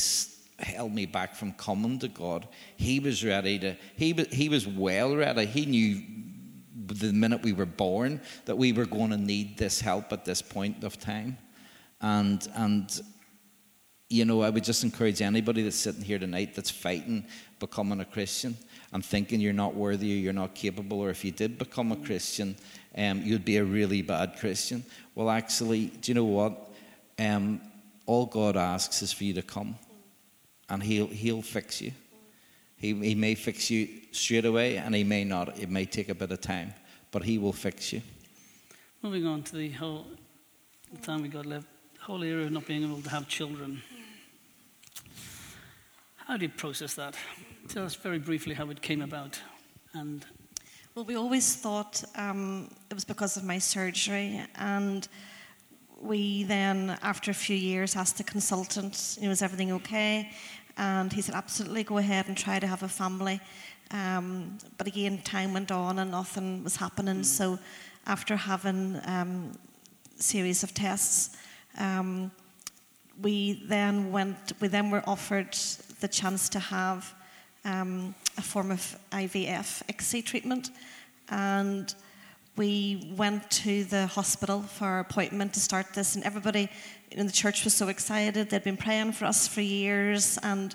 held 0.59 0.93
me 0.93 1.07
back 1.07 1.35
from 1.35 1.53
coming 1.53 1.99
to 1.99 2.09
God. 2.09 2.47
He 2.76 3.01
was 3.01 3.24
ready 3.24 3.59
to, 3.59 3.76
he, 3.97 4.12
he 4.31 4.49
was 4.49 4.66
well 4.66 5.16
ready. 5.16 5.47
He 5.47 5.66
knew 5.66 6.03
the 6.87 7.12
minute 7.12 7.43
we 7.43 7.53
were 7.53 7.66
born 7.66 8.20
that 8.47 8.57
we 8.57 8.72
were 8.72 8.87
going 8.87 9.11
to 9.11 9.16
need 9.16 9.57
this 9.57 9.81
help 9.81 10.12
at 10.12 10.24
this 10.24 10.43
point 10.43 10.85
of 10.85 10.99
time. 10.99 11.39
And, 12.01 12.47
and 12.55 13.01
you 14.09 14.24
know, 14.24 14.43
I 14.43 14.51
would 14.51 14.64
just 14.64 14.83
encourage 14.83 15.22
anybody 15.22 15.62
that's 15.62 15.76
sitting 15.76 16.03
here 16.03 16.18
tonight 16.18 16.55
that's 16.55 16.70
fighting 16.70 17.24
becoming 17.61 18.01
a 18.01 18.05
Christian 18.05 18.57
and 18.93 19.05
thinking 19.05 19.41
you're 19.41 19.53
not 19.53 19.74
worthy 19.74 20.12
or 20.12 20.16
you're 20.16 20.33
not 20.33 20.55
capable, 20.55 21.01
or 21.01 21.11
if 21.11 21.24
you 21.24 21.31
did 21.31 21.59
become 21.59 21.93
a 21.93 21.97
Christian, 21.97 22.57
um, 22.97 23.22
you'd 23.22 23.45
be 23.45 23.59
a 23.59 23.64
really 23.64 24.03
bad 24.03 24.37
Christian. 24.41 24.85
Well, 25.14 25.31
actually, 25.31 25.87
do 25.87 26.11
you 26.11 26.14
know 26.14 26.24
what? 26.24 26.72
Um, 27.18 27.61
all 28.07 28.26
God 28.26 28.57
asks 28.57 29.03
is 29.03 29.12
for 29.12 29.24
you 29.24 29.34
to 29.34 29.42
come 29.42 29.76
and 30.68 30.82
he'll, 30.82 31.07
he'll 31.07 31.42
fix 31.42 31.80
you. 31.80 31.92
He, 32.76 32.94
he 32.94 33.14
may 33.14 33.34
fix 33.34 33.70
you 33.70 33.88
straight 34.12 34.44
away 34.44 34.76
and 34.76 34.94
he 34.94 35.05
may 35.05 35.24
not. 35.24 35.59
It 35.59 35.68
may 35.68 35.84
take 35.84 36.09
a 36.09 36.14
bit 36.14 36.30
of 36.30 36.40
time, 36.40 36.72
but 37.11 37.24
he 37.24 37.38
will 37.38 37.53
fix 37.53 37.92
you. 37.92 38.03
Moving 39.03 39.26
on 39.26 39.42
to 39.44 39.57
the 39.57 39.70
whole 39.70 40.07
the 40.92 40.98
time 40.98 41.22
we 41.22 41.28
got 41.28 41.46
left, 41.46 41.66
the 41.94 42.01
whole 42.01 42.22
area 42.24 42.46
of 42.46 42.53
not 42.53 42.66
being 42.66 42.82
able 42.82 43.01
to 43.01 43.11
have 43.11 43.28
children. 43.28 43.82
How 46.16 46.36
do 46.36 46.44
you 46.44 46.48
process 46.48 46.94
that? 46.94 47.16
Tell 47.68 47.84
us 47.84 47.94
very 47.94 48.18
briefly 48.18 48.55
how 48.55 48.68
it 48.70 48.82
came 48.82 49.03
about. 49.03 49.40
And 49.94 50.24
well, 50.94 51.05
we 51.05 51.14
always 51.14 51.55
thought 51.55 52.03
um, 52.16 52.70
it 52.90 52.94
was 52.94 53.05
because 53.05 53.36
of 53.36 53.44
my 53.44 53.59
surgery, 53.59 54.42
and 54.57 55.07
we 56.01 56.44
then, 56.44 56.98
after 57.03 57.30
a 57.30 57.34
few 57.34 57.57
years, 57.57 57.94
asked 57.94 58.18
the 58.18 58.24
consultant, 58.24 59.18
you 59.20 59.26
know, 59.26 59.32
is 59.32 59.42
everything 59.42 59.72
okay? 59.72 60.30
And 60.76 61.12
he 61.12 61.20
said, 61.20 61.34
absolutely, 61.34 61.84
go 61.84 61.98
ahead 61.98 62.28
and 62.28 62.36
try 62.36 62.59
to 62.59 62.66
have 62.66 62.82
a 62.82 62.88
family. 62.88 63.40
Um, 63.90 64.59
but 64.78 64.86
again, 64.86 65.20
time 65.22 65.53
went 65.53 65.70
on 65.70 65.98
and 65.98 66.11
nothing 66.11 66.64
was 66.64 66.76
happening. 66.76 67.18
Mm. 67.18 67.24
So 67.24 67.59
after 68.07 68.36
having 68.36 69.01
um, 69.05 69.53
series 70.16 70.62
of 70.62 70.72
tests, 70.72 71.36
um, 71.78 72.30
we 73.20 73.64
then 73.66 74.11
went. 74.11 74.53
We 74.61 74.68
then 74.68 74.90
were 74.90 75.03
offered 75.07 75.53
the 76.01 76.09
chance 76.09 76.48
to 76.51 76.59
have 76.59 77.14
um, 77.64 78.14
a 78.38 78.42
form 78.42 78.70
of 78.70 78.98
IVF 79.12 79.82
ICSI 79.86 80.24
treatment, 80.24 80.70
and 81.28 81.94
we 82.57 83.14
went 83.16 83.51
to 83.51 83.84
the 83.84 84.07
hospital 84.07 84.62
for 84.62 84.84
our 84.84 85.01
appointment 85.01 85.55
to 85.55 85.61
start 85.61 85.94
this, 85.94 86.14
and 86.16 86.24
everybody 86.24 86.68
in 87.12 87.26
the 87.26 87.32
church 87.32 87.64
was 87.64 87.74
so 87.74 87.88
excited. 87.88 88.51
They'd 88.51 88.64
been 88.64 88.76
praying 88.76 89.12
for 89.12 89.24
us 89.24 89.46
for 89.48 89.61
years, 89.61 90.38
and 90.42 90.74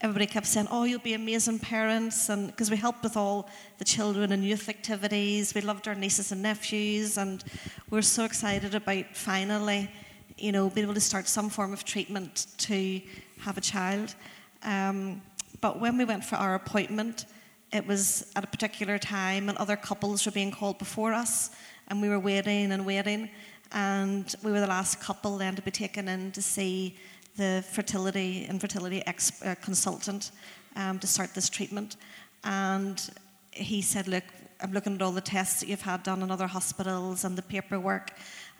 everybody 0.00 0.26
kept 0.26 0.46
saying, 0.46 0.68
"Oh, 0.70 0.84
you'll 0.84 1.00
be 1.00 1.14
amazing 1.14 1.58
parents," 1.58 2.28
and 2.28 2.46
because 2.48 2.70
we 2.70 2.76
helped 2.76 3.02
with 3.02 3.16
all 3.16 3.48
the 3.78 3.84
children 3.84 4.32
and 4.32 4.44
youth 4.44 4.68
activities, 4.68 5.54
we 5.54 5.60
loved 5.60 5.88
our 5.88 5.94
nieces 5.94 6.32
and 6.32 6.42
nephews, 6.42 7.18
and 7.18 7.42
we 7.90 7.96
were 7.96 8.02
so 8.02 8.24
excited 8.24 8.74
about 8.74 9.06
finally, 9.14 9.90
you 10.38 10.52
know, 10.52 10.70
being 10.70 10.84
able 10.84 10.94
to 10.94 11.00
start 11.00 11.28
some 11.28 11.50
form 11.50 11.72
of 11.72 11.84
treatment 11.84 12.46
to 12.58 13.00
have 13.40 13.58
a 13.58 13.60
child. 13.60 14.14
Um, 14.62 15.22
but 15.60 15.80
when 15.80 15.98
we 15.98 16.04
went 16.04 16.24
for 16.24 16.36
our 16.36 16.54
appointment, 16.54 17.26
it 17.72 17.86
was 17.86 18.30
at 18.36 18.44
a 18.44 18.46
particular 18.46 18.98
time, 18.98 19.48
and 19.48 19.58
other 19.58 19.76
couples 19.76 20.24
were 20.24 20.32
being 20.32 20.50
called 20.50 20.78
before 20.78 21.12
us, 21.12 21.50
and 21.88 22.00
we 22.00 22.08
were 22.08 22.20
waiting 22.20 22.72
and 22.72 22.86
waiting. 22.86 23.30
And 23.72 24.32
we 24.42 24.52
were 24.52 24.60
the 24.60 24.66
last 24.66 25.00
couple 25.00 25.36
then 25.38 25.56
to 25.56 25.62
be 25.62 25.70
taken 25.70 26.08
in 26.08 26.30
to 26.32 26.42
see 26.42 26.96
the 27.36 27.64
fertility 27.70 28.46
infertility 28.46 29.04
ex- 29.06 29.42
uh, 29.42 29.54
consultant 29.60 30.30
um, 30.76 30.98
to 31.00 31.06
start 31.06 31.34
this 31.34 31.48
treatment. 31.48 31.96
And 32.44 33.02
he 33.50 33.82
said, 33.82 34.08
Look, 34.08 34.24
I'm 34.60 34.72
looking 34.72 34.94
at 34.94 35.02
all 35.02 35.12
the 35.12 35.20
tests 35.20 35.60
that 35.60 35.68
you've 35.68 35.82
had 35.82 36.02
done 36.02 36.22
in 36.22 36.30
other 36.30 36.46
hospitals 36.46 37.24
and 37.24 37.36
the 37.36 37.42
paperwork, 37.42 38.12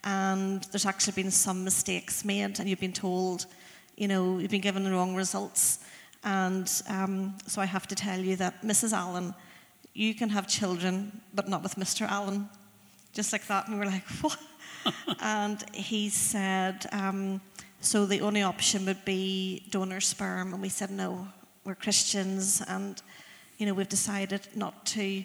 and 0.04 0.62
there's 0.64 0.86
actually 0.86 1.22
been 1.22 1.30
some 1.30 1.64
mistakes 1.64 2.24
made, 2.24 2.58
and 2.58 2.68
you've 2.68 2.80
been 2.80 2.92
told, 2.92 3.46
you 3.96 4.08
know, 4.08 4.38
you've 4.38 4.50
been 4.50 4.60
given 4.60 4.84
the 4.84 4.90
wrong 4.90 5.14
results. 5.14 5.78
And 6.24 6.70
um, 6.88 7.34
so 7.46 7.60
I 7.60 7.66
have 7.66 7.86
to 7.88 7.94
tell 7.94 8.18
you 8.18 8.36
that 8.36 8.62
Mrs. 8.62 8.92
Allen, 8.92 9.34
you 9.94 10.14
can 10.14 10.28
have 10.30 10.46
children, 10.46 11.20
but 11.34 11.48
not 11.48 11.62
with 11.62 11.76
Mr. 11.76 12.06
Allen. 12.08 12.48
Just 13.12 13.32
like 13.32 13.46
that. 13.46 13.66
And 13.66 13.74
we 13.74 13.84
were 13.84 13.90
like, 13.90 14.06
what? 14.20 14.38
and 15.20 15.64
he 15.72 16.08
said, 16.08 16.86
um, 16.92 17.40
So 17.80 18.06
the 18.06 18.20
only 18.20 18.42
option 18.42 18.86
would 18.86 19.04
be 19.04 19.66
donor 19.70 20.00
sperm, 20.00 20.52
and 20.52 20.62
we 20.62 20.68
said 20.68 20.90
no. 20.90 21.28
We're 21.64 21.74
Christians, 21.74 22.62
and 22.68 23.02
you 23.58 23.66
know 23.66 23.74
we've 23.74 23.88
decided 23.88 24.46
not 24.54 24.86
to 24.86 25.24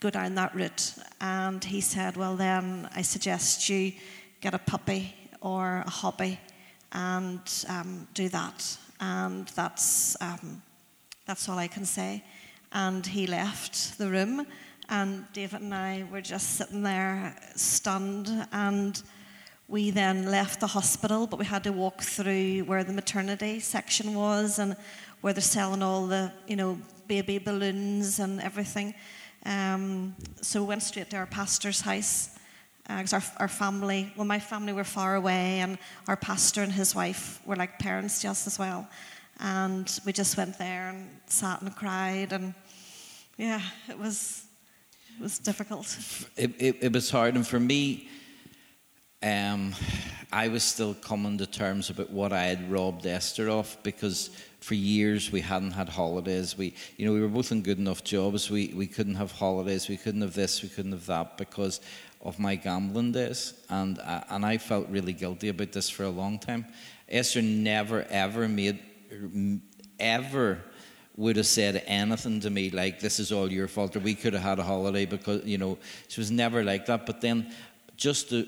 go 0.00 0.10
down 0.10 0.34
that 0.34 0.54
route. 0.54 0.94
And 1.20 1.62
he 1.64 1.80
said, 1.80 2.16
well 2.16 2.36
then 2.36 2.88
I 2.94 3.02
suggest 3.02 3.68
you 3.68 3.92
get 4.40 4.54
a 4.54 4.58
puppy 4.58 5.14
or 5.40 5.82
a 5.86 5.90
hobby 5.90 6.38
and 6.92 7.40
um, 7.68 8.06
do 8.14 8.28
that. 8.28 8.78
And 9.00 9.48
that's 9.48 10.16
um, 10.20 10.62
that's 11.26 11.48
all 11.48 11.58
I 11.58 11.68
can 11.68 11.84
say. 11.84 12.24
And 12.72 13.06
he 13.06 13.26
left 13.26 13.98
the 13.98 14.08
room, 14.08 14.46
and 14.88 15.24
David 15.32 15.62
and 15.62 15.74
I 15.74 16.04
were 16.10 16.20
just 16.20 16.56
sitting 16.56 16.82
there 16.82 17.36
stunned. 17.54 18.28
And 18.52 19.02
we 19.68 19.90
then 19.90 20.26
left 20.26 20.60
the 20.60 20.68
hospital, 20.68 21.26
but 21.26 21.38
we 21.38 21.44
had 21.44 21.64
to 21.64 21.72
walk 21.72 22.02
through 22.02 22.60
where 22.60 22.84
the 22.84 22.92
maternity 22.92 23.60
section 23.60 24.14
was 24.14 24.58
and 24.58 24.76
where 25.20 25.32
they're 25.32 25.42
selling 25.42 25.82
all 25.82 26.06
the, 26.06 26.32
you 26.46 26.54
know, 26.54 26.78
baby 27.08 27.38
balloons 27.38 28.20
and 28.20 28.40
everything. 28.40 28.94
Um, 29.44 30.14
so 30.40 30.60
we 30.60 30.68
went 30.68 30.82
straight 30.82 31.10
to 31.10 31.16
our 31.16 31.26
pastor's 31.26 31.80
house 31.80 32.35
because 32.88 33.12
uh, 33.12 33.16
our, 33.16 33.42
our 33.42 33.48
family, 33.48 34.12
well, 34.16 34.26
my 34.26 34.38
family 34.38 34.72
were 34.72 34.84
far 34.84 35.16
away, 35.16 35.60
and 35.60 35.78
our 36.06 36.16
pastor 36.16 36.62
and 36.62 36.72
his 36.72 36.94
wife 36.94 37.40
were 37.44 37.56
like 37.56 37.78
parents 37.78 38.20
to 38.20 38.28
us 38.28 38.46
as 38.46 38.58
well. 38.58 38.88
And 39.40 40.00
we 40.06 40.12
just 40.12 40.36
went 40.36 40.56
there 40.58 40.88
and 40.88 41.08
sat 41.26 41.62
and 41.62 41.74
cried, 41.74 42.32
and 42.32 42.54
yeah, 43.36 43.60
it 43.88 43.98
was 43.98 44.44
it 45.18 45.22
was 45.22 45.38
difficult. 45.38 45.98
It, 46.36 46.54
it, 46.58 46.76
it 46.80 46.92
was 46.92 47.10
hard, 47.10 47.34
and 47.34 47.46
for 47.46 47.58
me, 47.58 48.08
um, 49.22 49.74
I 50.32 50.48
was 50.48 50.62
still 50.62 50.94
coming 50.94 51.38
to 51.38 51.46
terms 51.46 51.90
about 51.90 52.10
what 52.10 52.32
I 52.32 52.44
had 52.44 52.70
robbed 52.70 53.06
Esther 53.06 53.48
of 53.48 53.76
because 53.82 54.30
for 54.60 54.74
years 54.74 55.32
we 55.32 55.40
hadn't 55.40 55.70
had 55.72 55.88
holidays. 55.88 56.58
We, 56.58 56.74
you 56.96 57.06
know, 57.06 57.12
we 57.12 57.20
were 57.20 57.28
both 57.28 57.52
in 57.52 57.62
good 57.62 57.78
enough 57.78 58.04
jobs. 58.04 58.50
We, 58.50 58.72
we 58.74 58.86
couldn't 58.86 59.14
have 59.14 59.32
holidays. 59.32 59.88
We 59.88 59.96
couldn't 59.96 60.22
have 60.22 60.34
this. 60.34 60.62
We 60.62 60.68
couldn't 60.68 60.92
have 60.92 61.06
that 61.06 61.38
because 61.38 61.80
of 62.26 62.38
my 62.38 62.56
gambling 62.56 63.12
days. 63.12 63.54
And, 63.68 63.98
uh, 64.00 64.24
and 64.28 64.44
I 64.44 64.58
felt 64.58 64.88
really 64.88 65.12
guilty 65.12 65.48
about 65.48 65.72
this 65.72 65.88
for 65.88 66.02
a 66.02 66.10
long 66.10 66.38
time. 66.38 66.66
Esther 67.08 67.40
never, 67.40 68.04
ever 68.10 68.48
made, 68.48 68.80
ever 70.00 70.60
would 71.16 71.36
have 71.36 71.46
said 71.46 71.82
anything 71.86 72.40
to 72.40 72.50
me 72.50 72.70
like, 72.70 73.00
this 73.00 73.20
is 73.20 73.32
all 73.32 73.50
your 73.50 73.68
fault, 73.68 73.96
or 73.96 74.00
we 74.00 74.14
could 74.14 74.32
have 74.34 74.42
had 74.42 74.58
a 74.58 74.62
holiday 74.62 75.06
because, 75.06 75.44
you 75.44 75.56
know, 75.56 75.78
she 76.08 76.20
was 76.20 76.30
never 76.30 76.64
like 76.64 76.84
that. 76.86 77.06
But 77.06 77.20
then 77.20 77.54
just 77.96 78.28
to, 78.30 78.46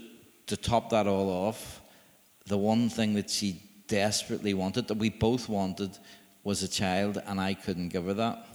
to 0.49 0.57
top 0.57 0.91
that 0.91 1.07
all 1.07 1.31
off, 1.31 1.81
the 2.47 2.59
one 2.59 2.89
thing 2.91 3.15
that 3.15 3.31
she 3.31 3.63
desperately 3.87 4.55
wanted, 4.55 4.89
that 4.89 4.99
we 4.99 5.09
both 5.09 5.49
wanted, 5.49 5.97
was 6.45 6.63
a 6.63 6.69
child, 6.69 7.23
and 7.27 7.41
I 7.41 7.55
couldn't 7.55 7.89
give 7.89 8.07
her 8.07 8.15
that. 8.15 8.47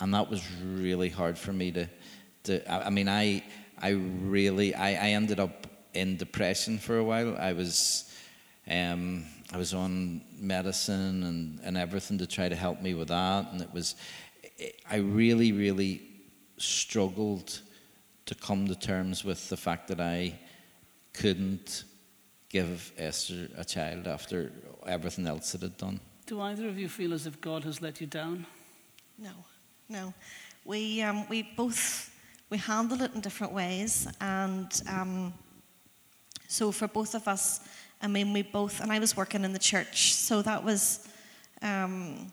And 0.00 0.14
that 0.14 0.30
was 0.30 0.42
really 0.62 1.08
hard 1.08 1.38
for 1.38 1.52
me 1.52 1.72
to, 1.72 1.88
to 2.44 2.70
I, 2.70 2.86
I 2.86 2.90
mean, 2.90 3.08
I, 3.08 3.42
I 3.82 3.90
really, 3.90 4.74
I, 4.74 4.90
I 4.90 5.10
ended 5.10 5.40
up 5.40 5.66
in 5.94 6.16
depression 6.16 6.78
for 6.78 6.98
a 6.98 7.04
while. 7.04 7.36
I 7.38 7.52
was, 7.52 8.14
um, 8.68 9.24
I 9.52 9.56
was 9.56 9.74
on 9.74 10.22
medicine 10.38 11.24
and, 11.24 11.60
and 11.62 11.76
everything 11.76 12.18
to 12.18 12.26
try 12.26 12.48
to 12.48 12.56
help 12.56 12.80
me 12.80 12.94
with 12.94 13.08
that. 13.08 13.52
And 13.52 13.60
it 13.60 13.72
was, 13.72 13.96
I 14.90 14.96
really, 14.96 15.52
really 15.52 16.02
struggled 16.58 17.60
to 18.26 18.34
come 18.34 18.68
to 18.68 18.74
terms 18.74 19.24
with 19.24 19.48
the 19.48 19.56
fact 19.56 19.88
that 19.88 20.00
I 20.00 20.38
couldn't 21.12 21.84
give 22.48 22.92
Esther 22.98 23.48
a 23.56 23.64
child 23.64 24.06
after 24.06 24.52
everything 24.86 25.26
else 25.26 25.52
that 25.52 25.62
had 25.62 25.76
done. 25.76 26.00
Do 26.26 26.40
either 26.40 26.68
of 26.68 26.78
you 26.78 26.88
feel 26.88 27.12
as 27.12 27.26
if 27.26 27.40
God 27.40 27.64
has 27.64 27.80
let 27.80 28.00
you 28.00 28.06
down? 28.06 28.46
No, 29.18 29.32
no. 29.88 30.14
We, 30.64 31.02
um, 31.02 31.28
we 31.28 31.42
both 31.42 32.09
we 32.50 32.58
handle 32.58 33.00
it 33.02 33.14
in 33.14 33.20
different 33.20 33.52
ways, 33.52 34.08
and 34.20 34.82
um, 34.88 35.32
so 36.48 36.72
for 36.72 36.88
both 36.88 37.14
of 37.14 37.28
us, 37.28 37.60
I 38.02 38.08
mean, 38.08 38.32
we 38.32 38.42
both, 38.42 38.80
and 38.80 38.90
I 38.90 38.98
was 38.98 39.16
working 39.16 39.44
in 39.44 39.52
the 39.52 39.58
church, 39.58 40.14
so 40.14 40.42
that 40.42 40.64
was. 40.64 41.08
Um, 41.62 42.32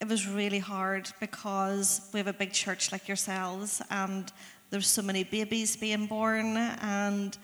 it 0.00 0.06
was 0.06 0.28
really 0.28 0.60
hard 0.60 1.10
because 1.18 2.08
we 2.12 2.18
have 2.20 2.28
a 2.28 2.32
big 2.32 2.52
church 2.52 2.92
like 2.92 3.08
yourselves, 3.08 3.82
and 3.90 4.32
there's 4.70 4.86
so 4.86 5.02
many 5.02 5.24
babies 5.24 5.76
being 5.76 6.06
born, 6.06 6.56
and 6.56 7.36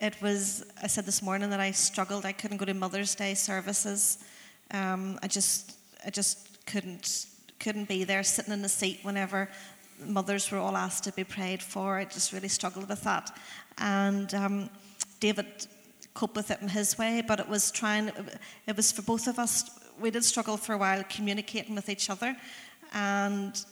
it 0.00 0.14
was, 0.22 0.64
I 0.80 0.86
said 0.86 1.04
this 1.04 1.20
morning 1.20 1.50
that 1.50 1.58
I 1.58 1.72
struggled. 1.72 2.24
I 2.24 2.32
couldn't 2.32 2.58
go 2.58 2.64
to 2.64 2.74
Mother's 2.74 3.16
Day 3.16 3.34
services. 3.34 4.18
Um, 4.70 5.18
I 5.20 5.26
just, 5.26 5.78
I 6.06 6.10
just 6.10 6.64
couldn't, 6.64 7.26
couldn't 7.58 7.88
be 7.88 8.04
there 8.04 8.22
sitting 8.22 8.52
in 8.52 8.62
the 8.62 8.68
seat 8.68 9.00
whenever 9.02 9.48
mothers 10.06 10.50
were 10.50 10.58
all 10.58 10.76
asked 10.76 11.04
to 11.04 11.12
be 11.12 11.24
prayed 11.24 11.62
for. 11.62 11.98
I 11.98 12.04
just 12.04 12.32
really 12.32 12.48
struggled 12.48 12.88
with 12.88 13.02
that. 13.02 13.36
And 13.78 14.32
um, 14.34 14.70
David 15.20 15.46
coped 16.14 16.36
with 16.36 16.50
it 16.50 16.60
in 16.60 16.68
his 16.68 16.98
way, 16.98 17.22
but 17.26 17.40
it 17.40 17.48
was 17.48 17.70
trying, 17.70 18.10
it 18.66 18.76
was 18.76 18.92
for 18.92 19.02
both 19.02 19.26
of 19.26 19.38
us. 19.38 19.70
We 20.00 20.10
did 20.10 20.24
struggle 20.24 20.56
for 20.56 20.74
a 20.74 20.78
while 20.78 21.04
communicating 21.08 21.74
with 21.74 21.88
each 21.88 22.10
other. 22.10 22.36
And, 22.92 23.64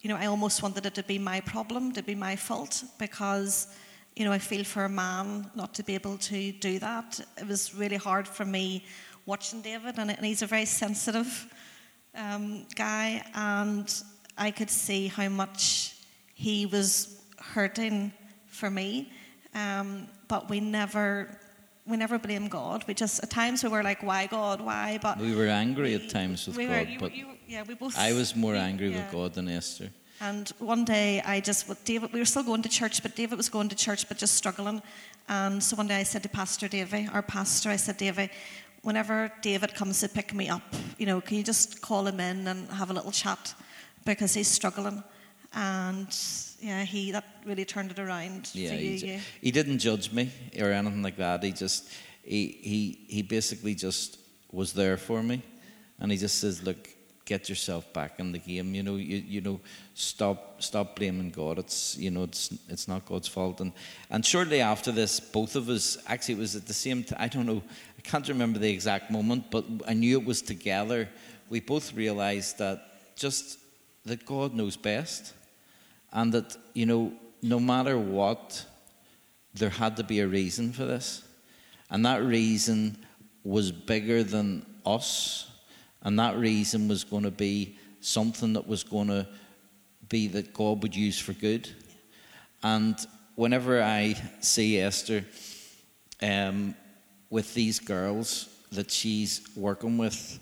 you 0.00 0.08
know, 0.08 0.16
I 0.16 0.26
almost 0.26 0.62
wanted 0.62 0.86
it 0.86 0.94
to 0.94 1.02
be 1.02 1.18
my 1.18 1.40
problem, 1.40 1.92
to 1.92 2.02
be 2.02 2.14
my 2.14 2.36
fault, 2.36 2.84
because 2.98 3.68
you 4.16 4.24
know, 4.24 4.32
I 4.32 4.38
feel 4.38 4.64
for 4.64 4.84
a 4.84 4.88
man 4.88 5.50
not 5.54 5.74
to 5.74 5.82
be 5.82 5.94
able 5.94 6.18
to 6.18 6.52
do 6.52 6.78
that. 6.78 7.20
It 7.38 7.46
was 7.46 7.74
really 7.74 7.96
hard 7.96 8.28
for 8.28 8.44
me 8.44 8.84
watching 9.24 9.62
David, 9.62 9.98
and, 9.98 10.10
he's 10.24 10.42
a 10.42 10.46
very 10.46 10.66
sensitive 10.66 11.46
um, 12.14 12.66
guy, 12.74 13.24
and 13.34 14.02
I 14.36 14.50
could 14.50 14.70
see 14.70 15.08
how 15.08 15.28
much 15.28 15.96
he 16.34 16.66
was 16.66 17.20
hurting 17.38 18.12
for 18.46 18.70
me. 18.70 19.10
Um, 19.54 20.06
but 20.28 20.48
we 20.48 20.60
never, 20.60 21.28
we 21.86 21.96
never 21.96 22.18
blame 22.18 22.48
God. 22.48 22.84
We 22.86 22.94
just 22.94 23.22
at 23.22 23.30
times 23.30 23.62
we 23.62 23.68
were 23.68 23.82
like, 23.82 24.02
"Why 24.02 24.26
God? 24.26 24.60
Why?" 24.60 24.98
But 25.02 25.18
we 25.18 25.34
were 25.34 25.48
angry 25.48 25.90
we, 25.90 25.94
at 25.96 26.08
times 26.08 26.46
with 26.46 26.56
we 26.56 26.66
God. 26.66 26.86
Were, 26.86 26.92
you, 26.92 26.98
but 26.98 27.14
you, 27.14 27.26
yeah, 27.46 27.62
we 27.66 27.74
both. 27.74 27.98
I 27.98 28.12
was 28.12 28.34
more 28.34 28.54
angry 28.54 28.88
yeah. 28.88 29.02
with 29.02 29.12
God 29.12 29.34
than 29.34 29.48
Esther. 29.48 29.90
And 30.22 30.48
one 30.60 30.84
day 30.84 31.20
I 31.26 31.40
just, 31.40 31.68
with 31.68 31.84
David, 31.84 32.12
we 32.12 32.20
were 32.20 32.24
still 32.24 32.44
going 32.44 32.62
to 32.62 32.68
church, 32.68 33.02
but 33.02 33.16
David 33.16 33.36
was 33.36 33.48
going 33.48 33.68
to 33.70 33.74
church, 33.74 34.06
but 34.08 34.18
just 34.18 34.36
struggling. 34.36 34.80
And 35.28 35.60
so 35.60 35.74
one 35.74 35.88
day 35.88 35.96
I 35.96 36.04
said 36.04 36.22
to 36.22 36.28
Pastor 36.28 36.68
Davy, 36.68 37.08
our 37.12 37.22
pastor, 37.22 37.70
I 37.70 37.76
said, 37.76 37.96
Davy, 37.96 38.30
whenever 38.82 39.32
David 39.42 39.74
comes 39.74 39.98
to 40.00 40.08
pick 40.08 40.32
me 40.32 40.48
up, 40.48 40.62
you 40.96 41.06
know, 41.06 41.20
can 41.20 41.38
you 41.38 41.42
just 41.42 41.82
call 41.82 42.06
him 42.06 42.20
in 42.20 42.46
and 42.46 42.70
have 42.70 42.90
a 42.90 42.92
little 42.92 43.10
chat 43.10 43.52
because 44.04 44.34
he's 44.34 44.48
struggling? 44.48 45.02
And 45.54 46.08
yeah, 46.60 46.84
he 46.84 47.12
that 47.12 47.24
really 47.44 47.64
turned 47.64 47.90
it 47.90 47.98
around. 47.98 48.50
Yeah, 48.54 48.72
you, 48.72 48.90
yeah. 48.90 49.20
he 49.40 49.50
didn't 49.50 49.78
judge 49.78 50.12
me 50.12 50.30
or 50.58 50.70
anything 50.70 51.02
like 51.02 51.16
that. 51.16 51.42
He 51.42 51.52
just 51.52 51.88
he 52.22 52.58
he 52.62 53.04
he 53.08 53.22
basically 53.22 53.74
just 53.74 54.18
was 54.50 54.72
there 54.72 54.96
for 54.96 55.22
me, 55.22 55.42
and 56.00 56.10
he 56.10 56.16
just 56.16 56.38
says, 56.38 56.62
"Look, 56.62 56.88
get 57.24 57.48
yourself 57.48 57.92
back 57.92 58.18
in 58.18 58.32
the 58.32 58.38
game. 58.38 58.74
You 58.74 58.82
know, 58.82 58.96
you, 58.96 59.16
you 59.16 59.40
know, 59.40 59.60
stop 59.94 60.62
stop 60.62 60.96
blaming 60.96 61.30
God. 61.30 61.58
It's 61.58 61.96
you 61.96 62.10
know, 62.10 62.24
it's 62.24 62.52
it's 62.68 62.88
not 62.88 63.04
God's 63.06 63.28
fault. 63.28 63.60
And 63.60 63.72
and 64.10 64.24
shortly 64.24 64.60
after 64.60 64.92
this, 64.92 65.20
both 65.20 65.56
of 65.56 65.68
us 65.68 65.98
actually 66.06 66.34
it 66.34 66.38
was 66.38 66.56
at 66.56 66.66
the 66.66 66.74
same 66.74 67.04
time. 67.04 67.18
I 67.20 67.28
don't 67.28 67.46
know, 67.46 67.62
I 67.98 68.00
can't 68.02 68.28
remember 68.28 68.58
the 68.58 68.70
exact 68.70 69.10
moment, 69.10 69.50
but 69.50 69.64
I 69.86 69.94
knew 69.94 70.18
it 70.18 70.24
was 70.24 70.42
together. 70.42 71.08
We 71.48 71.60
both 71.60 71.94
realized 71.94 72.58
that 72.58 73.16
just 73.16 73.58
that 74.04 74.26
God 74.26 74.54
knows 74.54 74.76
best, 74.76 75.34
and 76.12 76.32
that 76.32 76.56
you 76.74 76.86
know, 76.86 77.12
no 77.42 77.60
matter 77.60 77.98
what, 77.98 78.64
there 79.54 79.70
had 79.70 79.96
to 79.96 80.04
be 80.04 80.20
a 80.20 80.26
reason 80.26 80.72
for 80.72 80.84
this, 80.84 81.22
and 81.90 82.04
that 82.06 82.22
reason 82.22 82.96
was 83.44 83.72
bigger 83.72 84.22
than 84.22 84.64
us 84.84 85.52
and 86.04 86.18
that 86.18 86.36
reason 86.36 86.88
was 86.88 87.04
going 87.04 87.22
to 87.22 87.30
be 87.30 87.76
something 88.00 88.52
that 88.54 88.66
was 88.66 88.82
going 88.82 89.08
to 89.08 89.26
be 90.08 90.28
that 90.28 90.52
God 90.52 90.82
would 90.82 90.94
use 90.94 91.18
for 91.18 91.32
good. 91.32 91.68
And 92.62 92.96
whenever 93.36 93.82
I 93.82 94.14
see 94.40 94.78
Esther 94.78 95.24
um, 96.20 96.74
with 97.30 97.54
these 97.54 97.78
girls 97.78 98.48
that 98.72 98.90
she's 98.90 99.46
working 99.54 99.96
with 99.96 100.38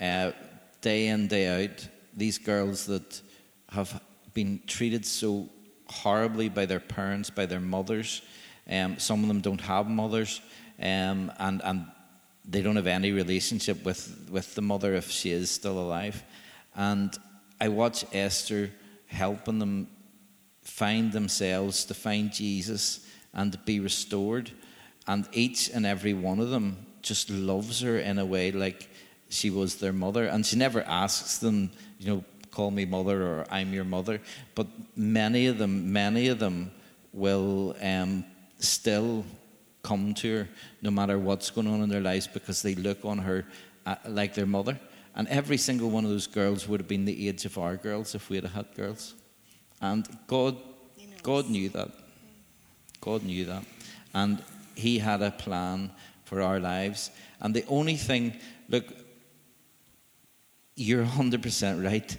uh, 0.00 0.32
day 0.80 1.08
in, 1.08 1.28
day 1.28 1.64
out, 1.64 1.86
these 2.16 2.38
girls 2.38 2.86
that 2.86 3.20
have 3.70 4.02
been 4.34 4.60
treated 4.66 5.04
so 5.04 5.48
horribly 5.86 6.48
by 6.48 6.66
their 6.66 6.80
parents, 6.80 7.30
by 7.30 7.46
their 7.46 7.60
mothers. 7.60 8.22
Um, 8.70 8.98
some 8.98 9.22
of 9.22 9.28
them 9.28 9.40
don't 9.40 9.60
have 9.60 9.88
mothers, 9.88 10.40
um, 10.80 11.32
and, 11.38 11.60
and 11.64 11.86
they 12.44 12.62
don't 12.62 12.76
have 12.76 12.86
any 12.86 13.12
relationship 13.12 13.84
with, 13.84 14.28
with 14.30 14.54
the 14.54 14.62
mother 14.62 14.94
if 14.94 15.10
she 15.10 15.30
is 15.30 15.50
still 15.50 15.78
alive. 15.78 16.22
And 16.74 17.16
I 17.60 17.68
watch 17.68 18.04
Esther 18.12 18.70
helping 19.06 19.58
them 19.58 19.88
find 20.62 21.12
themselves, 21.12 21.84
to 21.86 21.94
find 21.94 22.32
Jesus, 22.32 23.06
and 23.34 23.52
to 23.52 23.58
be 23.58 23.80
restored. 23.80 24.50
And 25.06 25.28
each 25.32 25.70
and 25.70 25.84
every 25.84 26.14
one 26.14 26.40
of 26.40 26.50
them 26.50 26.86
just 27.02 27.30
loves 27.30 27.80
her 27.80 27.98
in 27.98 28.18
a 28.18 28.24
way 28.24 28.52
like 28.52 28.88
she 29.32 29.50
was 29.50 29.76
their 29.76 29.92
mother. 29.92 30.26
And 30.26 30.44
she 30.44 30.56
never 30.56 30.82
asks 30.82 31.38
them, 31.38 31.70
you 31.98 32.06
know, 32.06 32.24
call 32.50 32.70
me 32.70 32.84
mother 32.84 33.22
or 33.22 33.46
I'm 33.50 33.72
your 33.72 33.84
mother. 33.84 34.20
But 34.54 34.66
many 34.94 35.46
of 35.46 35.58
them, 35.58 35.92
many 35.92 36.28
of 36.28 36.38
them 36.38 36.70
will 37.12 37.74
um, 37.82 38.24
still 38.58 39.24
come 39.82 40.14
to 40.14 40.36
her 40.36 40.48
no 40.80 40.90
matter 40.90 41.18
what's 41.18 41.50
going 41.50 41.66
on 41.66 41.80
in 41.80 41.88
their 41.88 42.00
lives 42.00 42.26
because 42.26 42.62
they 42.62 42.74
look 42.74 43.04
on 43.04 43.18
her 43.18 43.44
uh, 43.86 43.96
like 44.06 44.34
their 44.34 44.46
mother. 44.46 44.78
And 45.14 45.28
every 45.28 45.58
single 45.58 45.90
one 45.90 46.04
of 46.04 46.10
those 46.10 46.26
girls 46.26 46.68
would 46.68 46.80
have 46.80 46.88
been 46.88 47.04
the 47.04 47.28
age 47.28 47.44
of 47.44 47.58
our 47.58 47.76
girls 47.76 48.14
if 48.14 48.30
we 48.30 48.36
had 48.36 48.46
had 48.46 48.74
girls. 48.74 49.14
And 49.80 50.06
God, 50.26 50.56
God 51.22 51.50
knew 51.50 51.68
that. 51.70 51.90
God 53.00 53.22
knew 53.22 53.44
that. 53.46 53.64
And 54.14 54.42
He 54.74 54.98
had 54.98 55.20
a 55.20 55.30
plan 55.30 55.90
for 56.24 56.40
our 56.40 56.60
lives. 56.60 57.10
And 57.40 57.54
the 57.54 57.64
only 57.66 57.96
thing, 57.96 58.34
look, 58.68 58.86
you're 60.74 61.04
100% 61.04 61.84
right 61.84 62.16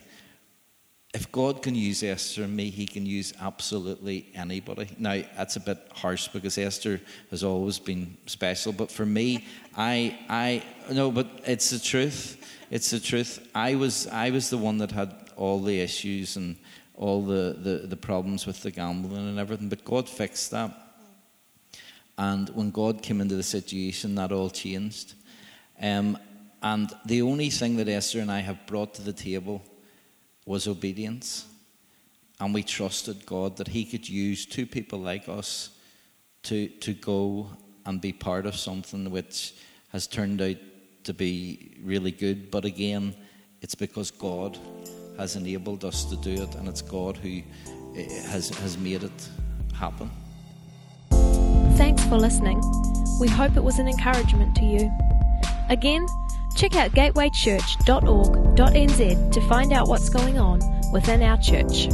if 1.13 1.31
God 1.31 1.61
can 1.61 1.75
use 1.75 2.01
Esther 2.01 2.43
and 2.43 2.55
me, 2.55 2.71
He 2.71 2.87
can 2.87 3.05
use 3.05 3.33
absolutely 3.39 4.29
anybody. 4.33 4.89
Now, 4.97 5.21
that's 5.37 5.55
a 5.55 5.59
bit 5.59 5.77
harsh 5.93 6.27
because 6.29 6.57
Esther 6.57 6.99
has 7.29 7.43
always 7.43 7.77
been 7.77 8.17
special. 8.25 8.73
But 8.73 8.89
for 8.89 9.05
me, 9.05 9.45
I, 9.77 10.17
I, 10.27 10.63
no, 10.91 11.11
but 11.11 11.27
it's 11.45 11.69
the 11.69 11.77
truth. 11.77 12.43
It's 12.71 12.89
the 12.89 12.99
truth. 12.99 13.47
I 13.53 13.75
was, 13.75 14.07
I 14.07 14.31
was 14.31 14.49
the 14.49 14.57
one 14.57 14.79
that 14.79 14.91
had 14.91 15.13
all 15.35 15.61
the 15.61 15.79
issues 15.79 16.35
and 16.35 16.55
all 16.95 17.23
the, 17.23 17.57
the, 17.59 17.87
the 17.87 17.97
problems 17.97 18.47
with 18.47 18.63
the 18.63 18.71
gambling 18.71 19.29
and 19.29 19.37
everything. 19.37 19.69
But 19.69 19.85
God 19.85 20.09
fixed 20.09 20.49
that. 20.49 20.75
And 22.17 22.49
when 22.49 22.71
God 22.71 23.03
came 23.03 23.21
into 23.21 23.35
the 23.35 23.43
situation, 23.43 24.15
that 24.15 24.31
all 24.31 24.49
changed. 24.49 25.13
Um, 25.79 26.17
and 26.63 26.89
the 27.05 27.21
only 27.21 27.49
thing 27.49 27.75
that 27.77 27.89
Esther 27.89 28.21
and 28.21 28.31
I 28.31 28.39
have 28.39 28.65
brought 28.65 28.93
to 28.95 29.01
the 29.01 29.13
table 29.13 29.61
was 30.45 30.67
obedience. 30.67 31.45
And 32.39 32.53
we 32.53 32.63
trusted 32.63 33.25
God 33.25 33.57
that 33.57 33.67
He 33.67 33.85
could 33.85 34.07
use 34.07 34.45
two 34.45 34.65
people 34.65 34.99
like 34.99 35.27
us 35.27 35.69
to, 36.43 36.67
to 36.67 36.93
go 36.93 37.49
and 37.85 37.99
be 37.99 38.13
part 38.13 38.45
of 38.45 38.55
something 38.55 39.11
which 39.11 39.53
has 39.89 40.07
turned 40.07 40.41
out 40.41 40.55
to 41.03 41.13
be 41.13 41.77
really 41.83 42.11
good. 42.11 42.49
But 42.49 42.65
again, 42.65 43.13
it's 43.61 43.75
because 43.75 44.09
God 44.09 44.57
has 45.17 45.35
enabled 45.35 45.85
us 45.85 46.05
to 46.05 46.15
do 46.15 46.43
it, 46.43 46.55
and 46.55 46.67
it's 46.67 46.81
God 46.81 47.17
who 47.17 47.41
eh, 47.95 48.21
has, 48.27 48.49
has 48.49 48.77
made 48.77 49.03
it 49.03 49.29
happen. 49.75 50.09
Thanks 51.75 52.03
for 52.05 52.17
listening. 52.17 52.61
We 53.19 53.27
hope 53.27 53.55
it 53.57 53.63
was 53.63 53.79
an 53.79 53.87
encouragement 53.87 54.55
to 54.55 54.65
you. 54.65 54.91
Again, 55.69 56.05
Check 56.55 56.75
out 56.75 56.91
gatewaychurch.org.nz 56.91 59.31
to 59.31 59.49
find 59.49 59.73
out 59.73 59.87
what's 59.87 60.09
going 60.09 60.39
on 60.39 60.59
within 60.91 61.21
our 61.21 61.37
church. 61.37 61.87